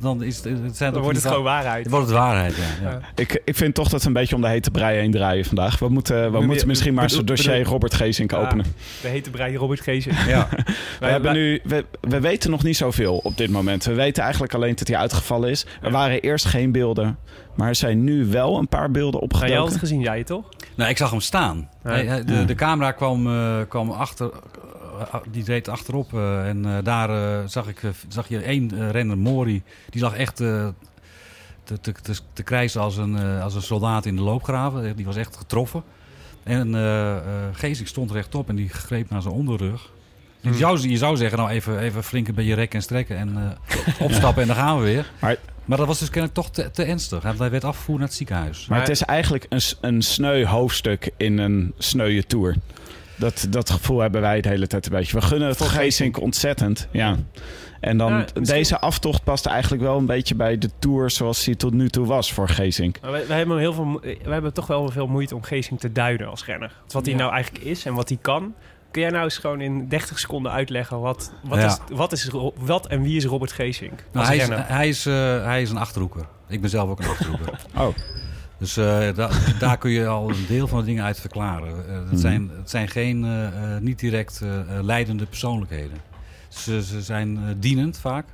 dan, 0.00 0.22
is 0.22 0.36
het, 0.36 0.44
het 0.62 0.76
zijn 0.76 0.92
Dan 0.92 1.02
wordt 1.02 1.18
het 1.18 1.26
gewoon 1.26 1.42
waarheid. 1.42 1.82
Dan 1.82 1.92
wordt 1.92 2.06
het 2.08 2.16
waarheid, 2.16 2.56
ja. 2.56 2.88
ja. 2.90 3.00
ik, 3.14 3.42
ik 3.44 3.56
vind 3.56 3.74
toch 3.74 3.88
dat 3.88 4.00
we 4.02 4.06
een 4.06 4.12
beetje 4.12 4.34
om 4.34 4.40
de 4.40 4.48
hete 4.48 4.70
brei 4.70 4.98
heen 4.98 5.10
draaien 5.10 5.44
vandaag. 5.44 5.78
We 5.78 5.88
moeten, 5.88 6.16
we 6.24 6.30
Bedoel- 6.30 6.46
moeten 6.46 6.66
misschien 6.66 6.94
maar 6.94 7.10
zo'n 7.10 7.24
dossier 7.24 7.52
bedoel- 7.58 7.72
Robert 7.72 7.94
Geesink 7.94 8.30
Ja. 8.30 8.36
openen. 8.38 8.64
De 9.02 9.08
hete 9.08 9.30
brei 9.30 9.56
Robert 9.56 9.80
Geesink. 9.80 10.16
ja. 10.26 10.48
We, 11.00 11.06
hebben 11.06 11.32
nu, 11.32 11.60
we, 11.64 11.84
we 12.00 12.20
weten 12.20 12.50
nog 12.50 12.62
niet 12.62 12.76
zoveel 12.76 13.16
op 13.16 13.36
dit 13.36 13.50
moment. 13.50 13.84
We 13.84 13.94
weten 13.94 14.22
eigenlijk 14.22 14.54
alleen 14.54 14.74
dat 14.74 14.88
hij 14.88 14.96
uitgevallen 14.96 15.50
is. 15.50 15.66
Er 15.82 15.90
waren 15.90 16.20
eerst 16.20 16.44
geen 16.44 16.72
beelden. 16.72 17.18
Maar 17.54 17.68
er 17.68 17.74
zijn 17.74 18.04
nu 18.04 18.26
wel 18.26 18.58
een 18.58 18.68
paar 18.68 18.90
beelden 18.90 19.20
Nou, 19.28 19.30
jij 19.30 19.40
had 19.40 19.48
het 19.50 19.54
opgedoken. 19.60 19.78
gezien, 19.78 20.00
jij 20.00 20.24
toch? 20.24 20.44
Nou, 20.74 20.90
ik 20.90 20.96
zag 20.96 21.10
hem 21.10 21.20
staan. 21.20 21.68
Hij- 21.82 22.24
de, 22.24 22.44
de 22.44 22.54
camera 22.54 22.92
kwam, 22.92 23.26
eh, 23.26 23.56
kwam 23.68 23.90
achter, 23.90 24.30
die 25.30 25.44
reed 25.44 25.68
achterop. 25.68 26.14
eh, 26.14 26.48
en 26.48 26.64
eh, 26.64 26.84
daar 26.84 27.10
eh, 27.10 27.46
zag, 27.48 27.68
ik, 27.68 27.82
eh, 27.82 27.90
zag 28.08 28.28
je 28.28 28.38
één 28.42 28.78
eh, 28.78 28.90
renner, 28.90 29.18
Mori, 29.18 29.62
die 29.90 30.02
lag 30.02 30.14
echt 30.16 30.40
eh, 30.40 30.68
te, 31.64 31.80
te, 31.80 31.92
te, 31.92 32.14
te 32.32 32.42
krijsen 32.42 32.80
als 32.80 32.96
een, 32.96 33.16
eh, 33.18 33.42
als 33.42 33.54
een 33.54 33.62
soldaat 33.62 34.06
in 34.06 34.16
de 34.16 34.22
loopgraven. 34.22 34.96
Die 34.96 35.04
was 35.06 35.16
echt 35.16 35.36
getroffen. 35.36 35.82
En 36.42 36.74
eh 36.74 37.16
eh 37.16 37.22
Geesink 37.52 37.88
stond 37.88 38.10
rechtop 38.10 38.48
en 38.48 38.56
die 38.56 38.68
greep 38.68 39.10
naar 39.10 39.22
zijn 39.22 39.34
onderrug. 39.34 39.90
Je, 40.40 40.48
Hmm. 40.48 40.58
zou, 40.58 40.88
je 40.88 40.96
zou 40.96 41.16
zeggen, 41.16 41.38
nou 41.38 41.50
even, 41.50 41.78
even 41.78 42.02
flink 42.04 42.28
een 42.28 42.34
beetje 42.34 42.54
rekken 42.54 42.78
en 42.78 42.84
strekken 42.84 43.16
en 43.16 43.36
eh, 43.36 44.02
opstappen 44.02 44.42
en 44.42 44.48
dan 44.48 44.56
gaan 44.56 44.78
we 44.78 44.84
weer. 44.84 45.10
Maar- 45.20 45.36
Maar 45.64 45.78
dat 45.78 45.86
was 45.86 45.98
dus 45.98 46.08
kennelijk 46.10 46.34
toch 46.34 46.50
te, 46.50 46.70
te 46.70 46.82
ernstig. 46.84 47.22
Hij 47.22 47.36
werd 47.50 47.64
afgevoerd 47.64 47.98
naar 47.98 48.06
het 48.08 48.16
ziekenhuis. 48.16 48.66
Maar 48.66 48.78
het 48.80 48.88
is 48.88 49.02
eigenlijk 49.02 49.46
een, 49.48 49.60
een 49.80 50.02
sneu 50.02 50.44
hoofdstuk 50.46 51.10
in 51.16 51.38
een 51.38 51.74
sneuwe 51.78 52.26
tour. 52.26 52.56
Dat, 53.18 53.46
dat 53.50 53.70
gevoel 53.70 53.98
hebben 54.00 54.20
wij 54.20 54.40
de 54.40 54.48
hele 54.48 54.66
tijd 54.66 54.86
een 54.86 54.92
beetje. 54.92 55.16
We 55.20 55.22
gunnen 55.26 55.48
het 55.48 55.56
Voor 55.56 55.66
Geesink 55.66 56.20
ontzettend. 56.20 56.88
Ja. 56.90 57.16
En 57.80 57.98
dan 57.98 58.12
misschien- 58.16 58.42
deze 58.42 58.78
aftocht 58.80 59.24
past 59.24 59.46
eigenlijk 59.46 59.82
wel 59.82 59.98
een 59.98 60.06
beetje 60.06 60.34
bij 60.34 60.58
de 60.58 60.70
tour 60.78 61.10
zoals 61.10 61.44
die 61.44 61.56
tot 61.56 61.72
nu 61.72 61.88
toe 61.88 62.06
was 62.06 62.32
voor 62.32 62.48
Geesink. 62.48 63.00
Maar 63.02 63.10
wij, 63.10 63.26
wij 63.26 63.36
hebben 63.38 63.58
heel 63.58 63.72
veel, 63.72 64.00
wij 64.02 64.32
hebben 64.32 64.52
toch 64.52 64.66
wel 64.66 64.88
veel 64.88 65.06
moeite 65.06 65.34
om 65.34 65.42
Geesink 65.42 65.80
te 65.80 65.92
duiden 65.92 66.28
als 66.28 66.44
renner. 66.44 66.72
Wat 66.88 67.04
hij 67.04 67.14
Ja. 67.14 67.20
nou 67.20 67.32
eigenlijk 67.32 67.64
is 67.64 67.84
en 67.84 67.94
wat 67.94 68.08
hij 68.08 68.18
kan. 68.20 68.54
Kun 68.90 69.02
jij 69.02 69.10
nou 69.10 69.24
eens 69.24 69.38
gewoon 69.38 69.60
in 69.60 69.88
30 69.88 70.18
seconden 70.18 70.52
uitleggen 70.52 71.00
wat, 71.00 71.32
wat, 71.42 71.58
Ja. 71.58 71.66
is, 71.66 71.78
wat, 71.96 72.12
is, 72.12 72.30
wat 72.56 72.86
en 72.86 73.02
wie 73.02 73.16
is 73.16 73.24
Robert 73.24 73.52
Geesink 73.52 73.92
Nou, 73.92 74.04
als 74.12 74.26
hij, 74.26 74.36
is, 74.36 74.42
renner? 74.46 74.68
hij, 74.68 74.88
is, 74.88 75.06
eh, 75.06 75.44
hij 75.44 75.62
is 75.62 75.70
een 75.70 75.76
achterhoeker. 75.78 76.26
Ik 76.48 76.60
ben 76.60 76.70
zelf 76.70 76.90
ook 76.90 76.98
een 77.00 77.08
achterhoeker. 77.08 77.60
Oh, 77.76 77.88
Dus 78.58 78.76
eh, 78.76 79.14
da- 79.14 79.30
daar 79.58 79.78
kun 79.78 79.90
je 79.90 80.06
al 80.06 80.28
een 80.30 80.44
deel 80.48 80.68
van 80.68 80.78
de 80.78 80.84
dingen 80.84 81.04
uit 81.04 81.20
verklaren. 81.20 81.68
Eh, 81.88 82.00
Mhm. 82.00 82.10
het, 82.10 82.20
zijn, 82.20 82.50
het 82.56 82.70
zijn 82.70 82.88
geen 82.88 83.24
eh, 83.24 83.48
niet 83.80 83.98
direct 83.98 84.40
leidende 84.82 85.26
persoonlijkheden. 85.26 85.96
Ze, 86.48 86.82
ze 86.82 87.02
zijn 87.02 87.56
dienend 87.60 87.98
vaak. 87.98 88.24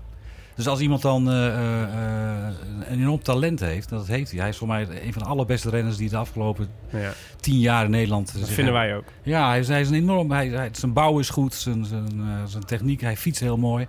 Dus 0.55 0.67
als 0.69 0.81
iemand 0.81 1.03
dan 1.03 1.27
een 1.27 2.83
enorm 2.91 3.23
talent 3.23 3.61
heeft, 3.61 3.89
dat 3.89 4.07
heeft 4.07 4.31
hij. 4.31 4.41
Hij 4.41 4.49
is 4.49 4.57
voor 4.57 4.69
mij 4.69 4.87
een 5.07 5.13
van 5.13 5.23
de 5.23 5.29
allerbeste 5.29 5.71
renners 5.71 5.97
die 5.97 6.09
de 6.09 6.17
afgelopen 6.17 6.69
ja, 6.93 7.13
tien 7.41 7.59
jaar 7.59 7.85
in 7.85 7.91
Nederland... 7.91 8.27
dat 8.27 8.35
vinden 8.49 8.55
hebben- 8.55 8.73
wij 8.73 8.97
ook. 8.97 9.05
Ja, 9.23 9.49
hij 9.49 9.59
is, 9.59 9.69
hij 9.69 9.81
is 9.81 9.89
een 9.89 9.95
enorm. 9.95 10.31
Hij, 10.31 10.49
hij- 10.49 10.69
zijn 10.73 10.93
bouw 10.93 11.19
is 11.19 11.29
goed, 11.31 11.55
zijn, 11.55 11.85
zijn, 11.85 12.09
zijn 12.47 12.65
techniek, 12.65 13.01
hij 13.01 13.17
fietst 13.17 13.41
heel 13.41 13.57
mooi. 13.57 13.87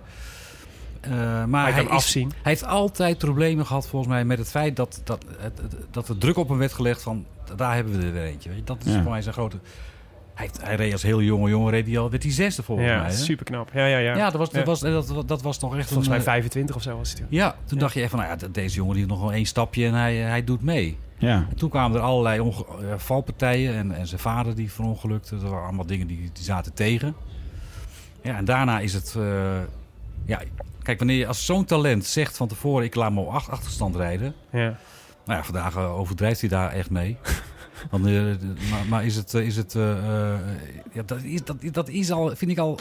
Eh, 1.00 1.44
maar 1.44 1.62
Hij 1.64 1.72
hij, 1.72 1.82
kan 1.84 1.90
is- 1.96 2.02
afzien. 2.02 2.28
hij 2.28 2.52
heeft 2.52 2.64
altijd 2.66 3.18
problemen 3.18 3.66
gehad, 3.66 3.88
volgens 3.88 4.12
mij, 4.12 4.24
met 4.24 4.38
het 4.38 4.48
feit 4.50 4.76
dat, 4.76 5.00
dat, 5.04 5.24
dat 5.90 6.08
er 6.08 6.18
druk 6.18 6.36
op 6.36 6.48
hem 6.48 6.58
werd 6.58 6.72
gelegd 6.72 7.02
van 7.02 7.24
daar 7.56 7.74
hebben 7.74 7.98
we 8.00 8.06
er 8.06 8.12
weer 8.12 8.22
eentje. 8.24 8.48
Weet 8.48 8.58
je? 8.58 8.64
Dat 8.64 8.84
is 8.84 8.92
Ja. 8.94 9.02
voor 9.02 9.10
mij 9.10 9.22
zijn 9.22 9.34
grote. 9.34 9.56
Hij, 10.34 10.46
heeft, 10.46 10.62
hij 10.62 10.76
reed 10.76 10.92
als 10.92 11.02
heel 11.02 11.22
jonge 11.22 11.48
jongen, 11.50 11.70
reed 11.70 11.86
hij 11.86 11.98
al, 11.98 12.10
werd 12.10 12.22
hij 12.22 12.32
zesde 12.32 12.62
volgens 12.62 12.88
Ja, 12.88 12.96
mij. 13.00 13.06
hè? 13.10 13.16
super 13.16 13.44
knap. 13.44 13.70
Ja, 13.72 13.86
ja, 13.86 13.98
ja. 13.98 14.16
Ja, 14.16 14.24
dat 14.30 14.38
was, 14.38 14.50
dat, 14.50 14.60
Ja. 14.80 14.92
was, 14.92 15.06
dat, 15.08 15.28
dat 15.28 15.42
was 15.42 15.58
toch 15.58 15.76
echt 15.76 15.86
Volgens 15.86 16.06
een, 16.06 16.12
mij 16.12 16.20
eh, 16.22 16.26
25 16.28 16.76
of 16.76 16.82
zo 16.82 16.96
was 16.96 17.08
het 17.08 17.18
toen. 17.18 17.26
Ja, 17.30 17.56
toen 17.64 17.78
dacht 17.78 17.94
je 17.94 18.00
echt 18.00 18.10
van, 18.10 18.18
nou 18.18 18.36
ja, 18.40 18.46
deze 18.52 18.74
jongen 18.76 18.92
die 18.94 19.02
heeft 19.04 19.14
nog 19.14 19.24
wel 19.24 19.32
één 19.32 19.46
stapje 19.46 19.86
en 19.86 19.94
hij, 19.94 20.16
hij 20.16 20.44
doet 20.44 20.62
mee. 20.62 20.98
ja. 21.18 21.46
En 21.50 21.56
toen 21.56 21.70
kwamen 21.70 21.96
er 21.98 22.02
allerlei 22.04 22.40
onge- 22.40 22.64
eh, 22.80 22.94
valpartijen 22.96 23.74
en, 23.74 23.92
en 23.92 24.06
zijn 24.06 24.20
vader 24.20 24.54
die 24.54 24.72
verongelukte. 24.72 25.34
Dat 25.38 25.50
waren 25.50 25.64
allemaal 25.64 25.86
dingen 25.86 26.06
die, 26.06 26.30
die 26.32 26.44
zaten 26.44 26.74
tegen. 26.74 27.14
Ja, 28.22 28.36
en 28.36 28.44
daarna 28.44 28.80
is 28.80 28.92
het... 28.92 29.14
eh, 29.18 29.22
ja, 30.26 30.40
kijk, 30.82 30.98
wanneer 30.98 31.16
je 31.16 31.26
als 31.26 31.44
zo'n 31.46 31.64
talent 31.64 32.04
zegt 32.04 32.36
van 32.36 32.48
tevoren... 32.48 32.84
ik 32.84 32.94
laat 32.94 33.12
me 33.12 33.20
op 33.20 33.28
acht- 33.28 33.50
achterstand 33.50 33.96
rijden... 33.96 34.34
Ja. 34.52 34.78
Nou 35.24 35.38
ja, 35.38 35.44
vandaag 35.44 35.76
eh, 35.76 35.98
overdrijft 35.98 36.40
hij 36.40 36.48
daar 36.50 36.70
echt 36.72 36.90
mee. 36.90 37.16
Want, 37.90 38.06
eh, 38.06 38.12
maar, 38.70 38.86
maar 38.88 39.04
is 39.04 39.16
het... 39.16 39.34
eh, 39.34 39.46
Is 39.46 39.56
het 39.56 39.72
ja, 40.92 41.02
dat, 41.06 41.22
is, 41.22 41.44
dat, 41.44 41.56
dat 41.72 41.88
is 41.88 42.10
al, 42.10 42.36
vind 42.36 42.50
ik 42.50 42.58
al... 42.58 42.78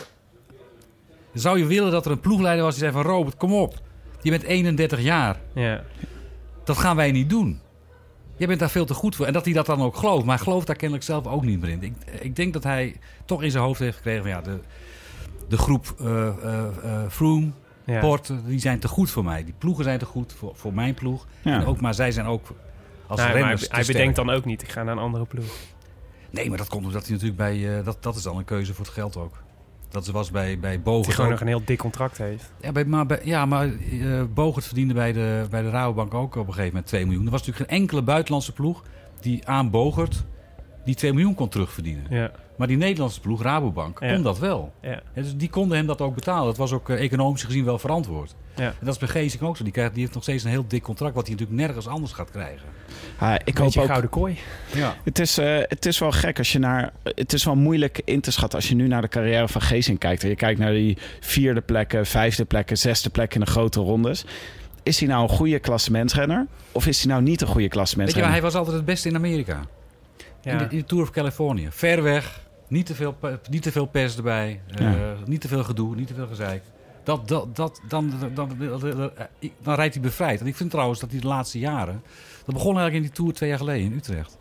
Zou 1.33 1.57
je 1.57 1.65
willen 1.65 1.91
dat 1.91 2.05
er 2.05 2.11
een 2.11 2.19
ploegleider 2.19 2.63
was 2.63 2.73
die 2.75 2.83
zei 2.83 2.93
van... 3.03 3.11
Robert, 3.11 3.37
kom 3.37 3.53
op. 3.53 3.81
Je 4.21 4.29
bent 4.29 4.43
31 4.43 5.01
jaar. 5.01 5.39
Ja. 5.53 5.83
Dat 6.63 6.77
gaan 6.77 6.95
wij 6.95 7.11
niet 7.11 7.29
doen. 7.29 7.59
Jij 8.37 8.47
bent 8.47 8.59
daar 8.59 8.69
veel 8.69 8.85
te 8.85 8.93
goed 8.93 9.15
voor. 9.15 9.25
En 9.25 9.33
dat 9.33 9.45
hij 9.45 9.53
dat 9.53 9.65
dan 9.65 9.81
ook 9.81 9.95
gelooft. 9.95 10.25
Maar 10.25 10.35
hij 10.35 10.43
gelooft 10.43 10.67
daar 10.67 10.75
kennelijk 10.75 11.05
zelf 11.05 11.27
ook 11.27 11.43
niet 11.43 11.59
meer 11.61 11.69
in. 11.69 11.83
Ik, 11.83 11.93
ik 12.19 12.35
denk 12.35 12.53
dat 12.53 12.63
hij 12.63 12.95
toch 13.25 13.43
in 13.43 13.51
zijn 13.51 13.63
hoofd 13.63 13.79
heeft 13.79 13.95
gekregen 13.97 14.21
van 14.21 14.31
ja, 14.31 14.41
de, 14.41 14.59
de 15.47 15.57
groep 15.57 15.95
eh 15.99 16.27
eh 16.27 16.65
eh, 16.83 17.09
Froome, 17.09 17.51
Ja. 17.85 17.99
Port, 17.99 18.31
die 18.45 18.59
zijn 18.59 18.79
te 18.79 18.87
goed 18.87 19.09
voor 19.09 19.23
mij. 19.23 19.43
Die 19.43 19.53
ploegen 19.57 19.83
zijn 19.83 19.99
te 19.99 20.05
goed 20.05 20.33
voor, 20.33 20.51
voor 20.55 20.73
mijn 20.73 20.93
ploeg. 20.93 21.25
Ja. 21.41 21.59
En 21.59 21.65
ook, 21.65 21.81
maar 21.81 21.93
zij 21.93 22.11
zijn 22.11 22.25
ook 22.25 22.45
als 23.07 23.19
Nee, 23.19 23.27
maar 23.29 23.37
renners 23.37 23.67
hij, 23.71 23.83
bedenkt 23.85 24.15
dan 24.15 24.29
ook 24.29 24.45
niet, 24.45 24.61
ik 24.61 24.69
ga 24.71 24.83
naar 24.83 24.93
een 24.93 25.01
andere 25.01 25.25
ploeg. 25.25 25.45
Nee, 26.29 26.49
maar 26.49 26.57
dat 26.57 26.67
komt 26.67 26.85
omdat 26.85 27.01
hij 27.01 27.11
natuurlijk 27.11 27.37
bij... 27.37 27.77
eh, 27.79 27.85
dat, 27.85 27.97
dat 28.03 28.15
is 28.15 28.23
dan 28.23 28.37
een 28.37 28.45
keuze 28.45 28.73
voor 28.73 28.85
het 28.85 28.93
geld 28.93 29.17
ook. 29.17 29.43
Dat 29.89 30.07
was 30.07 30.31
bij, 30.31 30.59
bij 30.59 30.71
Die 30.71 30.79
Bogert 30.79 31.09
gewoon 31.15 31.25
ook. 31.25 31.31
nog 31.31 31.41
een 31.41 31.47
heel 31.55 31.61
dik 31.65 31.77
contract 31.77 32.17
heeft. 32.17 32.51
Ja, 32.61 32.71
bij, 32.71 32.85
maar, 32.85 33.05
bij, 33.05 33.19
ja, 33.23 33.45
maar 33.45 33.69
eh 34.01 34.21
Bogert 34.33 34.65
verdiende 34.65 34.93
bij 34.93 35.13
de, 35.13 35.45
bij 35.49 35.61
de 35.61 35.69
Rabobank 35.69 36.13
ook 36.13 36.35
op 36.35 36.47
een 36.47 36.53
gegeven 36.53 36.67
moment 36.67 36.87
2 36.87 37.03
miljoen. 37.05 37.25
Er 37.25 37.31
was 37.31 37.39
natuurlijk 37.45 37.69
geen 37.71 37.79
enkele 37.81 38.01
buitenlandse 38.01 38.53
ploeg 38.53 38.83
die 39.19 39.47
aan 39.47 39.69
Bogert 39.69 40.23
die 40.85 40.95
2 40.95 41.13
miljoen 41.13 41.35
kon 41.35 41.49
terugverdienen. 41.49 42.03
Ja. 42.09 42.31
Maar 42.57 42.67
die 42.67 42.77
Nederlandse 42.77 43.19
ploeg, 43.19 43.41
Rabobank, 43.41 43.99
Ja. 43.99 44.13
kon 44.13 44.23
dat 44.23 44.39
wel. 44.39 44.73
Ja. 44.81 44.89
Ja, 44.89 45.21
dus 45.21 45.35
die 45.35 45.49
konden 45.49 45.77
hem 45.77 45.85
dat 45.87 46.01
ook 46.01 46.15
betalen. 46.15 46.45
Dat 46.45 46.57
was 46.57 46.71
ook 46.71 46.89
eh, 46.89 47.03
economisch 47.03 47.43
gezien 47.43 47.65
wel 47.65 47.79
verantwoord. 47.79 48.35
Ja. 48.55 48.63
En 48.65 48.75
dat 48.85 48.93
is 48.93 48.99
bij 48.99 49.07
Geesink 49.07 49.43
ook 49.43 49.57
zo. 49.57 49.63
Die, 49.63 49.73
krijgt, 49.73 49.91
die 49.91 50.01
heeft 50.01 50.13
nog 50.13 50.23
steeds 50.23 50.43
een 50.43 50.49
heel 50.49 50.65
dik 50.67 50.81
contract... 50.83 51.15
wat 51.15 51.27
hij 51.27 51.35
natuurlijk 51.35 51.59
nergens 51.61 51.87
anders 51.87 52.11
gaat 52.11 52.31
krijgen. 52.31 52.67
Ah, 53.17 53.35
ik 53.43 53.57
hoop 53.57 53.77
ook 53.77 53.85
gouden 53.85 54.09
kooi. 54.09 54.37
Ja. 54.73 54.95
Het 55.03 55.19
is, 55.19 55.37
eh, 55.37 55.57
het 55.61 55.85
is 55.85 55.99
wel 55.99 56.11
gek 56.11 56.37
als 56.37 56.51
je 56.51 56.59
naar. 56.59 56.91
Het 57.03 57.33
is 57.33 57.43
wel 57.43 57.55
moeilijk 57.55 58.01
in 58.05 58.21
te 58.21 58.31
schatten 58.31 58.59
als 58.59 58.67
je 58.69 58.75
nu 58.75 58.87
naar 58.87 59.01
de 59.01 59.07
carrière 59.07 59.47
van 59.47 59.61
Geesink 59.61 59.99
kijkt. 59.99 60.23
En 60.23 60.29
je 60.29 60.35
kijkt 60.35 60.59
naar 60.59 60.71
die 60.71 60.97
vierde 61.19 61.61
plekken, 61.61 62.05
vijfde 62.05 62.45
plekken, 62.45 62.77
zesde 62.77 63.09
plekken 63.09 63.39
in 63.39 63.45
de 63.45 63.51
grote 63.51 63.79
rondes. 63.79 64.25
Is 64.83 64.99
hij 64.99 65.07
nou 65.07 65.23
een 65.23 65.29
goede 65.35 65.59
klassementsrenner? 65.59 66.47
Of 66.71 66.87
is 66.87 67.03
hij 67.03 67.11
nou 67.11 67.23
niet 67.23 67.41
een 67.41 67.47
goede 67.47 67.61
Weet 67.61 67.71
je, 67.71 67.75
wel, 67.75 67.83
klassementsrenner? 67.85 68.31
hij 68.31 68.41
was 68.41 68.55
altijd 68.55 68.75
het 68.75 68.85
beste 68.85 69.09
in 69.09 69.15
Amerika. 69.15 69.61
In, 70.45 70.57
de, 70.57 70.63
in 70.69 70.77
de 70.77 70.83
Tour 70.85 71.03
of 71.03 71.09
California. 71.09 71.71
Ver 71.71 72.03
weg. 72.03 72.43
Niet 72.67 72.85
te 72.85 72.95
veel, 72.95 73.15
niet 73.49 73.61
te 73.61 73.71
veel 73.71 73.85
pers 73.85 74.15
erbij. 74.17 74.61
eh, 74.75 74.85
niet 75.25 75.41
te 75.41 75.47
veel 75.47 75.63
gedoe. 75.63 75.95
Niet 75.95 76.07
te 76.07 76.13
veel 76.13 76.27
gezeik. 76.27 76.63
Dat, 77.03 77.27
dat, 77.27 77.55
dat, 77.55 77.81
dan, 77.87 78.13
dan, 78.19 78.33
dan, 78.33 78.49
dan, 78.57 79.11
dan 79.63 79.75
rijdt 79.75 79.93
hij 79.93 80.03
bevrijd. 80.03 80.39
En 80.39 80.47
ik 80.47 80.55
vind 80.55 80.71
trouwens 80.71 80.99
dat 80.99 81.11
hij 81.11 81.19
de 81.19 81.27
laatste 81.27 81.59
jaren... 81.59 82.01
Dat 82.45 82.55
begon 82.55 82.77
eigenlijk 82.77 82.95
in 82.95 83.01
die 83.01 83.11
Tour 83.11 83.33
twee 83.33 83.49
jaar 83.49 83.57
geleden 83.57 83.85
in 83.85 83.93
Utrecht. 83.97 84.37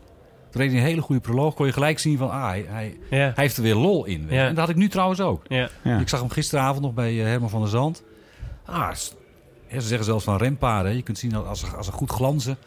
Toen 0.49 0.61
reed 0.61 0.71
hij 0.71 0.79
een 0.79 0.85
hele 0.85 1.01
goede 1.01 1.21
proloog. 1.21 1.53
Kon 1.53 1.65
je 1.65 1.71
gelijk 1.71 1.99
zien 1.99 2.17
van... 2.17 2.29
Ah, 2.31 2.47
hij, 2.47 2.65
hij, 2.67 2.97
Ja. 3.09 3.17
hij 3.17 3.33
heeft 3.35 3.57
er 3.57 3.63
weer 3.63 3.75
lol 3.75 4.05
in. 4.05 4.25
Ja. 4.29 4.41
En 4.43 4.49
dat 4.49 4.57
had 4.57 4.69
ik 4.69 4.75
nu 4.75 4.89
trouwens 4.89 5.21
ook. 5.21 5.43
Ja. 5.47 5.69
Ja. 5.83 5.99
Ik 5.99 6.09
zag 6.09 6.19
hem 6.19 6.29
gisteravond 6.29 6.81
nog 6.81 6.93
bij 6.93 7.19
eh, 7.19 7.25
Herman 7.25 7.49
van 7.49 7.59
der 7.61 7.69
Zand. 7.69 8.03
Ah, 8.65 8.93
ze 8.93 9.81
zeggen 9.81 10.03
zelfs 10.05 10.23
van 10.23 10.37
rempaarden. 10.37 10.91
hè. 10.91 10.97
Je 10.97 11.03
kunt 11.03 11.17
zien 11.17 11.29
dat 11.31 11.45
als 11.47 11.73
als 11.75 11.85
ze 11.85 11.91
goed 11.91 12.11
glanzen, 12.11 12.57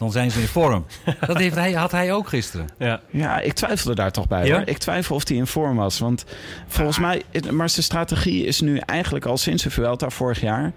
dan 0.00 0.12
zijn 0.12 0.30
ze 0.30 0.40
in 0.40 0.46
vorm. 0.46 0.86
dat 1.26 1.38
heeft 1.38 1.54
hij, 1.54 1.72
had 1.72 1.90
hij 1.90 2.12
ook 2.12 2.28
gisteren. 2.28 2.66
Ja. 2.78 3.00
Ja, 3.10 3.40
ik 3.40 3.52
twijfelde 3.52 3.94
daar 3.94 4.10
toch 4.12 4.28
bij. 4.28 4.46
Ja? 4.46 4.56
Hoor. 4.56 4.66
Ik 4.66 4.78
twijfel 4.78 5.14
of 5.14 5.28
hij 5.28 5.36
in 5.36 5.46
vorm 5.46 5.76
was. 5.76 5.98
Want 5.98 6.24
volgens 6.66 6.98
mij. 6.98 7.22
Maar 7.50 7.70
zijn 7.70 7.84
strategie 7.84 8.44
is 8.46 8.60
nu 8.60 8.76
eigenlijk 8.76 9.24
al 9.24 9.36
sinds 9.38 9.62
de 9.62 9.70
Vuelta 9.70 10.10
vorig 10.10 10.40
jaar. 10.40 10.72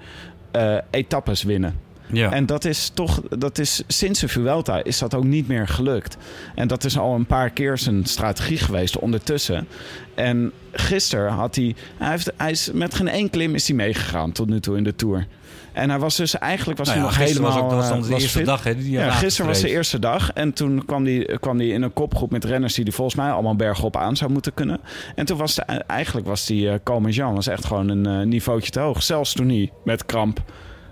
eh, 0.52 0.76
etappes 0.90 1.44
winnen. 1.44 1.80
Ja. 2.08 2.32
En 2.32 2.46
dat 2.46 2.66
is 2.66 2.92
toch, 2.94 3.22
dat 3.30 3.58
is 3.58 3.84
sinds 3.88 4.20
de 4.20 4.28
Vuelta 4.28 4.84
is 4.84 4.98
dat 4.98 5.14
ook 5.14 5.24
niet 5.24 5.48
meer 5.48 5.68
gelukt. 5.68 6.18
En 6.56 6.68
dat 6.68 6.84
is 6.84 6.98
al 6.98 7.16
een 7.16 7.26
paar 7.26 7.50
keer 7.50 7.78
zijn 7.78 8.06
strategie 8.06 8.58
geweest 8.58 9.00
ondertussen. 9.00 9.68
En 10.16 10.52
gisteren 10.72 11.32
had 11.32 11.56
hij, 11.56 11.76
hij, 11.98 12.10
heeft, 12.10 12.32
hij 12.38 12.52
is 12.52 12.70
met 12.74 12.96
geen 12.96 13.08
één 13.08 13.30
klim 13.30 13.56
is 13.56 13.68
hij 13.68 13.76
meegegaan 13.76 14.32
tot 14.32 14.50
nu 14.50 14.60
toe 14.60 14.78
in 14.78 14.84
de 14.84 14.96
Tour. 14.96 15.28
En 15.74 15.90
hij 15.90 16.00
was 16.00 16.16
dus 16.16 16.38
eigenlijk 16.38 16.78
was 16.78 16.88
Nou 16.88 17.00
hij 17.00 17.08
ja, 17.10 17.12
nog 17.14 17.22
gisteren 17.22 17.50
helemaal 17.52 17.70
was, 17.70 17.74
ook, 17.74 17.80
dat 17.80 17.90
was 17.90 17.90
dan 17.90 17.98
eh, 17.98 18.04
de 18.04 18.10
was 18.12 18.22
eerste 18.22 18.38
fit. 18.38 18.48
dag. 18.48 18.64
Hè, 18.64 18.76
die 18.76 18.98
hij 18.98 19.06
Ja, 19.06 19.12
gisteren 19.12 19.48
was 19.52 19.62
de 19.62 19.70
eerste 19.70 20.00
dag. 20.00 20.32
En 20.34 20.54
toen 20.54 20.86
kwam 20.86 21.06
hij 21.06 21.38
kwam 21.40 21.58
die 21.58 21.74
in 21.74 21.82
een 21.82 21.94
kopgroep 21.94 22.32
met 22.32 22.44
renners 22.46 22.74
die 22.74 22.92
volgens 22.92 23.16
mij 23.16 23.32
allemaal 23.32 23.56
bergop 23.56 23.98
aan 23.98 24.16
zou 24.16 24.32
moeten 24.32 24.54
kunnen. 24.54 24.80
En 25.16 25.26
toen 25.26 25.38
was 25.38 25.56
de, 25.56 25.62
eigenlijk 25.88 26.28
was 26.28 26.46
die 26.46 26.66
uh, 26.66 26.74
Komen 26.84 27.12
Jean 27.12 27.34
was 27.36 27.48
echt 27.48 27.66
gewoon 27.66 27.90
een 27.90 28.08
uh, 28.20 28.26
niveautje 28.26 28.72
te 28.72 28.80
hoog. 28.80 29.04
Zelfs 29.04 29.34
toen 29.34 29.50
hij 29.50 29.72
met 29.84 30.06
kramp. 30.06 30.42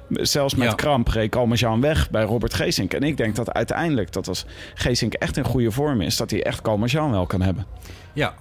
Zelfs 0.10 0.56
met 0.56 0.67
Ja. 0.70 0.74
kramp 0.76 1.08
reed 1.08 1.36
Jean 1.54 1.82
weg 1.82 2.10
bij 2.10 2.24
Robert 2.24 2.54
Geesink. 2.54 2.94
En 2.94 3.04
ik 3.04 3.17
denk 3.17 3.36
dat 3.36 3.52
uiteindelijk, 3.54 4.12
dat 4.12 4.28
als 4.28 4.46
Geesink 4.74 5.13
echt 5.13 5.38
in 5.38 5.44
goede 5.44 5.72
vorm 5.72 6.02
is, 6.02 6.17
dat 6.17 6.32
hij 6.32 6.44
echt 6.44 6.67
Jean 6.86 7.12
wel 7.12 7.26
kan 7.26 7.41
hebben. 7.41 7.65
Ja, 8.13 8.34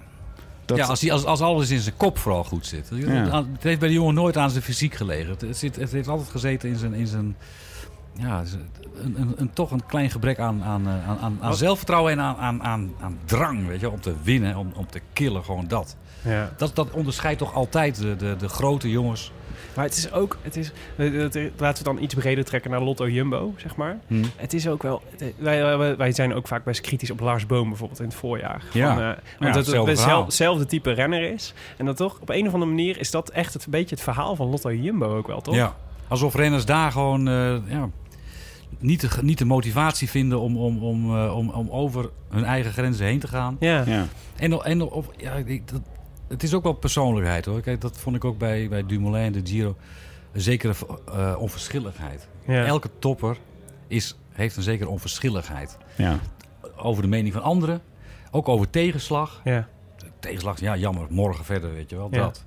Dat, 0.77 0.85
ja 0.85 0.85
als, 0.89 1.01
hij, 1.01 1.11
als, 1.11 1.25
als 1.25 1.41
alles 1.41 1.69
in 1.69 1.79
zijn 1.79 1.97
kop 1.97 2.17
vooral 2.17 2.43
goed 2.43 2.65
zit. 2.65 2.89
Ja. 2.93 3.45
Het 3.51 3.63
heeft 3.63 3.79
bij 3.79 3.87
de 3.87 3.93
jongen 3.93 4.13
nooit 4.13 4.37
aan 4.37 4.49
zijn 4.49 4.63
fysiek 4.63 4.93
gelegen. 4.93 5.35
Het, 5.39 5.57
zit, 5.57 5.75
het 5.75 5.91
heeft 5.91 6.07
altijd 6.07 6.29
gezeten 6.29 6.69
in 6.69 6.75
zijn... 6.75 6.93
In 6.93 7.07
zijn 7.07 7.35
ja, 8.13 8.43
een, 8.95 9.15
een, 9.21 9.33
een, 9.35 9.53
toch 9.53 9.71
een 9.71 9.85
klein 9.85 10.09
gebrek 10.09 10.39
aan, 10.39 10.63
aan, 10.63 10.87
eh, 10.87 11.23
aan, 11.23 11.37
aan, 11.41 11.55
zelfvertrouwen 11.55 12.11
en 12.11 12.19
aan, 12.19 12.37
aan, 12.37 12.63
aan, 12.63 12.93
aan 13.01 13.19
drang, 13.25 13.67
weet 13.67 13.79
je, 13.79 13.89
om 13.89 14.01
te 14.01 14.13
winnen, 14.23 14.55
om, 14.55 14.71
om 14.75 14.87
te 14.89 15.01
killen, 15.13 15.43
gewoon 15.43 15.67
dat. 15.67 15.95
Ja. 16.21 16.53
Dat, 16.57 16.75
dat 16.75 16.91
onderscheidt 16.91 17.39
toch 17.39 17.53
altijd 17.53 17.95
de, 17.95 18.15
de, 18.15 18.35
de 18.35 18.47
grote 18.47 18.89
jongens. 18.89 19.31
Maar 19.75 19.85
het 19.85 19.97
is 19.97 20.11
ook, 20.11 20.37
het 20.41 20.55
is, 20.55 20.71
eh, 20.95 21.13
dat- 21.19 21.33
dat- 21.33 21.43
laten 21.57 21.83
we 21.83 21.93
dan 21.93 22.03
iets 22.03 22.13
breder 22.13 22.45
trekken 22.45 22.71
naar 22.71 22.81
Lotto 22.81 23.09
Jumbo, 23.09 23.53
zeg 23.57 23.75
maar. 23.75 23.97
Hm. 24.07 24.23
Het 24.35 24.53
is 24.53 24.67
ook 24.67 24.83
wel, 24.83 25.01
het- 25.17 25.33
wij, 25.37 25.77
wij, 25.97 26.11
zijn 26.11 26.33
ook 26.33 26.47
vaak 26.47 26.63
best 26.63 26.81
kritisch 26.81 27.11
op 27.11 27.19
Lars 27.19 27.45
Boom 27.45 27.67
bijvoorbeeld 27.69 27.99
in 27.99 28.05
het 28.05 28.15
voorjaar. 28.15 28.63
Ja. 28.73 28.87
Van, 28.93 28.97
eh, 29.03 29.07
Ja, 29.07 29.15
want 29.39 29.53
dat 29.53 29.65
het 29.87 29.97
hetzelfde 30.25 30.65
type 30.65 30.91
renner 30.91 31.31
is. 31.33 31.53
En 31.77 31.85
dat 31.85 31.97
toch, 31.97 32.17
op 32.21 32.29
een 32.29 32.47
of 32.47 32.53
andere 32.53 32.71
manier 32.71 32.99
is 32.99 33.11
dat 33.11 33.29
echt 33.29 33.53
het, 33.53 33.65
een 33.65 33.71
beetje 33.71 33.95
het 33.95 34.03
verhaal 34.03 34.35
van 34.35 34.47
Lotto 34.49 34.73
Jumbo 34.73 35.17
ook 35.17 35.27
wel, 35.27 35.41
toch? 35.41 35.55
Ja, 35.55 35.75
alsof 36.07 36.35
renners 36.35 36.65
daar 36.65 36.91
gewoon 36.91 37.27
eh, 37.27 37.55
ja, 37.67 37.89
niet, 38.79 39.01
de, 39.01 39.09
niet 39.21 39.37
de 39.37 39.45
motivatie 39.45 40.09
vinden 40.09 40.39
om, 40.39 40.57
om, 40.57 40.83
om, 40.83 41.17
eh, 41.17 41.37
om, 41.37 41.49
om 41.49 41.69
over 41.69 42.09
hun 42.29 42.43
eigen 42.43 42.71
grenzen 42.71 43.05
heen 43.05 43.19
te 43.19 43.27
gaan. 43.27 43.57
Ja. 43.59 43.83
ja. 43.85 44.05
En, 44.35 44.63
en 44.63 44.81
of, 44.81 45.07
ja, 45.17 45.33
ik, 45.33 45.67
dat, 45.71 45.81
het 46.31 46.43
is 46.43 46.53
ook 46.53 46.63
wel 46.63 46.73
persoonlijkheid 46.73 47.45
hoor. 47.45 47.61
Kijk, 47.61 47.81
dat 47.81 47.97
vond 47.97 48.15
ik 48.15 48.25
ook 48.25 48.37
bij, 48.37 48.69
bij 48.69 48.85
Dumoulin 48.85 49.21
en 49.23 49.31
de 49.31 49.41
Giro. 49.43 49.75
Een 50.31 50.41
zekere 50.41 50.73
eh, 51.13 51.35
onverschilligheid. 51.39 52.27
Ja. 52.47 52.65
Elke 52.65 52.89
topper 52.99 53.37
is, 53.87 54.15
heeft 54.31 54.57
een 54.57 54.63
zekere 54.63 54.89
onverschilligheid. 54.89 55.77
ja. 55.95 56.19
Over 56.75 57.01
de 57.03 57.09
mening 57.09 57.33
van 57.33 57.41
anderen. 57.43 57.81
Ook 58.31 58.47
over 58.49 58.69
tegenslag. 58.69 59.41
ja. 59.43 59.67
tegenslag, 60.19 60.59
ja 60.59 60.77
jammer, 60.77 61.05
morgen 61.09 61.45
verder, 61.45 61.73
weet 61.73 61.89
je 61.89 61.95
wel, 61.95 62.07
Ja. 62.11 62.17
dat. 62.17 62.43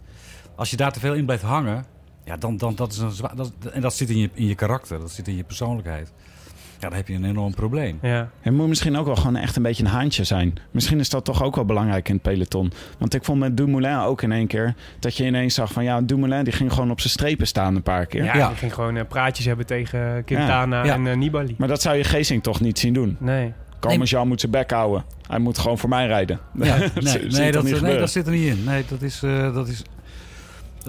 Als 0.54 0.70
je 0.70 0.76
daar 0.76 0.92
te 0.92 1.00
veel 1.00 1.14
in 1.14 1.24
blijft 1.24 1.42
hangen, 1.42 1.84
ja, 2.24 2.36
dan, 2.36 2.56
dan 2.56 2.74
dat 2.74 2.92
is 2.92 2.98
een 2.98 3.10
zwaar, 3.10 3.36
dat, 3.36 3.52
en 3.72 3.80
dat 3.80 3.94
zit 3.94 4.10
in 4.10 4.18
je, 4.18 4.30
in 4.34 4.46
je 4.46 4.54
karakter, 4.54 4.98
dat 5.00 5.10
zit 5.10 5.28
in 5.28 5.36
je 5.36 5.44
persoonlijkheid. 5.44 6.12
Ja, 6.84 6.90
dan 6.90 6.98
heb 6.98 7.08
je 7.08 7.14
een 7.14 7.24
enorm 7.24 7.54
probleem. 7.54 7.98
Ja. 8.02 8.28
Het 8.40 8.52
moet 8.54 8.68
misschien 8.68 8.96
ook 8.96 9.06
wel 9.06 9.16
gewoon 9.16 9.36
echt 9.36 9.56
een 9.56 9.62
beetje 9.62 9.84
een 9.84 9.90
haantje 9.90 10.24
zijn. 10.24 10.54
Misschien 10.70 10.98
is 11.00 11.08
dat 11.08 11.24
toch 11.24 11.42
ook 11.42 11.54
wel 11.54 11.64
belangrijk 11.64 12.08
in 12.08 12.14
het 12.14 12.22
peloton. 12.22 12.72
Want 12.98 13.14
ik 13.14 13.24
vond 13.24 13.38
met 13.38 13.56
Dumoulin 13.56 13.98
ook 13.98 14.22
in 14.22 14.32
één 14.32 14.46
keer... 14.46 14.74
dat 14.98 15.16
je 15.16 15.24
ineens 15.24 15.54
zag 15.54 15.72
van 15.72 15.84
ja, 15.84 16.00
Dumoulin 16.00 16.44
die 16.44 16.52
ging 16.52 16.72
gewoon 16.72 16.90
op 16.90 17.00
zijn 17.00 17.12
strepen 17.12 17.46
staan 17.46 17.76
een 17.76 17.82
paar 17.82 18.06
keer. 18.06 18.24
Ja, 18.24 18.36
Ja. 18.36 18.48
die 18.48 18.56
ging 18.56 18.74
gewoon 18.74 18.96
eh, 18.96 19.04
praatjes 19.08 19.46
hebben 19.46 19.66
tegen 19.66 20.24
Quintana 20.24 20.84
Ja. 20.84 20.94
en 20.94 21.06
eh, 21.06 21.16
Nibali. 21.16 21.54
Maar 21.58 21.68
dat 21.68 21.82
zou 21.82 21.96
je 21.96 22.04
Geesink 22.04 22.42
toch 22.42 22.60
niet 22.60 22.78
zien 22.78 22.92
doen? 22.92 23.16
Nee. 23.20 23.52
Komen 23.80 24.06
Jean 24.06 24.28
moet 24.28 24.40
zijn 24.40 24.52
bek 24.52 24.70
houden. 24.70 25.04
Hij 25.28 25.38
moet 25.38 25.58
gewoon 25.58 25.78
voor 25.78 25.88
mij 25.88 26.06
rijden. 26.06 26.40
Ja, 26.54 26.76
nee, 26.78 26.88
nee, 27.28 27.52
dat, 27.52 27.80
nee, 27.80 27.98
dat 27.98 28.10
zit 28.10 28.26
er 28.26 28.32
niet 28.32 28.46
in. 28.46 28.64
Nee, 28.64 28.84
dat 28.88 29.02
is. 29.02 29.22
eh, 29.22 29.54
dat 29.54 29.68
is 29.68 29.82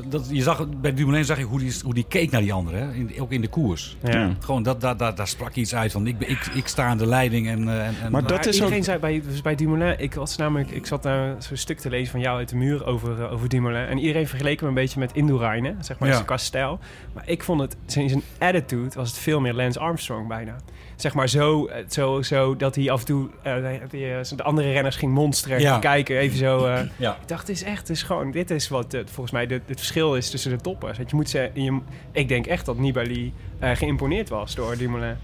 dat, 0.05 0.27
je 0.31 0.41
zag, 0.41 0.67
bij 0.81 0.93
Dumoulin 0.93 1.25
zag 1.25 1.37
je 1.37 1.43
hoe 1.43 1.59
die, 1.59 1.73
hoe 1.83 1.93
die 1.93 2.05
keek 2.07 2.31
naar 2.31 2.41
die 2.41 2.53
anderen, 2.53 2.79
hè? 2.79 2.93
In, 2.93 3.11
ook 3.21 3.31
in 3.31 3.41
de 3.41 3.47
koers. 3.47 3.97
Ja. 4.03 4.31
Gewoon, 4.39 4.63
dat, 4.63 4.81
dat, 4.81 4.99
dat, 4.99 5.17
daar 5.17 5.27
sprak 5.27 5.55
iets 5.55 5.75
uit 5.75 5.91
van, 5.91 6.07
ik, 6.07 6.15
ik, 6.19 6.45
ik 6.53 6.67
sta 6.67 6.85
aan 6.85 6.97
de 6.97 7.05
leiding 7.05 7.47
en... 7.47 7.67
eh, 7.69 7.87
en, 7.87 7.93
en 8.03 8.11
Maar 8.11 8.21
dat 8.21 8.29
Maar 8.31 8.47
is 8.47 8.53
iedereen 8.55 8.77
ook- 8.77 8.83
zei 8.83 8.99
bij, 8.99 9.21
dus 9.27 9.41
bij 9.41 9.55
Dumoulin, 9.55 9.95
ik 9.99 10.13
was 10.13 10.35
namelijk, 10.37 10.71
ik 10.71 10.85
zat 10.85 11.03
daar 11.03 11.35
zo'n 11.39 11.57
stuk 11.57 11.79
te 11.79 11.89
lezen 11.89 12.11
van 12.11 12.19
jou 12.19 12.37
uit 12.37 12.49
de 12.49 12.55
muur 12.55 12.85
over, 12.85 13.21
eh, 13.23 13.31
over 13.31 13.49
Dumoulin. 13.49 13.85
En 13.85 13.97
iedereen 13.97 14.27
vergeleek 14.27 14.59
hem 14.59 14.69
een 14.69 14.75
beetje 14.75 14.99
met 14.99 15.11
Indurain, 15.13 15.75
zeg 15.81 15.99
maar, 15.99 16.09
Ja. 16.09 16.21
qua 16.21 16.37
stijl. 16.37 16.79
Maar 17.13 17.29
ik 17.29 17.43
vond 17.43 17.61
het, 17.61 17.75
in 17.95 18.09
zijn 18.09 18.21
attitude 18.39 18.95
was 18.95 19.09
het 19.09 19.17
veel 19.19 19.39
meer 19.39 19.53
Lance 19.53 19.79
Armstrong 19.79 20.27
bijna. 20.27 20.55
Zeg 20.95 21.13
maar 21.13 21.29
zo, 21.29 21.65
eh, 21.65 21.83
zo, 21.89 22.21
zo 22.21 22.55
dat 22.55 22.75
hij 22.75 22.91
af 22.91 22.99
en 22.99 23.05
toe 23.05 23.29
eh, 23.43 23.53
die, 23.89 24.11
eh, 24.13 24.19
de 24.35 24.43
andere 24.43 24.71
renners 24.71 24.95
ging 24.95 25.13
monsteren, 25.13 25.59
Ja. 25.59 25.79
kijken, 25.79 26.17
even 26.17 26.37
zo. 26.37 26.65
eh, 26.65 26.79
ja. 26.97 27.11
ik 27.21 27.27
dacht, 27.27 27.47
dit 27.47 27.55
is 27.55 27.63
echt, 27.63 27.87
dit 27.87 27.95
is 27.95 28.03
gewoon, 28.03 28.31
dit 28.31 28.51
is 28.51 28.67
wat 28.69 28.93
eh, 28.93 29.01
volgens 29.05 29.31
mij 29.31 29.47
de, 29.47 29.53
het 29.65 29.77
verschil 29.77 30.15
is 30.15 30.29
tussen 30.29 30.51
de 30.51 30.57
toppers. 30.61 30.97
Dat 30.97 31.09
je 31.09 31.15
moet 31.15 31.29
ze, 31.29 31.49
je, 31.53 31.79
ik 32.11 32.27
denk 32.27 32.45
echt 32.45 32.65
dat 32.65 32.77
Nibali 32.77 33.33
eh, 33.59 33.71
geïmponeerd 33.75 34.29
was 34.29 34.55
door 34.55 34.77
Dumoulin. 34.77 35.15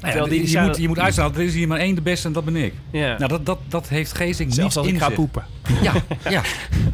Nou 0.00 0.16
ja, 0.16 0.20
Terwijl 0.22 0.42
die 0.44 0.50
je, 0.60 0.66
moet, 0.66 0.76
je 0.76 0.88
moet 0.88 0.98
uitstaan, 0.98 1.34
er 1.34 1.40
is 1.40 1.54
hier 1.54 1.68
maar 1.68 1.78
één 1.78 1.94
de 1.94 2.00
beste 2.02 2.26
en 2.26 2.32
dat 2.32 2.44
ben 2.44 2.56
ik. 2.56 2.74
Ja. 2.90 3.18
Nou, 3.18 3.28
dat, 3.28 3.46
dat, 3.46 3.58
dat 3.68 3.88
heeft 3.88 4.12
Geesink 4.16 4.48
niet 4.48 4.54
Zelfs 4.58 4.76
als 4.76 4.86
ik 4.86 4.92
in 4.92 4.98
ga 4.98 5.06
zich. 5.06 5.14
poepen. 5.14 5.44
Ja, 5.82 5.92
ja. 6.30 6.42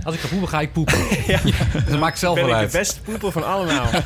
Als 0.04 0.14
ik 0.14 0.20
ga 0.20 0.28
poepen, 0.28 0.48
ga 0.48 0.60
ik 0.60 0.72
poepen. 0.72 0.98
Dat 1.88 1.98
maakt 1.98 2.18
zelf 2.18 2.34
ben 2.34 2.44
wel 2.44 2.52
ik 2.54 2.60
uit. 2.60 2.72
de 2.72 2.78
beste 2.78 3.00
poeper 3.00 3.32
van 3.32 3.46
allemaal. 3.46 3.86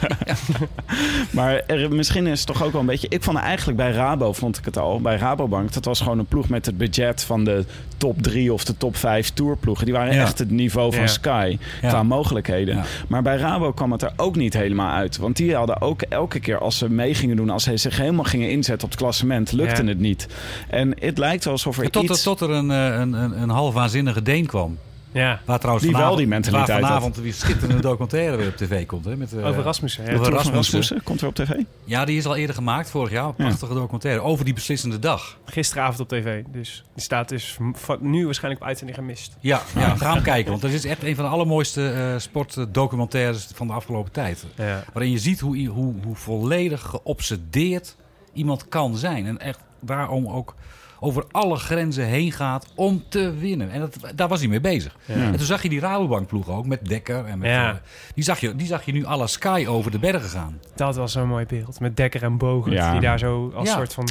Maar 1.31 1.63
er, 1.67 1.93
misschien 1.95 2.27
is 2.27 2.39
het 2.39 2.47
toch 2.49 2.63
ook 2.65 2.73
wel 2.73 2.81
een 2.81 2.87
beetje... 2.87 3.09
Ik 3.09 3.23
vond 3.23 3.39
eigenlijk 3.39 3.77
bij 3.79 3.91
Rabo, 3.93 4.33
vond 4.33 4.59
ik 4.59 4.65
het 4.65 4.79
al, 4.79 5.01
bij 5.01 5.17
Rabobank... 5.17 5.73
dat 5.73 5.85
was 5.85 6.01
gewoon 6.01 6.19
een 6.19 6.27
ploeg 6.27 6.49
met 6.49 6.67
het 6.67 6.79
budget 6.79 7.23
van 7.25 7.45
de 7.45 7.65
top 7.97 8.23
drie 8.23 8.53
of 8.53 8.65
de 8.65 8.77
top 8.77 8.97
vijf 8.97 9.31
tourploegen. 9.31 9.85
Die 9.85 9.95
waren 9.95 10.15
Ja. 10.15 10.23
echt 10.23 10.39
het 10.39 10.51
niveau 10.51 10.93
van 10.93 11.01
Ja. 11.01 11.07
Sky 11.07 11.59
Ja. 11.83 11.89
qua 11.89 12.03
mogelijkheden. 12.03 12.77
Ja. 12.77 12.85
Maar 13.09 13.23
bij 13.23 13.37
Rabo 13.37 13.73
kwam 13.73 13.93
het 13.93 14.03
er 14.03 14.13
ook 14.17 14.37
niet 14.37 14.55
helemaal 14.55 14.91
uit. 14.93 15.17
Want 15.17 15.37
die 15.37 15.55
hadden 15.55 15.81
ook 15.81 16.03
elke 16.03 16.41
keer 16.41 16.59
als 16.59 16.79
ze 16.79 16.91
mee 16.91 17.15
gingen 17.15 17.37
doen... 17.37 17.51
als 17.51 17.63
ze 17.65 17.77
zich 17.77 17.97
helemaal 17.97 18.25
gingen 18.25 18.51
inzetten 18.51 18.85
op 18.85 18.91
het 18.91 19.01
klassement, 19.01 19.53
lukte 19.53 19.83
Ja. 19.83 19.89
het 19.89 19.99
niet. 19.99 20.27
En 20.69 20.95
het 21.01 21.19
lijkt 21.19 21.47
alsof 21.47 21.79
er 21.79 21.91
Tot, 21.91 22.03
iets... 22.03 22.23
tot 22.23 22.41
er 22.41 22.51
een, 22.51 22.71
eh, 22.71 22.85
een, 23.01 23.13
een, 23.13 23.43
een 23.43 23.49
half 23.51 23.75
waanzinnige 23.75 24.23
Deen 24.23 24.47
kwam. 24.47 24.79
Ja. 25.15 25.41
Waar 25.45 25.59
trouwens 25.59 25.85
Die 25.85 25.93
wel 25.93 26.01
vanavond, 26.01 26.19
die 26.19 26.29
mentaliteit 26.29 26.81
waar 26.81 26.89
vanavond 26.89 27.17
weer 27.17 27.33
schitterende 27.33 27.83
documentaire 27.83 28.37
weer 28.37 28.49
op 28.49 28.57
tv 28.57 28.87
komt. 28.87 29.05
Hè, 29.05 29.17
met, 29.17 29.33
eh, 29.33 29.47
Over 29.47 29.63
Rasmussen. 29.63 30.05
Ja. 30.05 30.19
over 30.19 30.33
Rasmussen. 30.33 31.03
Komt 31.03 31.21
er 31.21 31.27
op 31.27 31.35
tv? 31.35 31.51
Ja, 31.85 32.05
die 32.05 32.17
is 32.17 32.27
al 32.27 32.37
eerder 32.37 32.55
gemaakt 32.55 32.91
vorig 32.91 33.11
jaar. 33.11 33.27
Een 33.27 33.35
prachtige 33.35 33.75
documentaire 33.75 34.21
over 34.21 34.45
die 34.45 34.55
beslissende 34.55 34.99
dag. 34.99 35.39
Gisteravond 35.45 36.01
op 36.01 36.09
tv. 36.09 36.43
Dus 36.53 36.85
die 36.95 37.03
staat 37.03 37.29
dus 37.29 37.59
nu 38.01 38.25
waarschijnlijk 38.25 38.63
op 38.63 38.69
uitzending 38.69 38.99
gemist. 38.99 39.37
Ja, 39.41 39.63
ja 39.75 39.97
ga 39.97 40.13
hem 40.13 40.23
kijken. 40.23 40.51
Want 40.51 40.63
dat 40.63 40.71
is 40.71 40.85
echt 40.85 41.03
een 41.03 41.15
van 41.15 41.25
de 41.25 41.31
allermooiste 41.31 41.89
eh 41.89 42.15
sportdocumentaires 42.19 43.49
van 43.55 43.67
de 43.67 43.73
afgelopen 43.73 44.13
tijd. 44.13 44.45
Ja. 44.57 44.85
Waarin 44.93 45.13
je 45.13 45.19
ziet 45.19 45.41
hoe, 45.41 45.67
hoe, 45.67 45.95
hoe 46.05 46.17
volledig 46.17 46.81
geobsedeerd 46.81 47.97
iemand 48.33 48.69
kan 48.69 48.97
zijn. 48.97 49.27
En 49.27 49.39
echt 49.41 49.59
daarom 49.81 50.29
ook 50.29 50.55
over 51.05 51.25
alle 51.31 51.57
grenzen 51.57 52.05
heen 52.05 52.33
gaat 52.33 52.67
om 52.75 53.03
te 53.09 53.35
winnen. 53.35 53.71
En 53.71 53.81
dat, 53.81 53.97
daar 54.15 54.29
was 54.29 54.39
hij 54.41 54.49
mee 54.49 54.61
bezig. 54.61 54.97
Ja. 55.05 55.15
En 55.15 55.37
toen 55.37 55.47
zag 55.47 55.63
je 55.63 55.69
die 55.69 55.81
Rabobankploeg 55.81 56.49
ook 56.49 56.67
met 56.67 56.89
Dekker. 56.89 57.25
En 57.25 57.39
met, 57.39 57.51
Ja. 57.51 57.71
eh, 57.71 57.77
die, 58.15 58.25
zag 58.25 58.41
je, 58.41 58.57
die 58.57 58.67
zag 58.67 58.85
je 58.85 58.93
nu 58.93 59.07
à 59.07 59.17
la 59.17 59.27
Sky 59.27 59.65
over 59.69 59.91
de 59.91 59.99
bergen 59.99 60.29
gaan. 60.29 60.61
Dat 60.77 60.97
was 60.97 61.13
zo'n 61.13 61.29
mooi 61.29 61.47
beeld. 61.47 61.81
Met 61.81 61.97
Dekker 61.97 62.23
en 62.23 62.39
Bogen. 62.39 62.73
Ja. 62.73 62.93
Die 62.93 63.01
daar 63.01 63.19
zo 63.19 63.53
als 63.55 63.69
Ja. 63.69 63.75
soort 63.75 63.93
van... 63.95 64.09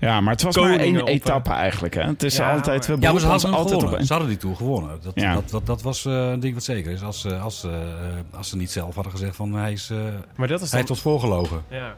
Ja, 0.00 0.20
maar 0.20 0.32
het 0.32 0.42
was 0.42 0.56
maar 0.56 0.78
één 0.78 1.00
op, 1.02 1.08
etappe 1.08 1.50
eigenlijk. 1.50 1.94
Hè? 1.94 2.02
Het 2.02 2.22
is 2.22 2.36
Ja, 2.36 2.52
altijd... 2.52 2.86
We 2.86 2.92
maar- 2.92 3.02
Ja, 3.02 3.10
maar 3.12 3.20
ze 3.20 3.26
hadden 3.26 3.52
altijd 3.54 3.82
op 3.82 3.98
Ze 4.00 4.12
hadden 4.12 4.28
die 4.28 4.38
Tour 4.38 4.56
gewonnen. 4.56 4.98
Dat, 5.02 5.12
Ja. 5.14 5.34
dat, 5.34 5.50
dat, 5.50 5.66
dat 5.66 5.82
was 5.82 6.04
eh, 6.04 6.30
een 6.30 6.40
ding 6.40 6.54
wat 6.54 6.62
zeker 6.64 6.92
is. 6.92 7.02
Als, 7.02 7.24
eh, 7.24 7.42
als, 7.44 7.64
eh, 7.64 7.70
als 8.36 8.48
ze 8.48 8.56
niet 8.56 8.70
zelf 8.70 8.94
hadden 8.94 9.12
gezegd 9.12 9.36
van 9.36 9.52
hij, 9.52 9.72
is, 9.72 9.90
Maar 10.36 10.48
dat 10.48 10.60
is 10.60 10.72
hij 10.72 10.84
ons 10.88 11.00
voorgelogen. 11.00 11.62
Ja. 11.68 11.94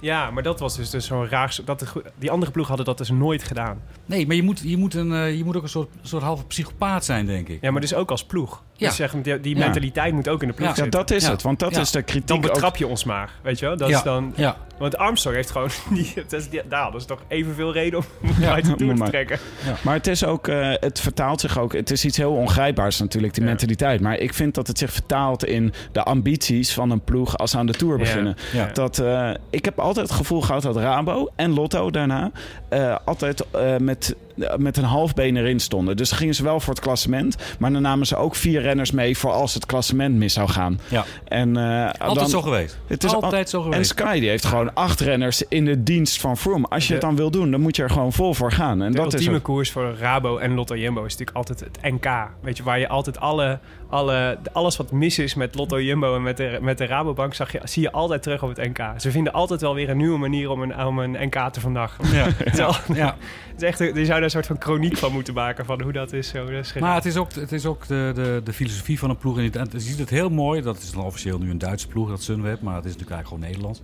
Ja, 0.00 0.30
maar 0.30 0.42
dat 0.42 0.60
was 0.60 0.76
dus, 0.76 0.90
dus 0.90 1.06
zo'n 1.06 1.28
raar... 1.28 1.58
Dat 1.64 1.80
de, 1.80 1.86
die 2.18 2.30
andere 2.30 2.52
ploeg 2.52 2.68
hadden 2.68 2.86
dat 2.86 2.98
dus 2.98 3.10
nooit 3.10 3.42
gedaan. 3.42 3.82
Nee, 4.06 4.26
maar 4.26 4.36
je 4.36 4.42
moet, 4.42 4.60
je 4.64 4.76
moet, 4.76 4.94
een, 4.94 5.12
eh, 5.12 5.36
je 5.36 5.44
moet 5.44 5.56
ook 5.56 5.62
een 5.62 5.68
soort, 5.68 5.88
soort 6.02 6.22
halve 6.22 6.44
psychopaat 6.44 7.04
zijn, 7.04 7.26
denk 7.26 7.48
ik. 7.48 7.58
Ja, 7.60 7.70
maar 7.70 7.80
dus 7.80 7.94
ook 7.94 8.10
als 8.10 8.24
ploeg. 8.24 8.62
Ja. 8.80 8.86
Dus 8.88 8.96
zeg, 8.96 9.12
die, 9.22 9.40
die 9.40 9.56
Ja. 9.56 9.64
mentaliteit 9.64 10.12
moet 10.14 10.28
ook 10.28 10.42
in 10.42 10.48
de 10.48 10.54
ploeg 10.54 10.68
Ja. 10.68 10.74
Zitten. 10.74 10.92
dat 10.92 11.10
is 11.10 11.24
Ja. 11.24 11.30
het. 11.30 11.42
Want 11.42 11.58
dat 11.58 11.74
Ja. 11.74 11.80
is 11.80 11.90
de 11.90 12.02
kritiek 12.02 12.26
Dan 12.28 12.36
ook- 12.36 12.42
betrap 12.42 12.76
je 12.76 12.86
ons 12.86 13.04
maar, 13.04 13.30
weet 13.42 13.58
je 13.58 13.66
wel? 13.66 13.76
Dat 13.76 13.88
ja. 13.88 13.96
is 13.96 14.02
dan... 14.02 14.32
ja. 14.36 14.56
Want 14.78 14.96
Armstrong 14.96 15.36
heeft 15.36 15.50
gewoon... 15.50 15.68
Die, 15.94 16.12
dat 16.28 16.32
is, 16.94 17.04
toch 17.04 17.22
evenveel 17.28 17.72
reden 17.72 17.98
om 17.98 18.04
Ja, 18.40 18.52
uit 18.54 18.64
de 18.64 18.74
Tour 18.74 18.92
te 18.92 18.98
maar- 18.98 19.08
trekken. 19.08 19.38
Maar 19.82 19.94
het 19.94 20.06
is 20.06 20.24
ook, 20.24 20.48
eh, 20.48 20.70
het 20.80 21.00
vertaalt 21.00 21.40
zich 21.40 21.58
ook. 21.58 21.72
Het 21.72 21.90
is 21.90 22.04
iets 22.04 22.16
heel 22.16 22.32
ongrijpbaars 22.32 22.98
natuurlijk, 22.98 23.34
die 23.34 23.42
Ja. 23.42 23.48
mentaliteit. 23.48 24.00
Maar 24.00 24.18
ik 24.18 24.34
vind 24.34 24.54
dat 24.54 24.66
het 24.66 24.78
zich 24.78 24.92
vertaalt 24.92 25.44
in 25.44 25.72
de 25.92 26.02
ambities 26.02 26.72
van 26.72 26.90
een 26.90 27.00
ploeg 27.04 27.36
als 27.38 27.50
ze 27.50 27.58
aan 27.58 27.66
de 27.66 27.72
Tour 27.72 27.98
beginnen. 27.98 28.36
Ja. 28.52 28.66
Dat, 28.72 28.98
eh, 28.98 29.30
ik 29.50 29.64
heb 29.64 29.78
altijd 29.78 30.06
het 30.08 30.16
gevoel 30.16 30.40
gehad 30.40 30.62
dat 30.62 30.76
Rabo 30.76 31.28
en 31.36 31.54
Lotto 31.54 31.90
daarna 31.90 32.30
eh, 32.68 32.96
altijd 33.04 33.44
eh, 33.50 33.76
met, 33.76 34.14
met 34.56 34.76
een 34.76 34.84
halfbeen 34.84 35.36
erin 35.36 35.60
stonden. 35.60 35.96
Dus 35.96 36.12
gingen 36.12 36.34
ze 36.34 36.42
wel 36.42 36.60
voor 36.60 36.74
het 36.74 36.82
klassement. 36.82 37.36
Maar 37.58 37.72
dan 37.72 37.82
namen 37.82 38.06
ze 38.06 38.16
ook 38.16 38.34
vier 38.34 38.60
renners 38.60 38.90
mee 38.90 39.18
voor 39.18 39.30
als 39.32 39.54
het 39.54 39.66
klassement 39.66 40.14
mis 40.16 40.32
zou 40.32 40.48
gaan. 40.48 40.80
Ja. 40.88 41.04
En, 41.28 41.56
eh, 41.56 41.84
Altijd 41.84 42.14
dan- 42.18 42.28
zo 42.28 42.42
geweest. 42.42 42.78
Het 42.86 43.04
is 43.04 43.14
al- 43.14 43.22
Altijd 43.22 43.50
zo 43.50 43.56
En 43.64 43.70
geweest. 43.72 43.90
Sky 43.90 44.20
die 44.20 44.28
heeft 44.28 44.44
gewoon 44.44 44.74
acht 44.74 45.00
renners 45.00 45.42
in 45.48 45.64
de 45.64 45.82
dienst 45.82 46.20
van 46.20 46.36
Froome. 46.36 46.66
Als 46.68 46.82
je 46.82 46.88
De- 46.88 46.94
het 46.94 47.02
dan 47.02 47.16
wil 47.16 47.30
doen, 47.30 47.50
dan 47.50 47.60
moet 47.60 47.76
je 47.76 47.82
er 47.82 47.90
gewoon 47.90 48.12
vol 48.12 48.34
voor 48.34 48.52
gaan. 48.52 48.82
En 48.82 48.90
De 48.92 48.96
dat 48.96 49.06
is 49.06 49.12
ultieme 49.12 49.36
ook- 49.36 49.42
koers 49.42 49.70
voor 49.70 49.94
Rabo 49.98 50.36
en 50.38 50.54
Lotto 50.54 50.76
Jumbo 50.76 51.04
is 51.04 51.10
natuurlijk 51.16 51.36
altijd 51.36 51.60
het 51.60 51.78
NK. 51.82 52.28
Weet 52.42 52.56
je, 52.56 52.62
waar 52.62 52.78
je 52.78 52.88
altijd 52.88 53.20
alle, 53.20 53.58
alle, 53.88 54.38
alles 54.52 54.76
wat 54.76 54.92
mis 54.92 55.18
is 55.18 55.34
met 55.34 55.54
Lotto 55.54 55.80
Jumbo 55.80 56.14
en 56.16 56.22
met 56.22 56.36
de, 56.36 56.58
met 56.60 56.78
de 56.78 56.86
Rabobank, 56.86 57.34
zag 57.34 57.52
je, 57.52 57.60
zie 57.64 57.82
je 57.82 57.92
altijd 57.92 58.22
terug 58.22 58.42
op 58.42 58.48
het 58.56 58.58
NK. 58.76 59.00
Ze 59.00 59.10
vinden 59.10 59.32
altijd 59.32 59.60
wel 59.60 59.74
weer 59.74 59.88
een 59.90 59.96
nieuwe 59.96 60.18
manier 60.18 60.50
om 60.50 60.62
een, 60.62 60.84
om 60.86 60.98
een 60.98 61.10
NK 61.20 61.48
te 61.52 61.60
vandaag. 61.60 61.96
Ja. 62.12 62.26
Ja. 62.94 63.16
Het 63.52 63.62
is 63.62 63.68
echt, 63.68 63.80
een- 63.80 63.94
je 63.98 64.04
zou 64.04 64.20
daar 64.20 64.29
een 64.34 64.42
soort 64.42 64.58
van 64.58 64.68
chroniek 64.72 64.96
van 64.96 65.12
moeten 65.12 65.34
maken 65.34 65.64
van 65.64 65.82
hoe 65.82 65.92
dat 65.92 66.12
is. 66.12 66.28
Zo, 66.28 66.44
dat 66.44 66.64
is 66.64 66.72
Maar 66.72 66.94
het 66.94 67.04
is 67.06 67.16
ook, 67.16 67.32
het 67.32 67.52
is 67.52 67.66
ook 67.66 67.86
de, 67.86 68.12
de, 68.14 68.40
de 68.44 68.52
filosofie 68.52 68.98
van 68.98 69.10
een 69.10 69.16
ploeg. 69.16 69.38
En 69.38 69.44
je 69.44 69.80
ziet 69.80 69.98
het 69.98 70.10
heel 70.10 70.30
mooi. 70.30 70.62
Dat 70.62 70.78
is 70.78 70.90
dan 70.92 71.04
officieel 71.04 71.38
nu 71.38 71.50
een 71.50 71.58
Duitse 71.58 71.88
ploeg, 71.88 72.08
dat 72.08 72.22
Sunweb. 72.22 72.60
Maar 72.60 72.74
het 72.74 72.84
is 72.84 72.90
natuurlijk 72.96 73.10
eigenlijk 73.10 73.26
gewoon 73.28 73.72
Nederlands. 73.72 73.82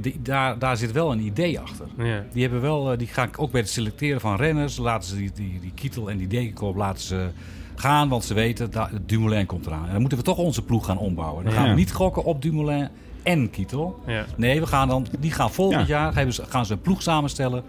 Die, 0.00 0.22
daar, 0.22 0.58
daar 0.58 0.76
zit 0.76 0.92
wel 0.92 1.12
een 1.12 1.20
idee 1.20 1.60
achter. 1.60 1.86
ja. 1.98 2.24
Die 2.32 2.42
hebben 2.42 2.60
wel, 2.60 2.92
eh, 2.92 2.98
die 2.98 3.06
gaan 3.06 3.30
ook 3.36 3.50
bij 3.50 3.60
het 3.60 3.70
selecteren 3.70 4.20
van 4.20 4.36
renners. 4.36 4.76
Laten 4.76 5.08
ze 5.08 5.16
die, 5.16 5.30
die, 5.34 5.58
die 5.60 5.72
Kietel 5.74 6.10
en 6.10 6.16
die 6.18 6.26
Degenkolb 6.26 6.76
laten 6.76 7.02
ze 7.02 7.28
gaan. 7.74 8.08
Want 8.08 8.24
ze 8.24 8.34
weten, 8.34 8.70
dat 8.70 8.88
Dumoulin 9.06 9.46
komt 9.46 9.66
eraan. 9.66 9.84
En 9.86 9.90
dan 9.92 10.00
moeten 10.00 10.18
we 10.18 10.24
toch 10.24 10.38
onze 10.38 10.62
ploeg 10.62 10.84
gaan 10.86 10.98
ombouwen. 10.98 11.44
Dan 11.44 11.52
gaan 11.52 11.64
Ja. 11.64 11.70
we 11.70 11.76
niet 11.76 11.92
gokken 11.92 12.24
op 12.24 12.42
Dumoulin 12.42 12.88
en 13.22 13.50
Kietel. 13.50 14.02
Ja. 14.06 14.24
Nee, 14.36 14.60
we 14.60 14.66
gaan 14.66 14.88
dan, 14.88 15.06
die 15.18 15.30
gaan 15.32 15.50
volgend 15.52 15.80
Ja. 15.80 15.86
jaar 15.86 16.12
gaan, 16.12 16.32
ze, 16.32 16.42
gaan 16.48 16.66
ze 16.66 16.72
een 16.72 16.80
ploeg 16.80 17.02
samenstellen 17.02 17.62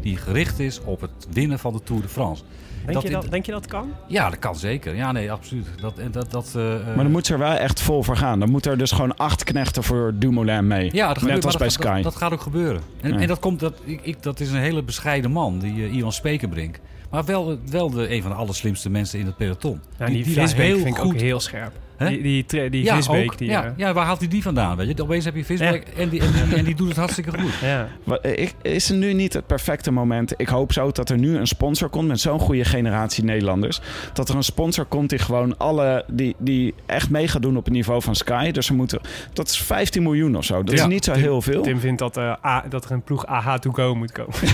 die 0.00 0.16
gericht 0.16 0.58
is 0.58 0.80
op 0.84 1.00
het 1.00 1.10
winnen 1.30 1.58
van 1.58 1.72
de 1.72 1.80
Tour 1.82 2.02
de 2.02 2.08
France. 2.08 2.42
Denk, 2.86 3.02
je 3.02 3.10
dat, 3.10 3.30
denk 3.30 3.46
je 3.46 3.52
dat 3.52 3.66
kan? 3.66 3.92
Ja, 4.06 4.30
dat 4.30 4.38
kan 4.38 4.56
zeker. 4.56 4.94
Ja, 4.94 5.12
nee, 5.12 5.32
absoluut. 5.32 5.66
Dat, 5.80 5.98
en 5.98 6.10
dat, 6.10 6.30
dat, 6.30 6.52
eh, 6.56 6.74
eh, 6.74 6.86
Maar 6.86 6.96
dan 7.04 7.10
moet 7.10 7.26
ze 7.26 7.32
er 7.32 7.38
wel 7.38 7.52
echt 7.52 7.80
vol 7.80 8.02
voor 8.02 8.16
gaan. 8.16 8.38
Dan 8.40 8.50
moet 8.50 8.66
er 8.66 8.78
dus 8.78 8.90
gewoon 8.92 9.16
acht 9.16 9.44
knechten 9.44 9.82
voor 9.82 10.12
Dumoulin 10.14 10.66
mee. 10.66 10.90
ja, 10.92 11.06
dat 11.06 11.14
Net 11.16 11.24
gebeurt, 11.24 11.44
als 11.44 11.56
bij 11.56 11.66
dat, 11.66 11.72
Sky. 11.76 11.94
Dat, 11.94 12.02
dat 12.02 12.16
gaat 12.16 12.32
ook 12.32 12.40
gebeuren. 12.40 12.82
En, 13.00 13.12
Ja. 13.12 13.18
en 13.18 13.26
dat, 13.26 13.38
komt, 13.38 13.60
dat, 13.60 13.80
ik, 13.84 14.00
ik, 14.02 14.22
dat 14.22 14.40
is 14.40 14.50
een 14.50 14.60
hele 14.60 14.82
bescheiden 14.82 15.30
man, 15.30 15.58
die 15.58 15.74
uh, 15.74 15.94
Ivan 15.94 16.12
Spekerbrink. 16.12 16.78
Maar 17.10 17.24
wel, 17.24 17.58
wel 17.70 17.90
de, 17.90 18.14
een 18.14 18.22
van 18.22 18.30
de 18.30 18.36
allerslimste 18.36 18.90
mensen 18.90 19.18
in 19.18 19.26
het 19.26 19.36
peloton. 19.36 19.80
Ja, 19.98 20.06
die, 20.06 20.24
die 20.24 20.34
heel 20.40 20.48
vind 20.76 20.86
ik 20.86 20.96
goed 20.96 21.14
ook 21.14 21.20
heel 21.20 21.40
scherp. 21.40 21.72
Hè? 21.98 22.08
Die, 22.08 22.44
die, 22.46 22.70
die 22.70 22.84
ja, 22.84 22.96
visbeek. 22.96 23.30
ook. 23.32 23.38
die, 23.38 23.48
ja, 23.48 23.64
eh, 23.64 23.70
ja, 23.76 23.92
waar 23.92 24.04
haalt 24.04 24.18
hij 24.18 24.28
die 24.28 24.42
vandaan? 24.42 24.76
Weet 24.76 24.96
je? 24.96 25.02
Opeens 25.02 25.24
heb 25.24 25.34
je 25.36 25.44
visbeek 25.44 25.86
en, 25.96 26.08
die, 26.08 26.20
en, 26.20 26.32
die, 26.48 26.56
en 26.56 26.64
die 26.64 26.74
doet 26.74 26.88
het 26.88 26.96
hartstikke 26.96 27.30
goed. 27.40 27.52
ja. 27.62 27.88
Ik- 28.22 28.54
Is 28.62 28.90
er 28.90 28.96
nu 28.96 29.12
niet 29.12 29.32
het 29.32 29.46
perfecte 29.46 29.90
moment? 29.90 30.34
Ik 30.36 30.48
hoop 30.48 30.72
zo 30.72 30.90
dat 30.92 31.10
er 31.10 31.18
nu 31.18 31.36
een 31.36 31.46
sponsor 31.46 31.88
komt 31.88 32.08
met 32.08 32.20
zo'n 32.20 32.38
goede 32.40 32.64
generatie 32.64 33.24
Nederlanders. 33.24 33.80
Dat 34.12 34.28
er 34.28 34.34
een 34.36 34.42
sponsor 34.42 34.84
komt 34.84 35.10
die 35.10 35.18
gewoon 35.18 35.56
alle. 35.58 36.04
die, 36.08 36.34
die 36.38 36.74
echt 36.86 37.10
mee 37.10 37.28
gaat 37.28 37.42
doen 37.42 37.56
op 37.56 37.64
het 37.64 37.74
niveau 37.74 38.02
van 38.02 38.14
Sky. 38.14 38.50
Dus 38.50 38.66
ze 38.66 38.74
moeten. 38.74 39.00
Dat 39.32 39.48
is 39.48 39.58
15 39.62 40.02
miljoen 40.02 40.36
of 40.36 40.44
zo. 40.44 40.62
Dat 40.62 40.74
Ja. 40.74 40.82
is 40.82 40.88
niet 40.88 41.04
zo 41.04 41.12
heel 41.12 41.42
veel. 41.42 41.62
Tim 41.62 41.80
vindt 41.80 41.98
dat, 41.98 42.16
eh, 42.16 42.32
A- 42.44 42.64
dat 42.68 42.84
er 42.84 42.90
een 42.90 43.02
ploeg 43.02 43.26
AH 43.26 43.54
to 43.54 43.70
go 43.70 43.94
moet 43.94 44.12
komen. 44.12 44.34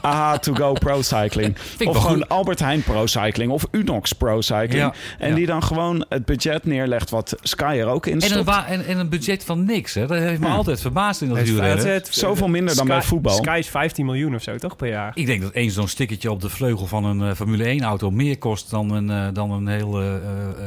AHA 0.00 0.38
to 0.44 0.54
go 0.54 0.72
Pro 0.72 1.02
Cycling. 1.02 1.56
Of 1.84 1.96
gewoon 1.96 2.16
goed. 2.16 2.28
Albert 2.28 2.58
Heijn 2.58 2.82
Pro 2.82 3.06
Cycling. 3.06 3.50
Of 3.52 3.66
Unox 3.70 4.12
Pro 4.12 4.40
Cycling. 4.40 4.72
Ja. 4.72 4.92
En 5.18 5.28
Ja. 5.28 5.34
die 5.34 5.46
dan 5.46 5.62
gewoon 5.62 5.85
het 6.08 6.24
budget 6.24 6.64
neerlegt 6.64 7.10
wat 7.10 7.36
Sky 7.42 7.76
er 7.80 7.86
ook 7.86 8.06
in 8.06 8.12
En 8.12 8.18
een, 8.22 8.28
stopt. 8.28 8.64
en, 8.68 8.86
en 8.86 8.98
een 8.98 9.08
budget 9.08 9.44
van 9.44 9.64
niks. 9.64 9.94
Hè? 9.94 10.06
Dat 10.06 10.18
heeft 10.18 10.40
me 10.40 10.46
Ja. 10.46 10.54
altijd 10.54 10.80
verbaasd 10.80 11.20
in 11.22 11.28
dat 11.28 11.38
is- 11.38 12.02
Zoveel 12.10 12.48
minder 12.48 12.76
dan 12.76 12.86
bij 12.86 13.02
voetbal. 13.02 13.32
Sky 13.36 13.56
is 13.58 13.68
15 13.68 14.04
miljoen 14.04 14.34
of 14.34 14.42
zo, 14.42 14.56
toch, 14.56 14.76
per 14.76 14.88
jaar? 14.88 15.10
Ik 15.14 15.26
denk 15.26 15.42
dat 15.42 15.52
één 15.52 15.70
zo'n 15.70 15.88
stickertje 15.88 16.30
op 16.30 16.40
de 16.40 16.48
vleugel 16.48 16.86
van 16.86 17.04
een 17.04 17.22
eh, 17.28 17.34
Formule 17.34 17.64
1 17.64 17.82
auto 17.82 18.10
meer 18.10 18.38
kost 18.38 18.70
dan 18.70 18.90
een, 18.90 19.10
eh, 19.10 19.26
dan 19.32 19.50
een 19.50 19.66
heel, 19.66 20.00
eh, 20.00 20.14
eh, 20.14 20.22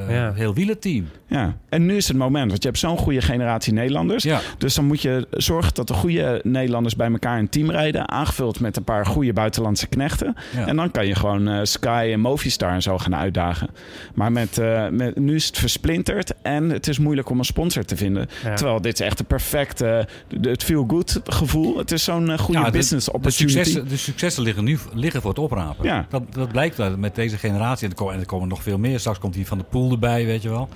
eh, 0.07 0.15
Ja. 0.15 0.33
heel 0.33 0.53
wielerteam. 0.53 1.07
Ja. 1.27 1.55
En 1.69 1.85
nu 1.85 1.95
is 1.95 2.07
het 2.07 2.17
moment. 2.17 2.49
Want 2.49 2.61
je 2.61 2.67
hebt 2.67 2.79
zo'n 2.79 2.97
goede 2.97 3.21
generatie 3.21 3.73
Nederlanders. 3.73 4.23
Ja. 4.23 4.39
Dus 4.57 4.75
dan 4.75 4.85
moet 4.85 5.01
je 5.01 5.27
zorgen 5.31 5.73
dat 5.73 5.87
de 5.87 5.93
goede 5.93 6.39
Nederlanders 6.43 6.95
bij 6.95 7.11
elkaar 7.11 7.39
een 7.39 7.49
team 7.49 7.71
rijden. 7.71 8.09
Aangevuld 8.09 8.59
met 8.59 8.77
een 8.77 8.83
paar 8.83 9.05
goede 9.05 9.33
buitenlandse 9.33 9.87
knechten. 9.87 10.35
Ja. 10.55 10.67
En 10.67 10.75
dan 10.75 10.91
kan 10.91 11.07
je 11.07 11.15
gewoon 11.15 11.47
eh, 11.47 11.59
Sky 11.63 12.09
en 12.13 12.19
Movistar 12.19 12.71
en 12.71 12.81
zo 12.81 12.97
gaan 12.97 13.15
uitdagen. 13.15 13.69
Maar 14.13 14.31
met, 14.31 14.57
eh, 14.57 14.87
met, 14.89 15.08
nu 15.15 15.35
is 15.35 15.45
het 15.45 15.57
versplinterd. 15.57 16.33
En 16.41 16.69
het 16.69 16.87
is 16.87 16.99
moeilijk 16.99 17.29
om 17.29 17.39
een 17.39 17.45
sponsor 17.45 17.85
te 17.85 17.95
vinden. 17.97 18.27
Ja. 18.43 18.55
Terwijl 18.55 18.81
dit 18.81 18.93
is 18.99 19.05
echt 19.05 19.19
een 19.19 19.25
perfecte... 19.25 20.07
de- 20.27 20.49
het 20.49 20.63
feel-good 20.63 21.21
gevoel. 21.25 21.77
Het 21.77 21.91
is 21.91 22.03
zo'n 22.03 22.29
eh, 22.31 22.37
goede 22.37 22.59
Ja, 22.59 22.65
de- 22.65 22.71
business 22.71 23.05
De 23.05 23.13
opportunity. 23.13 23.53
successen, 23.57 23.87
de 23.87 23.97
successen 23.97 24.43
liggen 24.43 24.63
nu 24.63 24.77
liggen 24.93 25.21
voor 25.21 25.29
het 25.29 25.39
oprapen. 25.39 25.85
Ja. 25.85 26.05
Dat, 26.09 26.23
dat 26.33 26.51
blijkt 26.51 26.79
uit 26.79 26.97
met 26.97 27.15
deze 27.15 27.37
generatie. 27.37 27.83
En 27.85 27.89
er, 27.91 27.97
komen, 27.97 28.13
en 28.13 28.19
er 28.19 28.25
komen 28.25 28.47
nog 28.47 28.63
veel 28.63 28.77
meer. 28.77 28.99
Straks 28.99 29.19
komt 29.19 29.33
die 29.33 29.47
van 29.47 29.57
de 29.57 29.63
pool 29.63 29.91
erbij, 29.91 30.25
weet 30.25 30.41
je 30.41 30.49
wel. 30.49 30.69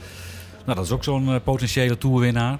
Nou, 0.65 0.75
dat 0.77 0.85
is 0.85 0.91
ook 0.91 1.03
zo'n 1.03 1.27
eh, 1.29 1.35
potentiële 1.43 1.97
toerwinnaar. 1.97 2.59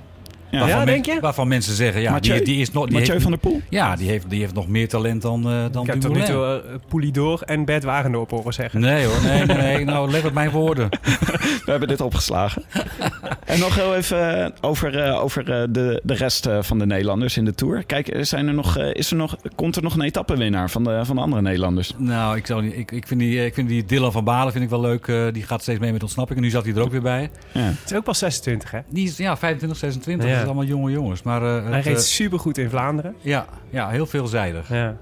Ja. 0.54 0.60
Waarvan 0.60 0.80
Ja, 0.80 0.86
men- 0.86 0.94
denk 0.94 1.06
je? 1.06 1.18
Waarvan 1.22 1.48
mensen 1.48 1.74
zeggen, 1.76 2.02
ja, 2.02 2.12
Mathieu- 2.12 2.36
die, 2.36 2.46
die 2.46 2.62
is 2.62 2.72
nog... 2.72 2.84
Die 2.84 2.94
Mathieu 2.94 3.12
heeft, 3.12 3.22
van 3.24 3.32
der 3.32 3.40
Poel? 3.40 3.62
Ja, 3.70 3.96
die 3.96 4.10
heeft, 4.10 4.30
die 4.30 4.40
heeft 4.40 4.54
nog 4.54 4.68
meer 4.68 4.88
talent 4.88 5.22
dan, 5.22 5.44
eh 5.50 5.64
dan 5.72 5.82
Ik 5.84 5.90
heb 5.90 6.02
tot 6.02 6.14
nu 6.16 6.22
toe 6.24 6.62
uh, 6.66 6.76
Poulidor 6.88 7.42
en 7.42 7.66
Bert 7.66 7.84
Wagendorp 7.84 8.30
horen 8.30 8.54
zeggen. 8.54 8.80
Nee 8.82 9.06
hoor, 9.06 9.22
nee, 9.24 9.46
nee, 9.46 9.58
nee. 9.58 9.86
Nou, 9.86 10.12
let 10.12 10.26
op 10.26 10.34
mijn 10.34 10.50
woorden. 10.50 10.90
We 11.66 11.72
hebben 11.72 11.88
dit 11.88 12.02
opgeslagen. 12.02 12.64
en 13.46 13.60
nog 13.60 13.76
heel 13.76 13.96
even 13.96 14.44
eh, 14.44 14.50
over, 14.62 15.00
eh, 15.00 15.24
over 15.24 15.52
eh, 15.52 15.68
de, 15.70 16.02
de 16.04 16.14
rest 16.14 16.46
eh, 16.46 16.58
van 16.62 16.80
de 16.80 16.86
Nederlanders 16.86 17.38
in 17.38 17.46
de 17.46 17.56
Tour. 17.56 17.84
Kijk, 17.84 18.08
er 18.16 18.26
zijn 18.26 18.48
er 18.48 18.54
nog, 18.54 18.78
eh, 18.78 18.94
is 18.94 19.12
er 19.12 19.18
nog, 19.18 19.36
komt 19.56 19.76
er 19.76 19.84
nog 19.84 19.94
een 19.96 20.02
etappenwinnaar 20.02 20.70
van 20.70 20.84
de, 20.84 21.02
van 21.06 21.16
de 21.16 21.22
andere 21.22 21.42
Nederlanders? 21.42 21.94
Nou, 21.98 22.38
ik, 22.38 22.46
zou 22.46 22.62
niet, 22.64 22.78
ik, 22.78 22.92
ik, 22.92 23.08
vind 23.08 23.20
die, 23.20 23.46
ik 23.46 23.54
vind 23.54 23.68
die 23.70 23.86
Dylan 23.86 24.12
van 24.12 24.24
Balen 24.24 24.52
vind 24.52 24.64
ik 24.64 24.70
wel 24.70 24.82
leuk. 24.82 25.08
eh, 25.08 25.26
die 25.32 25.44
gaat 25.44 25.62
steeds 25.62 25.80
mee 25.80 25.92
met 25.92 26.02
ontsnapping. 26.02 26.38
En 26.40 26.44
nu 26.46 26.52
zat 26.52 26.66
hij 26.66 26.74
er 26.76 26.82
ook 26.82 26.92
weer 26.92 27.02
bij. 27.02 27.30
Ja. 27.52 27.62
Het 27.62 27.92
is 27.92 27.98
ook 27.98 28.04
pas 28.04 28.18
26, 28.18 28.72
hè? 28.72 28.80
Die 28.90 29.08
is 29.08 29.18
ja, 29.18 29.38
25, 29.38 29.78
26. 29.80 30.30
Ja. 30.30 30.43
Dat 30.46 30.54
zijn 30.54 30.58
allemaal 30.58 30.76
jonge 30.78 30.92
jongens. 30.92 31.24
Maar 31.24 31.42
eh, 31.42 31.64
Hij 31.66 31.76
het, 31.76 31.86
reed 31.86 31.96
eh, 31.96 32.02
supergoed 32.02 32.58
in 32.58 32.70
Vlaanderen. 32.70 33.16
ja, 33.22 33.46
ja, 33.70 33.90
heel 33.90 34.06
veelzijdig. 34.06 34.70
Ja. 34.70 34.98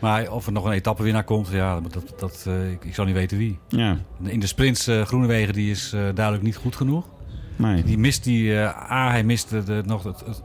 Maar 0.00 0.30
of 0.30 0.46
er 0.46 0.52
nog 0.52 0.64
een 0.64 0.72
etappenwinnaar 0.72 1.24
komt, 1.24 1.48
ja, 1.48 1.80
dat, 1.80 2.14
dat, 2.18 2.44
eh, 2.48 2.70
ik, 2.70 2.84
ik 2.84 2.94
zou 2.94 3.06
niet 3.06 3.16
weten 3.16 3.38
wie. 3.38 3.58
ja, 3.68 3.96
In 4.22 4.40
de 4.40 4.46
sprints, 4.46 4.86
eh 4.86 5.02
Groenewegen, 5.02 5.52
die 5.54 5.70
is 5.70 5.92
eh, 5.92 6.00
duidelijk 6.14 6.44
niet 6.44 6.56
goed 6.56 6.76
genoeg. 6.76 7.04
nee. 7.56 7.82
Die 7.84 7.98
mist 7.98 8.24
die, 8.24 8.58
eh, 8.60 8.90
A, 8.92 9.10
hij 9.10 9.24
mist 9.24 9.50
de, 9.50 9.62
de- 9.62 9.82
nog 9.86 10.02
het, 10.02 10.20
het- 10.26 10.42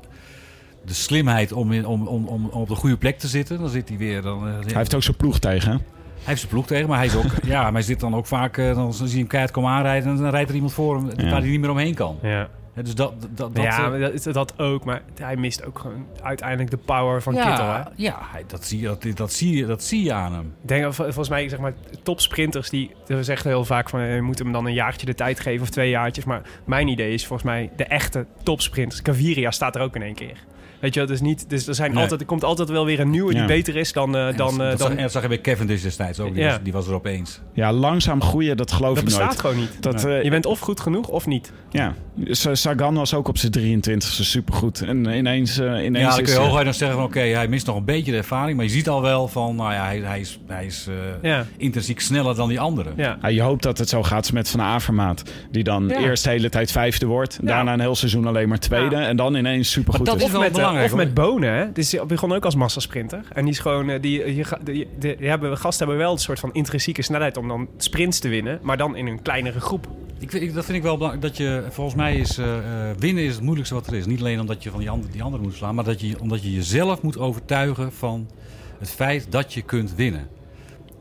de 0.86 0.94
slimheid 0.94 1.52
om, 1.52 1.72
in, 1.72 1.86
om, 1.86 2.08
om, 2.08 2.28
om, 2.28 2.46
om 2.46 2.62
op 2.62 2.68
de 2.68 2.76
goede 2.76 2.98
plek 2.98 3.20
te 3.20 3.28
zitten. 3.28 3.60
Dan 3.60 3.70
zit 3.70 3.90
hij 3.90 3.98
weer. 3.98 4.22
Dan, 4.22 4.48
eh, 4.48 4.54
Hij 4.54 4.74
heeft 4.76 4.96
ook 4.96 5.04
zijn 5.04 5.18
ploeg 5.18 5.40
tegen. 5.40 5.72
hè? 5.72 5.76
Hij 5.78 6.24
heeft 6.24 6.40
zijn 6.40 6.52
ploeg 6.52 6.66
tegen, 6.68 6.88
maar 6.88 6.98
hij 6.98 7.06
is 7.08 7.16
ook. 7.16 7.26
ja, 7.54 7.62
maar 7.64 7.72
hij 7.74 7.82
zit 7.82 8.00
dan 8.00 8.16
ook 8.16 8.26
vaak. 8.26 8.56
dan 8.56 8.94
zie 8.94 9.08
je 9.10 9.18
hem 9.18 9.28
keihard 9.28 9.54
komen 9.54 9.72
aanrijden. 9.72 10.10
En 10.10 10.18
dan 10.18 10.30
rijdt 10.30 10.50
er 10.50 10.56
iemand 10.56 10.74
voor 10.74 10.96
hem 10.96 11.10
Ja. 11.18 11.30
waar 11.30 11.42
hij 11.42 11.50
niet 11.50 11.60
meer 11.60 11.70
omheen 11.70 11.94
kan. 11.94 12.18
Ja, 12.22 12.50
Dus 12.84 12.96
dat. 12.96 13.14
dat, 13.22 13.56
dat 13.56 13.64
ja 13.64 13.94
eh, 13.94 14.24
dat, 14.24 14.34
dat 14.34 14.60
ook. 14.60 14.86
Maar 14.86 15.02
hij 15.20 15.36
mist 15.36 15.66
ook 15.66 15.80
gewoon 15.80 16.06
uiteindelijk 16.22 16.70
de 16.70 16.78
power 16.78 17.22
van 17.22 17.34
Kittel, 17.34 17.52
hè? 17.52 17.78
ja, 17.78 17.92
ja 17.96 18.20
hij, 18.32 18.44
dat, 18.48 18.66
zie 18.66 18.80
je, 18.80 18.86
dat, 18.86 19.06
dat, 19.14 19.34
zie 19.34 19.58
je, 19.58 19.66
dat 19.66 19.84
zie 19.84 20.04
je 20.04 20.14
aan 20.14 20.34
hem. 20.34 20.54
Ik 20.62 20.68
denk 20.68 20.94
volgens 20.94 21.30
mij, 21.30 21.50
zeg 21.50 21.60
maar, 21.60 21.74
topsprinters 22.04 22.70
die 22.70 22.92
we 23.06 23.24
zeggen 23.24 23.50
heel 23.50 23.66
vaak 23.66 23.90
van 23.90 24.00
eh, 24.00 24.16
je 24.16 24.22
moet 24.22 24.40
hem 24.40 24.52
dan 24.52 24.66
een 24.66 24.74
jaartje 24.74 25.06
de 25.06 25.16
tijd 25.16 25.40
geven 25.40 25.62
of 25.62 25.70
twee 25.70 25.90
jaartjes. 25.90 26.26
Maar 26.26 26.42
mijn 26.66 26.88
idee 26.88 27.14
is 27.14 27.26
volgens 27.26 27.50
mij 27.50 27.72
de 27.76 27.86
echte 27.86 28.26
topsprinters. 28.44 29.02
Gaviria 29.04 29.52
staat 29.52 29.76
er 29.76 29.82
ook 29.82 29.96
in 29.96 30.02
één 30.02 30.16
keer. 30.16 30.44
Weet 30.80 30.94
je, 30.94 31.06
dus 31.06 31.22
niet. 31.22 31.50
Dus 31.50 31.68
er 31.68 31.76
zijn 31.76 31.92
Nee. 31.94 32.02
altijd, 32.02 32.20
er 32.22 32.26
komt 32.26 32.44
altijd 32.44 32.70
wel 32.70 32.86
weer 32.86 33.00
een 33.00 33.10
nieuwe 33.10 33.32
die 33.32 33.42
Ja. 33.42 33.48
beter 33.48 33.76
is 33.76 33.94
dan. 33.94 34.16
eh, 34.16 34.28
En 34.28 34.36
dan, 34.36 34.58
dat, 34.58 34.60
eh, 34.60 34.70
dat, 34.70 34.78
dan 34.78 34.88
zag, 34.88 34.96
en 34.98 35.02
dat 35.04 35.12
zag 35.12 35.22
je 35.22 35.28
bij 35.28 35.42
Cavendish 35.42 35.82
destijds 35.82 36.20
ook. 36.20 36.34
Die, 36.34 36.44
Ja. 36.44 36.50
was, 36.50 36.60
die 36.64 36.74
was 36.74 36.88
er 36.88 36.94
opeens. 36.94 37.40
Ja, 37.54 37.74
langzaam 37.74 38.22
groeien, 38.22 38.58
dat 38.58 38.72
geloof 38.72 38.90
dat 38.90 38.98
ik 39.00 39.04
bestaat 39.06 39.26
nooit. 39.28 39.40
gewoon 39.40 39.56
niet. 39.58 39.78
Dat, 39.80 40.06
eh, 40.06 40.24
Je 40.24 40.30
bent 40.30 40.46
of 40.46 40.60
goed 40.60 40.80
genoeg 40.80 41.08
of 41.08 41.26
niet. 41.26 41.52
ja. 41.72 41.94
Sa- 42.30 42.56
Sagan 42.56 42.96
was 42.96 43.14
ook 43.14 43.28
op 43.28 43.38
zijn 43.38 43.52
23e 43.52 44.24
supergoed. 44.24 44.82
En 44.82 45.06
ineens, 45.06 45.58
eh 45.58 45.66
ineens 45.86 45.98
Ja, 46.06 46.16
dan 46.16 46.24
kun 46.24 46.34
je 46.34 46.40
hooguit 46.40 46.66
nog 46.66 46.76
zeggen 46.76 46.98
van 46.98 47.06
oké, 47.08 47.20
hij 47.20 47.48
mist 47.48 47.66
nog 47.66 47.76
een 47.76 47.86
beetje 47.86 48.12
de 48.12 48.18
ervaring. 48.18 48.56
Maar 48.56 48.66
je 48.66 48.72
ziet 48.72 48.90
al 48.90 49.02
wel 49.02 49.28
van, 49.28 49.56
nou 49.56 49.74
ja, 49.74 49.84
hij, 49.86 50.00
hij 50.00 50.20
is, 50.20 50.40
hij 50.48 50.66
is 50.66 50.88
eh, 50.90 51.30
Ja, 51.32 51.46
intrinsiek 51.58 52.00
sneller 52.00 52.36
dan 52.36 52.50
die 52.50 52.60
anderen. 52.60 52.94
ja. 52.96 53.18
Ja, 53.22 53.28
je 53.28 53.42
hoopt 53.42 53.64
dat 53.64 53.78
het 53.78 53.90
zo 53.90 54.04
gaat 54.04 54.32
met 54.32 54.50
Van 54.50 54.62
Avermaat. 54.62 55.24
Die 55.52 55.64
dan 55.64 55.88
Ja. 55.88 55.98
eerst 56.00 56.24
de 56.24 56.30
hele 56.30 56.50
tijd 56.50 56.72
vijfde 56.72 57.06
wordt. 57.06 57.38
Ja. 57.42 57.48
Daarna 57.48 57.74
een 57.74 57.80
heel 57.80 57.96
seizoen 57.96 58.28
alleen 58.28 58.48
maar 58.50 58.60
tweede. 58.60 58.96
Ja. 58.96 59.08
En 59.08 59.16
dan 59.16 59.36
ineens 59.36 59.72
supergoed 59.72 60.06
Maar 60.06 60.10
dat 60.14 60.20
is. 60.22 60.26
is 60.28 60.32
wel 60.32 60.42
met, 60.42 60.54
belangrijk, 60.68 60.92
of 60.92 60.98
met. 60.98 61.14
Bonen, 61.14 61.54
hè? 61.54 61.72
Dus 61.72 61.92
hij 61.92 62.06
begon 62.06 62.34
ook 62.34 62.46
als 62.46 62.56
massasprinter. 62.56 63.22
En 63.34 63.44
die 63.44 63.54
is 63.54 63.60
gewoon, 63.60 63.90
eh, 63.90 64.02
die, 64.02 64.36
je, 64.36 64.44
ga- 64.44 64.60
die, 64.64 64.88
de, 65.00 65.16
die 65.20 65.30
hebben, 65.30 65.58
gasten 65.58 65.86
hebben 65.88 66.04
wel 66.06 66.14
een 66.14 66.20
soort 66.20 66.40
van 66.40 66.54
intrinsieke 66.54 67.02
snelheid 67.02 67.38
om 67.38 67.48
dan 67.48 67.68
sprints 67.78 68.20
te 68.20 68.28
winnen. 68.28 68.60
Maar 68.62 68.78
dan 68.78 68.96
in 68.96 69.08
een 69.08 69.22
kleinere 69.22 69.60
groep. 69.60 69.88
Ik, 70.20 70.54
dat 70.54 70.66
vind 70.66 70.78
ik 70.78 70.84
wel 70.84 70.96
belangrijk. 70.98 71.24
Dat 71.26 71.38
je, 71.38 71.64
volgens 71.70 71.96
mij 71.96 72.16
is 72.16 72.38
eh, 72.38 72.58
eh, 72.58 72.96
winnen 72.98 73.24
is 73.24 73.34
het 73.34 73.42
moeilijkste 73.44 73.76
wat 73.76 73.88
er 73.88 73.94
is. 73.94 74.06
Niet 74.06 74.20
alleen 74.20 74.40
omdat 74.40 74.64
je 74.64 74.70
van 74.70 74.80
die 74.80 74.90
anderen 74.90 75.12
die 75.12 75.24
andere 75.24 75.44
moet 75.44 75.54
slaan, 75.56 75.76
maar 75.76 75.84
dat 75.84 76.02
je, 76.02 76.20
omdat 76.22 76.44
je 76.44 76.54
jezelf 76.54 77.02
moet 77.02 77.18
overtuigen 77.18 77.92
van 77.94 78.30
het 78.80 78.90
feit 78.90 79.28
dat 79.30 79.54
je 79.54 79.62
kunt 79.62 79.96
winnen. 79.96 80.28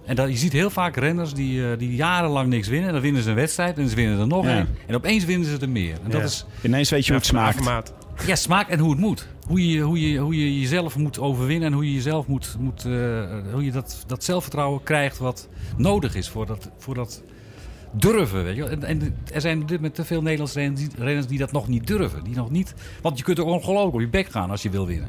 En 0.06 0.16
dat, 0.16 0.28
je 0.28 0.36
ziet 0.36 0.52
heel 0.52 0.70
vaak 0.70 0.96
renners 0.96 1.34
die, 1.34 1.70
eh, 1.70 1.78
die 1.78 1.94
jarenlang 1.94 2.48
niks 2.48 2.68
winnen. 2.68 2.86
En 2.88 2.92
dan 2.94 3.02
winnen 3.02 3.22
ze 3.22 3.28
een 3.28 3.34
wedstrijd 3.34 3.78
en 3.78 3.88
ze 3.88 3.94
winnen 3.96 4.18
er 4.20 4.26
nog 4.26 4.44
Ja. 4.44 4.58
een. 4.58 4.66
En 4.86 4.94
opeens 4.94 5.24
winnen 5.24 5.48
ze 5.48 5.56
er 5.60 5.68
meer. 5.68 5.96
En 6.04 6.10
dat 6.10 6.22
is 6.22 6.46
Ineens 6.62 6.90
weet 6.90 7.02
je 7.06 7.10
hoe 7.12 7.20
het 7.20 7.26
smaakt. 7.28 7.92
Ja, 8.26 8.36
smaak 8.36 8.68
en 8.68 8.78
hoe 8.78 8.90
het 8.90 9.00
moet. 9.00 9.28
Hoe 9.46 9.70
je, 9.70 9.80
hoe 9.80 10.10
je, 10.10 10.18
hoe 10.18 10.36
je 10.36 10.60
jezelf 10.60 10.96
moet 10.96 11.18
overwinnen 11.18 11.68
en 11.68 11.74
hoe 11.74 11.84
je 11.84 11.94
jezelf 11.94 12.26
moet, 12.26 12.56
moet 12.58 12.84
eh, 12.84 12.92
hoe 13.52 13.64
je 13.64 13.72
dat, 13.72 14.04
dat 14.06 14.24
zelfvertrouwen 14.24 14.82
krijgt 14.82 15.18
wat 15.18 15.48
nodig 15.76 16.14
is 16.14 16.28
voor 16.28 16.46
dat, 16.46 16.70
voor 16.78 16.94
dat 16.94 17.22
durven. 17.92 18.44
Weet 18.44 18.56
je? 18.56 18.62
wel. 18.62 18.70
En, 18.70 18.84
en 18.84 19.16
er 19.32 19.40
zijn 19.40 19.66
dit 19.66 19.76
moment 19.76 19.94
te 19.94 20.04
veel 20.04 20.22
Nederlandse 20.22 20.58
renners 20.60 20.80
die, 20.80 21.04
renners 21.04 21.26
die 21.26 21.38
dat 21.38 21.52
nog 21.52 21.68
niet 21.68 21.86
durven. 21.86 22.24
Die 22.24 22.36
nog 22.36 22.50
niet, 22.50 22.74
want 23.02 23.18
je 23.18 23.24
kunt 23.24 23.38
er 23.38 23.44
ongelooflijk 23.44 23.94
op 23.94 24.00
je 24.00 24.08
bek 24.08 24.30
gaan 24.30 24.50
als 24.50 24.62
je 24.62 24.70
wil 24.70 24.86
winnen. 24.86 25.08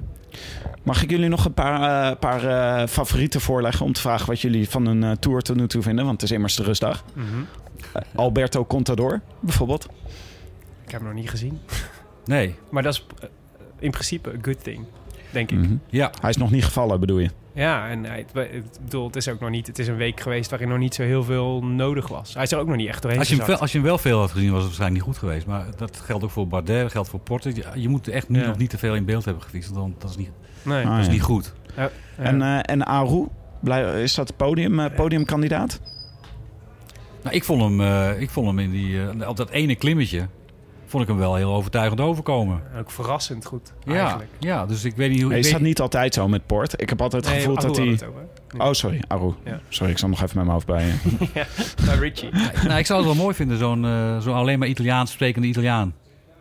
Mag 0.83 1.03
ik 1.03 1.09
jullie 1.09 1.29
nog 1.29 1.45
een 1.45 1.53
paar, 1.53 2.11
eh, 2.11 2.19
paar 2.19 2.43
eh, 2.43 2.87
favorieten 2.87 3.41
voorleggen 3.41 3.85
om 3.85 3.93
te 3.93 4.01
vragen 4.01 4.27
wat 4.27 4.41
jullie 4.41 4.69
van 4.69 4.85
een 4.85 5.19
tour 5.19 5.41
tot 5.41 5.55
nu 5.55 5.67
toe 5.67 5.81
vinden? 5.81 6.05
Want 6.05 6.21
het 6.21 6.29
is 6.29 6.35
immers 6.35 6.55
de 6.55 6.63
rustdag. 6.63 7.03
Mhm. 7.13 7.25
Alberto 8.15 8.65
Contador 8.65 9.21
bijvoorbeeld. 9.39 9.85
Ik 10.85 10.91
heb 10.91 10.99
hem 10.99 11.09
nog 11.09 11.19
niet 11.19 11.29
gezien. 11.29 11.59
Nee, 12.25 12.55
Maar 12.69 12.83
dat 12.83 12.93
is 12.93 13.05
in 13.79 13.91
principe 13.91 14.31
een 14.33 14.43
good 14.43 14.63
thing, 14.63 14.85
denk 15.31 15.51
ik. 15.51 15.57
Mhm. 15.57 15.75
ja. 15.89 16.11
Hij 16.21 16.29
is 16.29 16.37
nog 16.37 16.51
niet 16.51 16.65
gevallen, 16.65 16.99
bedoel 16.99 17.19
je? 17.19 17.29
Ja, 17.53 17.87
en 17.89 18.03
hij, 18.03 18.19
ik 18.19 18.63
bedoel, 18.83 19.05
het 19.05 19.15
is 19.15 19.27
ook 19.27 19.39
nog 19.39 19.49
niet. 19.49 19.67
Het 19.67 19.79
is 19.79 19.87
een 19.87 19.95
week 19.95 20.19
geweest 20.19 20.49
waarin 20.49 20.69
nog 20.69 20.77
niet 20.77 20.95
zo 20.95 21.03
heel 21.03 21.23
veel 21.23 21.63
nodig 21.63 22.07
was. 22.07 22.33
Hij 22.33 22.43
is 22.43 22.51
er 22.51 22.57
ook 22.59 22.67
nog 22.67 22.75
niet 22.75 22.87
echt 22.87 23.01
doorheen 23.01 23.19
Als, 23.19 23.29
je 23.29 23.35
hem 23.35 23.45
wel, 23.45 23.57
als 23.57 23.71
je 23.71 23.77
hem 23.77 23.87
wel 23.87 23.97
veel 23.97 24.19
had 24.19 24.31
gezien, 24.31 24.47
was 24.49 24.57
het 24.57 24.65
waarschijnlijk 24.67 25.05
niet 25.05 25.15
goed 25.15 25.23
geweest. 25.23 25.45
Maar 25.45 25.65
dat 25.77 26.01
geldt 26.05 26.23
ook 26.23 26.29
voor 26.31 26.47
Bardet, 26.47 26.81
dat 26.81 26.91
geldt 26.91 27.09
voor 27.09 27.19
Porter. 27.19 27.55
Je, 27.55 27.63
je 27.75 27.89
moet 27.89 28.07
echt 28.07 28.25
Ja. 28.29 28.45
nog 28.47 28.57
niet 28.57 28.69
te 28.69 28.77
veel 28.77 28.95
in 28.95 29.05
beeld 29.05 29.25
hebben 29.25 29.43
gefietst. 29.43 29.71
Want 29.71 30.01
dat 30.01 30.09
is 30.09 30.17
niet, 30.17 30.29
Nee. 30.61 30.85
Ah, 30.85 30.89
dat 30.89 30.99
is 30.99 31.05
ja. 31.05 31.11
niet 31.11 31.21
goed. 31.21 31.53
Ja. 31.75 31.89
En, 32.17 32.41
eh 32.41 32.59
en 32.61 32.85
Aru, 32.85 33.27
is 34.01 34.15
dat 34.15 34.35
podium, 34.35 34.79
eh, 34.79 34.95
podiumkandidaat? 34.95 35.79
Nou, 37.23 37.35
ik 37.35 37.43
vond 37.43 37.61
hem, 37.61 37.81
eh, 37.81 38.21
ik 38.21 38.29
vond 38.29 38.47
hem 38.47 38.59
in 38.59 38.71
die, 38.71 39.01
eh, 39.01 39.29
op 39.29 39.37
dat 39.37 39.49
ene 39.49 39.75
klimmetje, 39.75 40.27
vond 40.95 41.09
ik 41.09 41.13
hem 41.15 41.23
wel 41.25 41.35
heel 41.35 41.53
overtuigend 41.53 41.99
overkomen. 42.01 42.61
ook 42.79 42.91
verrassend 42.91 43.45
goed, 43.45 43.73
Ja, 43.85 43.93
eigenlijk. 43.99 44.29
ja, 44.39 44.65
dus 44.65 44.83
ik 44.83 44.95
weet 44.95 45.09
niet 45.09 45.21
hoe... 45.21 45.29
Nee, 45.29 45.39
ik 45.39 45.45
is 45.45 45.51
dat 45.51 45.61
niet 45.61 45.79
altijd 45.79 46.13
zo 46.13 46.27
met 46.27 46.45
Port? 46.45 46.81
Ik 46.81 46.89
heb 46.89 47.01
altijd 47.01 47.23
het 47.25 47.33
Nee, 47.33 47.41
gevoel 47.41 47.57
Aru 47.57 47.67
dat 47.67 47.77
hij... 47.77 48.67
Oh, 48.67 48.73
sorry, 48.73 49.01
Aru. 49.07 49.33
Ja. 49.45 49.59
Sorry, 49.69 49.91
ik 49.91 49.97
zal 49.97 50.09
nog 50.09 50.21
even 50.21 50.37
met 50.37 50.45
mijn 50.45 50.55
hoofd 50.55 50.65
bij 50.65 50.85
je. 50.85 50.93
ja, 51.39 51.45
bij 51.85 51.95
Richie. 51.97 52.29
nou, 52.67 52.77
ik 52.79 52.85
zou 52.85 52.99
het 52.99 53.07
wel 53.15 53.23
mooi 53.23 53.35
vinden, 53.35 53.57
zo'n 53.57 53.85
eh, 53.85 54.19
zo'n 54.19 54.33
alleen 54.35 54.59
maar 54.59 54.67
Italiaans 54.67 55.11
sprekende 55.11 55.47
Italiaan. 55.47 55.93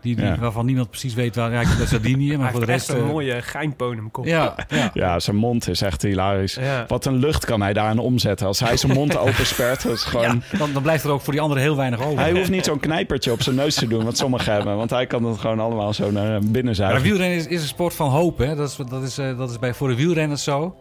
Die, 0.05 0.17
die, 0.17 0.25
Ja. 0.25 0.39
Waarvan 0.39 0.67
niemand 0.67 0.91
precies 0.91 1.15
weet 1.15 1.37
waar... 1.37 1.53
Ja, 1.53 1.61
ik 1.61 1.69
ben 1.79 1.89
Sardinië, 1.89 2.31
maar 2.37 2.41
Hij 2.43 2.51
voor 2.51 2.67
de 2.67 2.73
heeft 2.73 2.87
rest... 2.87 2.89
echt 2.89 2.99
een 2.99 3.05
eh, 3.05 3.11
mooie 3.13 3.43
geinponumkop. 3.43 4.25
Ja, 4.25 4.55
ja. 4.69 4.91
Ja, 4.95 5.21
zijn 5.21 5.37
mond 5.37 5.69
is 5.69 5.83
echt 5.83 6.03
hilarisch. 6.03 6.55
Ja. 6.55 6.85
Wat 6.89 7.05
een 7.05 7.17
lucht 7.17 7.45
kan 7.45 7.63
hij 7.63 7.73
daarin 7.73 7.99
omzetten. 7.99 8.47
Als 8.47 8.61
hij 8.61 8.77
zijn 8.77 8.93
mond 8.93 9.17
open 9.27 9.47
spert, 9.47 9.83
dat 9.83 9.93
is 9.93 10.03
gewoon... 10.03 10.43
Ja, 10.51 10.59
dan, 10.59 10.73
dan 10.73 10.83
blijft 10.83 11.05
er 11.05 11.11
ook 11.11 11.21
voor 11.21 11.33
die 11.33 11.43
anderen 11.43 11.63
heel 11.63 11.77
weinig 11.77 12.01
over. 12.07 12.19
Hij 12.19 12.33
hoeft 12.33 12.51
niet 12.51 12.65
zo'n 12.65 12.81
knijpertje 12.81 13.33
op 13.33 13.43
zijn 13.43 13.57
neus 13.57 13.75
te 13.75 13.87
doen, 13.89 14.05
wat 14.05 14.17
sommigen 14.17 14.53
hebben. 14.53 14.77
Want 14.77 14.91
hij 14.91 15.07
kan 15.07 15.25
het 15.25 15.39
gewoon 15.39 15.61
allemaal 15.61 15.93
zo 15.93 16.11
naar 16.11 16.41
binnen 16.41 16.65
Maar 16.65 16.75
zuigen. 16.75 17.03
wielrennen 17.03 17.39
is, 17.39 17.47
is 17.47 17.61
een 17.63 17.69
sport 17.69 17.95
van 17.95 18.11
hoop. 18.11 18.39
Hè? 18.39 18.55
Dat, 18.57 18.69
is, 18.69 18.77
dat, 18.89 19.03
is, 19.03 19.19
eh, 19.19 19.39
dat 19.39 19.51
is 19.51 19.59
bij 19.59 19.75
voor 19.75 19.89
de 19.89 19.95
wielrenners 19.97 20.43
zo. 20.43 20.77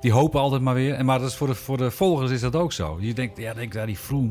Die 0.00 0.12
hopen 0.12 0.40
altijd 0.40 0.62
maar 0.62 0.74
weer. 0.74 0.94
En 0.94 1.04
maar 1.04 1.18
dat 1.18 1.28
is 1.28 1.34
voor, 1.34 1.46
de, 1.46 1.54
voor 1.54 1.76
de 1.76 1.90
volgers 1.90 2.30
is 2.30 2.40
dat 2.40 2.56
ook 2.56 2.72
zo. 2.72 2.96
Je 3.00 3.14
denkt, 3.14 3.38
ja, 3.38 3.54
denk, 3.54 3.72
ja 3.72 3.86
die 3.86 3.96
Froome... 3.96 4.30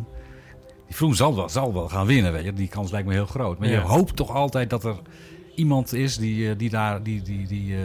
Die 0.88 0.96
Froome 0.96 1.16
zal 1.16 1.36
wel, 1.36 1.50
zal 1.50 1.74
wel 1.74 1.90
gaan 1.90 2.06
winnen, 2.06 2.32
weet 2.32 2.44
je. 2.44 2.54
Die 2.54 2.68
kans 2.68 2.92
lijkt 2.92 3.08
me 3.08 3.14
heel 3.14 3.26
groot. 3.26 3.60
Maar 3.60 3.68
Ja. 3.68 3.74
je 3.74 3.88
hoopt 3.88 4.16
toch 4.16 4.30
altijd 4.32 4.70
dat 4.70 4.84
er 4.84 4.96
iemand 5.56 5.94
is 5.94 6.18
die, 6.18 6.50
eh, 6.50 6.58
die 6.58 6.70
daar... 6.70 7.04
Die, 7.04 7.22
die, 7.22 7.48
die, 7.48 7.76
eh, 7.76 7.82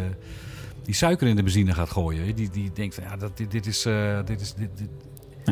die 0.85 0.95
suiker 0.95 1.27
in 1.29 1.37
de 1.37 1.43
benzine 1.43 1.75
gaat 1.75 1.91
gooien. 1.91 2.35
Die, 2.37 2.51
die 2.51 2.71
denkt, 2.73 2.95
van, 2.95 3.05
ja, 3.05 3.17
dat, 3.17 3.37
dit, 3.37 3.51
dit 3.51 3.67
is... 3.67 3.85
eh, 3.85 4.19
dit 4.25 4.41
is 4.41 4.55
dit, 4.55 4.69
dit-. 4.79 4.89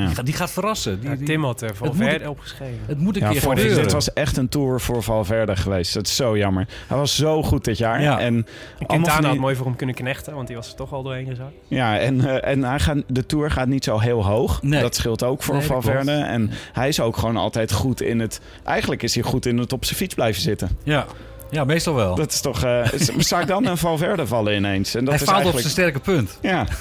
Die, 0.06 0.14
gaat, 0.14 0.24
die 0.24 0.34
gaat 0.34 0.50
verrassen. 0.50 1.00
Die, 1.00 1.22
Tim 1.22 1.44
had 1.44 1.60
er 1.62 1.74
moet- 1.82 1.96
verder 1.96 2.28
opgeschreven. 2.28 2.78
het 2.86 2.98
moet 2.98 3.16
een 3.16 3.22
Ja, 3.22 3.30
keer 3.30 3.40
gebeuren. 3.40 3.82
dit 3.82 3.92
was 3.92 4.12
echt 4.12 4.36
een 4.36 4.48
tour 4.48 4.80
voor 4.80 5.02
Valverde 5.02 5.56
geweest. 5.56 5.94
Dat 5.94 6.06
is 6.06 6.16
zo 6.16 6.36
jammer. 6.38 6.68
Hij 6.86 6.96
was 6.96 7.16
zo 7.16 7.42
goed 7.42 7.64
dit 7.64 7.78
jaar. 7.78 8.02
Ja. 8.02 8.18
En, 8.20 8.24
En 8.26 8.44
allemaal 8.44 8.86
Quintana 8.86 9.18
die- 9.20 9.28
had 9.28 9.38
mooi 9.38 9.54
voor 9.56 9.66
hem 9.66 9.76
kunnen 9.76 9.94
knechten, 9.94 10.34
want 10.34 10.46
die 10.46 10.56
was 10.56 10.68
er 10.68 10.74
toch 10.76 10.92
al 10.92 11.02
doorheen 11.02 11.26
gezakt. 11.26 11.52
Ja, 11.68 11.98
en, 11.98 12.20
eh, 12.42 12.50
en 12.52 12.64
hij 12.64 12.78
gaat, 12.80 12.96
de 13.06 13.26
Tour 13.26 13.50
gaat 13.50 13.68
niet 13.68 13.84
zo 13.84 13.98
heel 13.98 14.24
hoog. 14.24 14.62
Nee. 14.62 14.80
Dat 14.80 14.94
scheelt 14.94 15.22
ook 15.22 15.42
voor 15.42 15.54
Nee, 15.56 15.64
Valverde. 15.66 16.12
En 16.12 16.50
hij 16.72 16.88
is 16.88 17.00
ook 17.00 17.16
gewoon 17.16 17.36
altijd 17.36 17.72
goed 17.72 18.00
in 18.00 18.20
het... 18.20 18.40
Eigenlijk 18.64 19.02
is 19.02 19.14
hij 19.14 19.22
goed 19.24 19.46
in 19.46 19.58
het 19.58 19.72
op 19.72 19.84
zijn 19.84 19.96
fiets 19.96 20.14
blijven 20.14 20.42
zitten. 20.42 20.68
Ja. 20.84 21.06
Ja, 21.50 21.64
meestal 21.64 21.94
wel. 21.94 22.14
Dat 22.14 22.32
is 22.32 22.40
toch... 22.40 22.62
eh 22.64 22.84
zou 23.18 23.42
ik 23.42 23.48
dan 23.48 23.66
een 23.66 23.76
Valverde 23.76 24.26
vallen 24.26 24.56
ineens? 24.56 24.94
En 24.94 25.04
dat 25.04 25.14
Hij 25.14 25.22
is 25.22 25.28
faalt 25.30 25.46
op 25.46 25.58
zijn 25.58 25.70
sterke 25.70 25.98
punt. 26.00 26.38
Ja. 26.42 26.66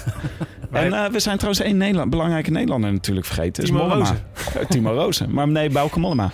En 0.72 0.92
eh, 0.92 1.10
we 1.10 1.18
zijn 1.18 1.36
trouwens 1.36 1.64
één 1.64 1.76
Nederland, 1.76 2.10
belangrijke 2.10 2.50
Nederlander 2.50 2.92
natuurlijk 2.92 3.26
vergeten. 3.26 3.62
Is 3.62 3.68
Timo 3.68 3.80
Mollema. 3.82 3.98
Rozen. 4.04 4.24
Eh, 4.60 4.66
Timo 4.66 4.92
Rozen. 4.94 5.32
Maar 5.32 5.48
nee, 5.48 5.70
Bauke 5.70 5.98
Mollema. 5.98 6.30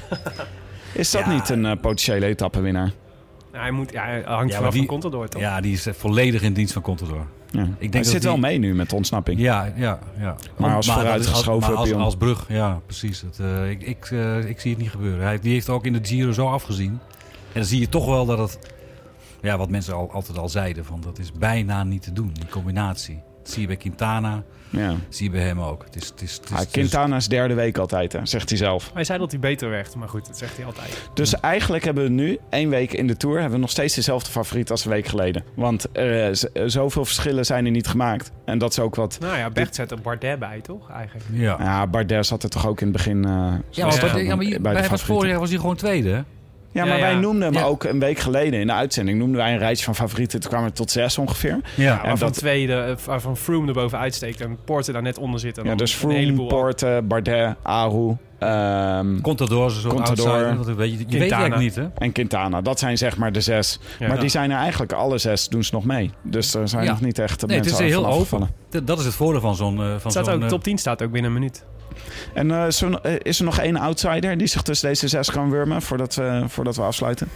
Is 0.92 1.10
dat 1.10 1.24
Ja. 1.24 1.32
niet 1.32 1.48
een 1.48 1.80
potentiële 1.80 2.26
etappenwinnaar? 2.26 2.90
Ja, 3.52 3.60
hij, 3.60 3.70
moet, 3.70 3.92
ja, 3.92 4.04
hij 4.04 4.22
hangt 4.26 4.44
maar 4.46 4.56
vanaf 4.56 4.70
die- 4.72 4.78
van 4.86 4.86
Contador, 4.90 5.28
toch? 5.28 5.40
Ja, 5.42 5.60
die 5.60 5.72
is 5.72 5.86
volledig 5.90 6.42
in 6.42 6.52
dienst 6.52 6.72
van 6.72 6.82
Contador. 6.82 7.26
Ja. 7.50 7.58
denk 7.58 7.76
Hij 7.78 7.88
dat 7.90 8.06
zit 8.06 8.20
die- 8.20 8.30
wel 8.30 8.38
mee 8.38 8.58
nu 8.58 8.74
met 8.74 8.90
de 8.90 8.96
ontsnapping. 8.96 9.40
Ja, 9.40 9.72
ja, 9.76 9.98
ja. 10.20 10.34
Maar 10.56 10.74
als 10.74 10.86
is- 10.86 10.92
vooruitgeschoven 10.92 11.68
als, 11.68 11.76
als, 11.78 11.88
pion. 11.88 12.00
als 12.00 12.16
brug, 12.16 12.44
ja, 12.48 12.80
precies. 12.86 13.20
Het, 13.20 13.38
eh, 13.38 13.70
ik, 13.70 13.82
ik, 13.82 14.10
ik 14.46 14.60
zie 14.60 14.70
het 14.70 14.80
niet 14.80 14.90
gebeuren. 14.90 15.24
Hij, 15.24 15.38
die 15.38 15.52
heeft 15.52 15.68
ook 15.68 15.86
in 15.86 15.92
de 15.92 16.00
Giro 16.02 16.32
zo 16.32 16.46
afgezien. 16.48 16.98
En 17.54 17.60
dan 17.60 17.64
zie 17.64 17.80
je 17.80 17.88
toch 17.88 18.06
wel 18.06 18.26
dat 18.26 18.38
het... 18.38 18.58
Ja, 19.42 19.58
wat 19.58 19.70
mensen 19.70 19.94
al, 19.94 20.10
altijd 20.12 20.38
al 20.38 20.48
zeiden, 20.48 20.84
van 20.84 21.00
dat 21.00 21.18
is 21.18 21.32
bijna 21.32 21.84
niet 21.84 22.02
te 22.02 22.12
doen, 22.12 22.30
die 22.32 22.46
combinatie. 22.50 23.22
Dat 23.42 23.50
zie 23.52 23.60
je 23.60 23.66
bij 23.66 23.76
Quintana, 23.76 24.42
Ja. 24.70 24.94
zie 25.08 25.24
je 25.26 25.30
bij 25.32 25.42
hem 25.42 25.60
ook. 25.60 25.84
Het 25.84 25.96
is, 25.96 26.08
het 26.08 26.22
is, 26.22 26.32
het 26.34 26.44
is, 26.76 26.94
Ah, 26.94 27.16
is- 27.16 27.28
derde 27.28 27.54
week 27.54 27.78
altijd, 27.78 28.12
hè, 28.12 28.26
zegt 28.26 28.48
hij 28.48 28.58
zelf. 28.58 28.90
Hij 28.94 29.04
zei 29.04 29.18
dat 29.18 29.30
hij 29.30 29.40
beter 29.40 29.70
werd, 29.70 29.94
maar 29.94 30.08
goed, 30.08 30.26
dat 30.26 30.38
zegt 30.38 30.56
hij 30.56 30.66
altijd. 30.66 31.10
Dus 31.14 31.40
eigenlijk 31.40 31.84
hebben 31.84 32.04
we 32.04 32.10
nu, 32.10 32.38
één 32.50 32.68
week 32.68 32.92
in 32.92 33.06
de 33.06 33.16
Tour... 33.16 33.34
hebben 33.34 33.54
we 33.54 33.60
nog 33.60 33.70
steeds 33.70 33.94
dezelfde 33.94 34.30
favoriet 34.30 34.70
als 34.70 34.84
een 34.84 34.90
week 34.90 35.06
geleden. 35.06 35.44
Want 35.56 35.86
z- 36.32 36.44
zoveel 36.66 37.04
verschillen 37.04 37.44
zijn 37.44 37.64
er 37.64 37.70
niet 37.70 37.86
gemaakt. 37.86 38.30
En 38.44 38.58
dat 38.58 38.70
is 38.70 38.78
ook 38.78 38.94
wat... 38.94 39.16
Nou 39.20 39.36
ja, 39.36 39.50
Bert 39.50 39.74
zet 39.74 39.90
er 39.90 40.00
Bardet 40.00 40.38
bij, 40.38 40.60
toch? 40.60 40.90
Eigenlijk. 40.90 41.26
ja. 41.32 41.56
Ja, 41.58 41.86
Bardet 41.86 42.26
zat 42.26 42.42
er 42.42 42.50
toch 42.50 42.66
ook 42.66 42.80
in 42.80 42.86
het 42.86 42.96
begin... 42.96 43.24
eh, 43.24 43.30
Ja, 43.30 43.86
maar, 43.86 43.98
Bardet- 44.00 44.26
ja, 44.26 44.36
bij 44.36 44.46
de 44.50 44.60
bij 44.60 44.88
was 44.88 45.02
vorig 45.02 45.30
jaar 45.30 45.38
was 45.40 45.50
hij 45.50 45.58
gewoon 45.58 45.76
tweede. 45.76 46.08
hè? 46.10 46.20
Ja, 46.72 46.84
maar 46.84 46.96
Ja, 46.98 47.02
wij 47.02 47.14
noemden 47.14 47.42
hem 47.42 47.52
Ja. 47.52 47.62
ook 47.62 47.84
een 47.84 47.98
week 47.98 48.18
geleden 48.18 48.60
in 48.60 48.66
de 48.66 48.72
uitzending. 48.72 49.18
Noemden 49.18 49.36
wij 49.40 49.52
een 49.52 49.58
rijtje 49.58 49.84
van 49.84 49.94
favorieten. 49.94 50.40
Toen 50.40 50.50
kwamen 50.50 50.68
we 50.68 50.74
tot 50.74 50.90
zes 50.90 51.18
ongeveer. 51.18 51.60
Ja, 51.76 52.04
En 52.04 52.18
van 52.18 52.28
dat- 52.28 52.36
tweede, 52.38 52.74
eh, 52.74 52.96
waarvan 53.06 53.36
Froome 53.36 53.66
erboven 53.66 53.98
uitsteekt 53.98 54.40
en 54.40 54.58
Porter 54.64 54.92
daar 54.92 55.02
net 55.02 55.18
onder 55.18 55.40
zit. 55.40 55.58
En 55.58 55.64
Ja, 55.64 55.74
dus 55.74 55.94
Froome, 55.94 56.46
Porte, 56.46 57.00
Bardet, 57.04 57.54
Aru 57.62 58.16
ehm, 58.38 59.20
Contador 59.20 59.70
soort 59.70 59.94
Contador. 59.94 60.56
Dat 60.56 60.76
weet 60.76 60.98
je, 60.98 61.04
Quintana. 61.04 61.58
niet, 61.58 61.74
hè? 61.74 61.86
en 61.98 62.12
Quintana. 62.12 62.60
Dat 62.60 62.78
zijn 62.78 62.98
zeg 62.98 63.16
maar 63.16 63.32
de 63.32 63.40
zes. 63.40 63.78
Ja. 63.98 64.08
maar 64.08 64.20
die 64.20 64.28
zijn 64.28 64.50
er 64.50 64.56
eigenlijk 64.58 64.92
alle 64.92 65.18
zes 65.18 65.48
doen 65.48 65.64
ze 65.64 65.74
nog 65.74 65.84
mee. 65.84 66.10
Dus 66.22 66.54
er 66.54 66.68
zijn 66.68 66.84
Ja. 66.84 66.90
nog 66.90 67.00
niet 67.00 67.18
echt 67.18 67.40
de 67.40 67.46
Nee, 67.46 67.56
het 67.56 67.64
is 67.66 67.70
mensen 67.72 67.90
heel 67.90 68.02
van 68.02 68.10
open. 68.10 68.22
afgevallen. 68.22 68.84
Dat- 68.84 68.98
is 68.98 69.04
het 69.04 69.14
voordeel 69.14 69.40
van 69.40 69.56
zo'n... 69.56 69.76
eh, 69.78 69.82
van 69.84 69.92
Het 69.92 70.10
staat 70.12 70.30
ook, 70.30 70.42
eh, 70.42 70.48
top 70.48 70.62
10 70.62 70.78
staat 70.78 71.02
ook 71.02 71.10
binnen 71.12 71.30
een 71.30 71.36
minuut. 71.38 71.64
En 72.34 72.50
eh, 72.50 72.66
eh, 72.66 73.14
is 73.22 73.38
er 73.38 73.44
nog 73.44 73.58
één 73.58 73.76
outsider 73.76 74.38
die 74.38 74.46
zich 74.46 74.62
tussen 74.62 74.88
deze 74.88 75.08
zes 75.08 75.30
kan 75.30 75.50
wurmen 75.50 75.82
voordat 75.82 76.14
we, 76.14 76.44
voordat 76.46 76.76
we 76.76 76.82
afsluiten? 76.82 77.28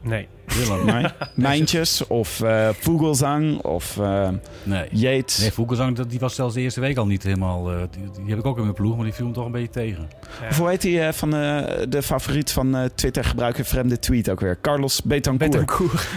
Nee. 0.00 0.28
Willem. 0.46 0.84
Nee? 0.94 1.04
Mijntjes 1.34 2.06
of 2.06 2.40
eh 2.40 2.68
Vogelsang 2.80 3.58
of 3.62 3.98
eh 3.98 4.28
Nee. 4.62 4.88
Yates. 4.90 5.38
Nee, 5.38 5.52
Vogelsang, 5.52 5.96
dat- 5.96 6.10
die 6.10 6.18
was 6.18 6.34
zelfs 6.34 6.54
de 6.54 6.60
eerste 6.60 6.80
week 6.80 6.96
al 6.96 7.06
niet 7.06 7.22
helemaal... 7.22 7.70
eh, 7.72 7.76
die, 7.90 8.02
die 8.20 8.28
heb 8.30 8.38
ik 8.38 8.46
ook 8.46 8.56
in 8.56 8.62
mijn 8.62 8.74
ploeg, 8.74 8.94
maar 8.96 9.04
die 9.04 9.14
viel 9.14 9.24
hem 9.24 9.34
toch 9.34 9.44
een 9.46 9.52
beetje 9.52 9.70
tegen. 9.70 10.08
Ja. 10.40 10.48
Of 10.48 10.58
hoe 10.58 10.68
heet 10.68 10.80
die 10.80 11.00
eh, 11.00 11.12
van 11.12 11.34
eh, 11.34 11.62
de 11.88 12.02
favoriet 12.02 12.52
van 12.52 12.76
eh, 12.76 12.84
Twitter 12.94 13.24
gebruiker 13.24 13.64
vreemde 13.64 13.98
tweet 13.98 14.30
ook 14.30 14.40
weer? 14.40 14.58
Carlos 14.62 15.02
Betancourt. 15.02 15.50
Betancourt. 15.50 16.06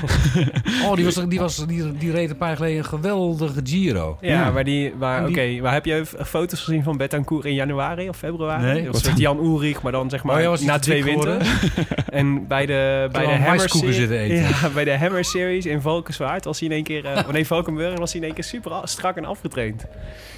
Oh, 0.85 0.95
die, 0.95 1.05
was, 1.05 1.15
die, 1.27 1.39
was, 1.39 1.65
die, 1.67 1.97
die 1.97 2.11
reed 2.11 2.29
een 2.29 2.37
paar 2.37 2.47
jaar 2.47 2.57
geleden 2.57 2.77
een 2.77 2.85
geweldige 2.85 3.59
Giro. 3.63 4.17
Ja, 4.21 4.29
Ja. 4.29 4.51
waar 4.51 4.63
die, 4.63 4.93
waar, 4.97 5.27
die- 5.27 5.61
waar 5.61 5.73
heb 5.73 5.85
je 5.85 6.05
foto's 6.25 6.59
gezien 6.63 6.83
van 6.83 6.97
Betancourt 6.97 7.45
in 7.45 7.53
januari 7.53 8.09
of 8.09 8.17
februari? 8.17 8.63
Nee, 8.65 8.83
Dat 8.83 8.85
was 8.93 9.01
een 9.01 9.07
soort 9.07 9.19
Jan 9.19 9.37
Ulrich, 9.43 9.81
maar 9.81 9.91
dan 9.91 10.09
zeg 10.09 10.23
maar 10.23 10.35
Oh 10.35 10.41
ja, 10.41 10.51
hij 10.53 10.65
na 10.65 10.79
twee 10.79 11.03
winter. 11.03 11.37
en 12.09 12.47
bij 12.47 12.65
de, 12.65 13.07
bij 13.11 13.21
de 13.21 13.27
al 13.27 13.33
Hammer 13.33 13.47
maiskoeken 13.47 13.79
series, 13.79 13.95
zitten 13.95 14.17
eten. 14.19 14.35
ja, 14.37 14.69
bij 14.73 14.83
de 14.83 14.97
Hammer 14.97 15.25
series 15.25 15.65
in 15.65 15.81
Valkenswaard 15.81 16.45
was 16.45 16.59
hij 16.59 16.67
in 16.69 16.73
één 16.75 16.83
keer, 16.83 17.05
eh, 17.05 17.17
oh 17.27 17.31
nee, 17.33 17.47
Valkenburg 17.47 17.97
was 17.99 18.11
hij 18.11 18.19
in 18.21 18.25
één 18.27 18.35
keer 18.35 18.43
super 18.43 18.71
strak 18.83 19.15
en 19.17 19.25
afgetraind. 19.25 19.85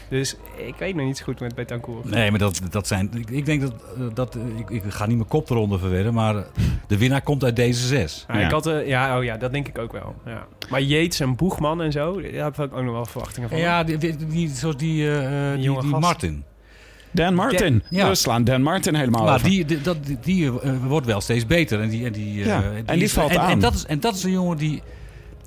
Dus 0.09 0.35
ik 0.67 0.75
weet 0.77 0.95
nog 0.95 1.05
niet 1.05 1.17
zo 1.17 1.23
goed 1.23 1.39
met 1.39 1.55
Betancourt. 1.55 2.09
Nee, 2.09 2.29
maar 2.29 2.39
dat, 2.39 2.61
dat 2.69 2.87
zijn... 2.87 3.09
Ik, 3.15 3.29
ik 3.29 3.45
denk 3.45 3.61
dat... 3.61 3.73
eh, 3.97 4.03
dat 4.13 4.35
eh, 4.35 4.41
ik, 4.59 4.69
ik 4.69 4.83
ga 4.87 5.05
niet 5.05 5.15
mijn 5.17 5.29
kop 5.29 5.49
eronder 5.49 5.79
verwedden, 5.79 6.13
maar 6.13 6.35
eh, 6.35 6.41
de 6.87 6.97
winnaar 6.97 7.21
komt 7.21 7.43
uit 7.43 7.55
deze 7.55 7.87
zes. 7.87 8.25
Ja, 8.27 8.37
Ja. 8.39 8.45
Ik 8.45 8.51
had, 8.51 8.65
eh, 8.67 8.87
ja, 8.87 9.17
oh 9.17 9.23
ja, 9.23 9.37
dat 9.37 9.51
denk 9.51 9.67
ik 9.67 9.77
ook 9.77 9.91
wel. 9.91 10.15
Ja. 10.25 10.45
Maar 10.69 10.81
Yates 10.81 11.19
en 11.19 11.35
Boegman 11.35 11.81
en 11.81 11.91
zo, 11.91 12.21
daar 12.21 12.31
heb 12.43 12.59
ik 12.59 12.73
ook 12.75 12.83
nog 12.83 12.93
wel 12.93 13.05
verwachtingen 13.05 13.49
van. 13.49 13.57
Ja, 13.57 13.83
die, 13.83 13.97
die, 13.97 14.15
die- 14.27 14.49
zoals 14.49 14.77
die, 14.77 15.07
eh, 15.09 15.53
eh, 15.53 15.59
die. 15.59 15.81
Martin. 15.83 16.43
Dan 17.11 17.33
Martin. 17.35 17.83
Ja. 17.89 18.07
We 18.09 18.15
slaan 18.15 18.43
Dan 18.43 18.61
Martin 18.61 18.95
helemaal 18.95 19.23
Maar 19.23 19.33
over. 19.35 19.49
die, 19.49 19.65
die, 19.65 19.81
dat, 19.81 20.05
die, 20.05 20.17
die, 20.21 20.59
eh, 20.61 20.71
wordt 20.85 21.05
wel 21.05 21.21
steeds 21.21 21.45
beter. 21.45 21.81
En 21.81 21.89
die, 21.89 22.05
en 22.05 22.11
die, 22.11 22.39
eh, 22.41 22.45
Ja, 22.45 22.63
en 22.85 22.95
die 22.95 23.03
is- 23.03 23.13
valt 23.13 23.31
en, 23.31 23.39
aan. 23.39 23.49
En 23.49 23.59
dat, 23.59 23.73
is, 23.73 23.85
en 23.85 23.99
dat 23.99 24.15
is 24.15 24.23
een 24.23 24.31
jongen 24.31 24.57
die... 24.57 24.81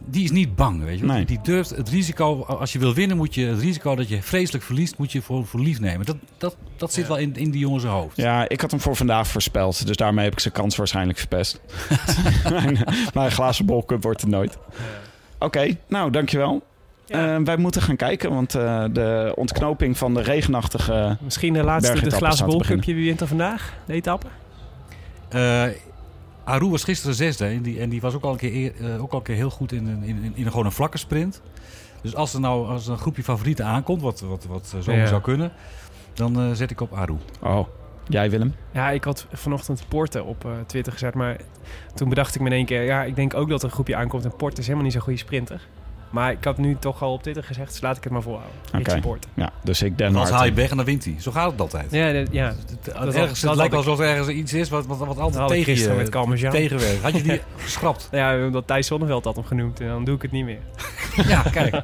Die 0.07 0.25
is 0.25 0.31
niet 0.31 0.57
bang, 0.57 0.85
weet 0.85 0.99
je. 0.99 1.05
Nee. 1.05 1.25
Die 1.25 1.39
durft 1.43 1.71
het 1.71 1.89
risico... 1.89 2.43
Als 2.45 2.73
je 2.73 2.79
wil 2.79 2.95
winnen, 2.95 3.17
moet 3.17 3.35
je 3.35 3.47
het 3.47 3.61
risico 3.61 3.95
dat 3.95 4.09
je 4.09 4.23
vreselijk 4.23 4.65
verliest... 4.65 4.99
moet 4.99 5.13
je 5.13 5.23
voor, 5.23 5.47
voor 5.47 5.61
lief 5.61 5.81
nemen. 5.81 6.07
Dat, 6.07 6.17
dat, 6.39 6.57
dat 6.77 6.93
zit 6.93 7.03
Ja. 7.03 7.09
wel 7.09 7.19
in, 7.19 7.37
in 7.37 7.51
die 7.51 7.61
jongen 7.61 7.81
zijn 7.81 7.93
hoofd. 7.93 8.17
Ja, 8.17 8.49
ik 8.49 8.61
had 8.61 8.71
hem 8.71 8.81
voor 8.81 8.97
vandaag 8.97 9.27
voorspeld. 9.29 9.87
Dus 9.87 9.97
daarmee 9.97 10.25
heb 10.25 10.33
ik 10.33 10.41
zijn 10.41 10.55
kans 10.55 10.77
waarschijnlijk 10.77 11.19
verpest. 11.19 11.61
mijn, 12.51 12.79
mijn 13.15 13.31
glazen 13.31 13.67
bolcup 13.67 14.03
wordt 14.03 14.21
het 14.21 14.31
nooit. 14.31 14.59
Oké, 15.39 15.77
nou 15.89 16.11
dankjewel. 16.11 16.63
Ja. 17.07 17.35
Eh, 17.37 17.45
wij 17.45 17.57
moeten 17.57 17.83
gaan 17.83 17.97
kijken, 17.97 18.31
want 18.35 18.55
eh, 18.55 18.85
de 18.93 19.33
ontknoping 19.37 19.99
van 19.99 20.15
de 20.15 20.21
regenachtige... 20.23 21.17
Misschien 21.21 21.53
de 21.53 21.63
laatste, 21.63 22.01
de 22.01 22.11
glazen 22.11 22.47
bolcupje. 22.47 22.95
Wie 22.95 23.05
wint 23.05 23.21
er 23.21 23.27
vandaag? 23.27 23.75
De 23.87 23.93
etappe? 23.93 24.27
Eh 25.29 25.65
Aru 26.45 26.69
was 26.69 26.85
gisteren 26.85 27.15
zesde. 27.15 27.45
En 27.47 27.63
die, 27.63 27.81
en 27.81 27.89
die 27.89 28.01
was 28.01 28.15
ook 28.15 28.23
al 28.25 28.31
een 28.33 28.37
keer, 28.39 28.53
eer- 28.55 28.95
eh, 28.95 29.03
ook 29.03 29.13
al 29.13 29.19
een 29.19 29.25
keer 29.25 29.35
heel 29.35 29.51
goed 29.51 29.73
in, 29.73 29.87
een- 29.87 30.03
in, 30.03 30.33
in, 30.35 30.51
gewoon 30.51 30.65
een 30.65 30.73
vlakke 30.73 30.99
sprint. 30.99 31.43
Dus 32.03 32.15
als 32.15 32.35
er 32.35 32.41
nou 32.41 32.69
als 32.69 32.87
er 32.87 32.93
een 32.93 32.99
groepje 32.99 33.23
favorieten 33.23 33.65
aankomt, 33.65 34.03
wat, 34.03 34.21
wat, 34.21 34.47
wat 34.49 34.75
zomaar 34.81 35.01
Ja. 35.01 35.07
zou 35.07 35.21
kunnen... 35.21 35.53
dan 36.15 36.41
eh, 36.41 36.51
zet 36.53 36.71
ik 36.71 36.81
op 36.81 36.93
Aru. 36.95 37.17
Oh, 37.43 37.67
jij 38.09 38.31
Willem? 38.31 38.55
Ja, 38.73 38.91
ik 38.91 39.05
had 39.05 39.27
vanochtend 39.33 39.85
Porte 39.89 40.23
op 40.25 40.45
eh, 40.45 40.51
Twitter 40.67 40.93
gezet. 40.93 41.15
Maar 41.15 41.37
toen 41.95 42.09
bedacht 42.09 42.35
ik 42.35 42.41
me 42.41 42.47
in 42.47 42.53
één 42.53 42.67
keer... 42.67 42.83
Ja, 42.83 43.03
ik 43.05 43.17
denk 43.17 43.35
ook 43.35 43.49
dat 43.49 43.59
er 43.63 43.67
een 43.69 43.75
groepje 43.75 43.97
aankomt. 43.97 44.25
En 44.25 44.37
Porte 44.37 44.57
is 44.61 44.65
helemaal 44.65 44.85
niet 44.85 44.93
zo'n 44.93 45.03
goede 45.03 45.19
sprinter. 45.19 45.61
Maar 46.15 46.31
ik 46.33 46.45
had 46.45 46.59
nu 46.59 46.77
toch 46.81 47.03
al 47.03 47.13
op 47.13 47.23
Twitter 47.23 47.45
gezegd... 47.45 47.71
Dus 47.73 47.81
laat 47.81 47.97
ik 47.97 48.05
het 48.05 48.13
maar 48.13 48.23
volhouden. 48.23 48.55
Oké. 48.75 48.77
Richie 48.83 49.01
Porte. 49.01 49.29
Ja, 49.35 49.51
dus 49.63 49.83
ik 49.83 49.99
Dan 49.99 50.07
Anders 50.09 50.31
haal 50.31 50.45
je 50.45 50.53
weg 50.53 50.71
en 50.71 50.77
dan 50.77 50.85
wint 50.87 51.05
hij. 51.05 51.15
Zo 51.19 51.31
gaat 51.31 51.51
het 51.51 51.61
altijd. 51.61 51.87
Ja, 51.91 52.13
dat- 52.13 52.29
ja. 52.31 52.47
Het, 52.47 52.85
Dat 52.95 53.15
ergens, 53.15 53.43
het 53.43 53.55
lijkt 53.55 53.75
alsof 53.75 53.99
er 53.99 54.07
ergens 54.07 54.29
iets 54.29 54.53
is 54.53 54.69
wat, 54.69 54.87
wat, 54.87 54.99
wat 54.99 55.19
altijd 55.19 55.51
ik 55.59 55.65
tegen 55.65 55.83
je 55.91 55.97
met 55.97 56.51
tegenwerkt. 56.53 57.03
Had 57.03 57.17
je 57.17 57.23
die 57.23 57.41
geschrapt? 57.57 58.09
Ja, 58.11 58.45
omdat 58.47 58.67
Thijs 58.67 58.87
Zonneveld 58.87 59.25
had 59.25 59.35
hem 59.35 59.45
genoemd. 59.45 59.81
En 59.81 59.89
dan 59.89 60.05
doe 60.05 60.15
ik 60.17 60.23
het 60.23 60.31
niet 60.31 60.45
meer. 60.45 60.59
Ja, 61.29 61.43
kijk. 61.53 61.81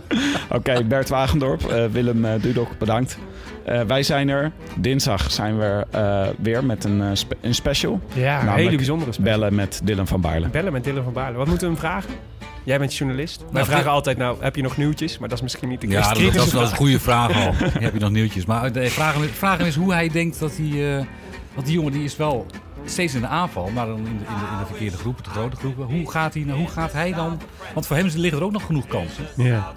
Oké, 0.56 0.84
Bert 0.84 1.08
Wagendorp, 1.08 1.64
eh, 1.64 1.84
Willem 1.86 2.24
eh, 2.24 2.32
Dudok, 2.42 2.78
bedankt. 2.78 3.18
Eh, 3.64 3.80
wij 3.80 4.02
zijn 4.02 4.28
er. 4.28 4.52
Dinsdag 4.76 5.30
zijn 5.30 5.58
we 5.58 5.86
eh, 5.90 6.26
weer 6.42 6.64
met 6.64 6.84
een, 6.84 7.16
spe- 7.16 7.36
een 7.40 7.54
special. 7.54 8.00
Ja, 8.14 8.42
een 8.42 8.48
hele 8.48 8.76
bijzondere 8.76 9.12
special. 9.12 9.32
Bellen 9.38 9.54
met 9.54 9.80
Dylan 9.84 10.06
van 10.06 10.20
Baarle. 10.20 10.48
Bellen 10.48 10.72
met 10.72 10.84
Dylan 10.84 11.04
van 11.04 11.12
Baarle. 11.12 11.36
Wat 11.36 11.46
moeten 11.46 11.66
we 11.66 11.72
hem 11.72 11.82
vragen? 11.82 12.10
Jij 12.64 12.78
bent 12.78 12.96
journalist. 12.96 13.40
Wij 13.40 13.48
Nou, 13.52 13.66
vragen 13.66 13.90
altijd, 13.90 14.16
nou, 14.16 14.36
heb 14.40 14.56
je 14.56 14.62
nog 14.62 14.76
nieuwtjes? 14.76 15.18
Maar 15.18 15.28
dat 15.28 15.38
is 15.38 15.42
misschien 15.42 15.68
niet 15.68 15.80
de 15.80 15.88
Ja, 15.88 16.12
dat, 16.12 16.18
is, 16.18 16.50
vraag. 16.50 16.70
een 16.70 16.76
goede 16.76 17.00
vraag 17.00 17.34
al. 17.46 17.52
Heb 17.84 17.92
je 17.92 18.00
nog 18.00 18.10
nieuwtjes? 18.10 18.46
Maar 18.46 18.72
de 18.72 18.90
vraag, 18.90 19.16
vraag 19.32 19.58
is 19.58 19.76
hoe 19.76 19.92
hij 19.92 20.08
denkt 20.08 20.38
dat 20.38 20.52
hij... 20.56 20.98
eh, 20.98 21.04
want 21.54 21.66
die 21.66 21.76
jongen 21.76 21.92
die 21.92 22.04
is 22.04 22.16
wel 22.16 22.46
steeds 22.90 23.14
in 23.14 23.20
de 23.20 23.26
aanval, 23.26 23.70
maar 23.74 23.86
dan 23.86 23.96
in 23.96 24.04
de, 24.04 24.10
in 24.10 24.16
de, 24.18 24.46
in 24.52 24.58
de 24.58 24.66
verkeerde 24.66 24.96
groepen, 24.96 25.22
de 25.24 25.30
grote 25.30 25.56
groepen. 25.56 25.84
Hoe 25.84 26.10
gaat, 26.10 26.34
hij, 26.34 26.42
nou- 26.42 26.58
hoe 26.58 26.68
gaat 26.68 26.92
hij 26.92 27.12
dan... 27.12 27.40
Want 27.74 27.86
voor 27.86 27.96
hem 27.96 28.06
liggen 28.14 28.38
er 28.40 28.44
ook 28.46 28.52
nog 28.52 28.64
genoeg 28.66 28.86
kansen. 28.86 29.26
Ja. 29.36 29.72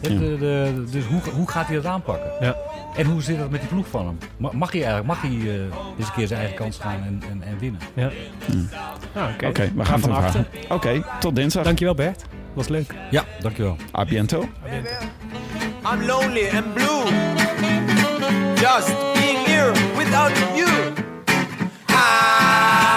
De- 0.00 0.36
de- 0.38 0.84
dus 0.90 1.04
hoe, 1.04 1.20
hoe 1.34 1.50
gaat 1.50 1.66
hij 1.66 1.76
dat 1.76 1.84
aanpakken? 1.86 2.30
Ja. 2.40 2.56
En 2.96 3.06
hoe 3.06 3.22
zit 3.22 3.38
dat 3.38 3.50
met 3.50 3.60
die 3.60 3.68
ploeg 3.68 3.86
van 3.88 4.06
hem? 4.06 4.18
Ma- 4.36 4.50
Mag 4.52 4.72
hij 4.72 4.84
eigenlijk 4.84 5.06
mag 5.08 5.22
hij, 5.22 5.30
eh, 5.30 5.60
eens 5.98 6.06
een 6.06 6.12
keer 6.14 6.26
zijn 6.26 6.38
eigen 6.40 6.56
kans 6.58 6.78
gaan 6.78 7.02
en, 7.06 7.22
en, 7.30 7.42
en 7.42 7.58
winnen? 7.58 7.80
ja. 7.94 8.10
Nou, 9.14 9.32
Oké, 9.32 9.46
Oké, 9.46 9.72
we 9.74 9.84
gaan 9.84 9.94
het 9.94 10.02
van 10.04 10.14
achter. 10.16 10.44
vragen. 10.50 10.70
Oké, 10.74 11.04
tot 11.20 11.36
dinsdag. 11.36 11.64
Dankjewel 11.64 11.94
Bert. 11.94 12.24
Was 12.54 12.68
leuk. 12.68 12.94
Ja, 13.10 13.24
dankjewel. 13.40 13.76
A 13.98 14.04
biento. 14.04 14.40
I'm 15.92 16.06
lonely 16.06 16.48
and 16.56 16.74
blue. 16.74 17.04
Just 18.54 18.94
being 19.14 19.44
here 19.46 19.72
without 19.96 20.38
you. 20.56 20.70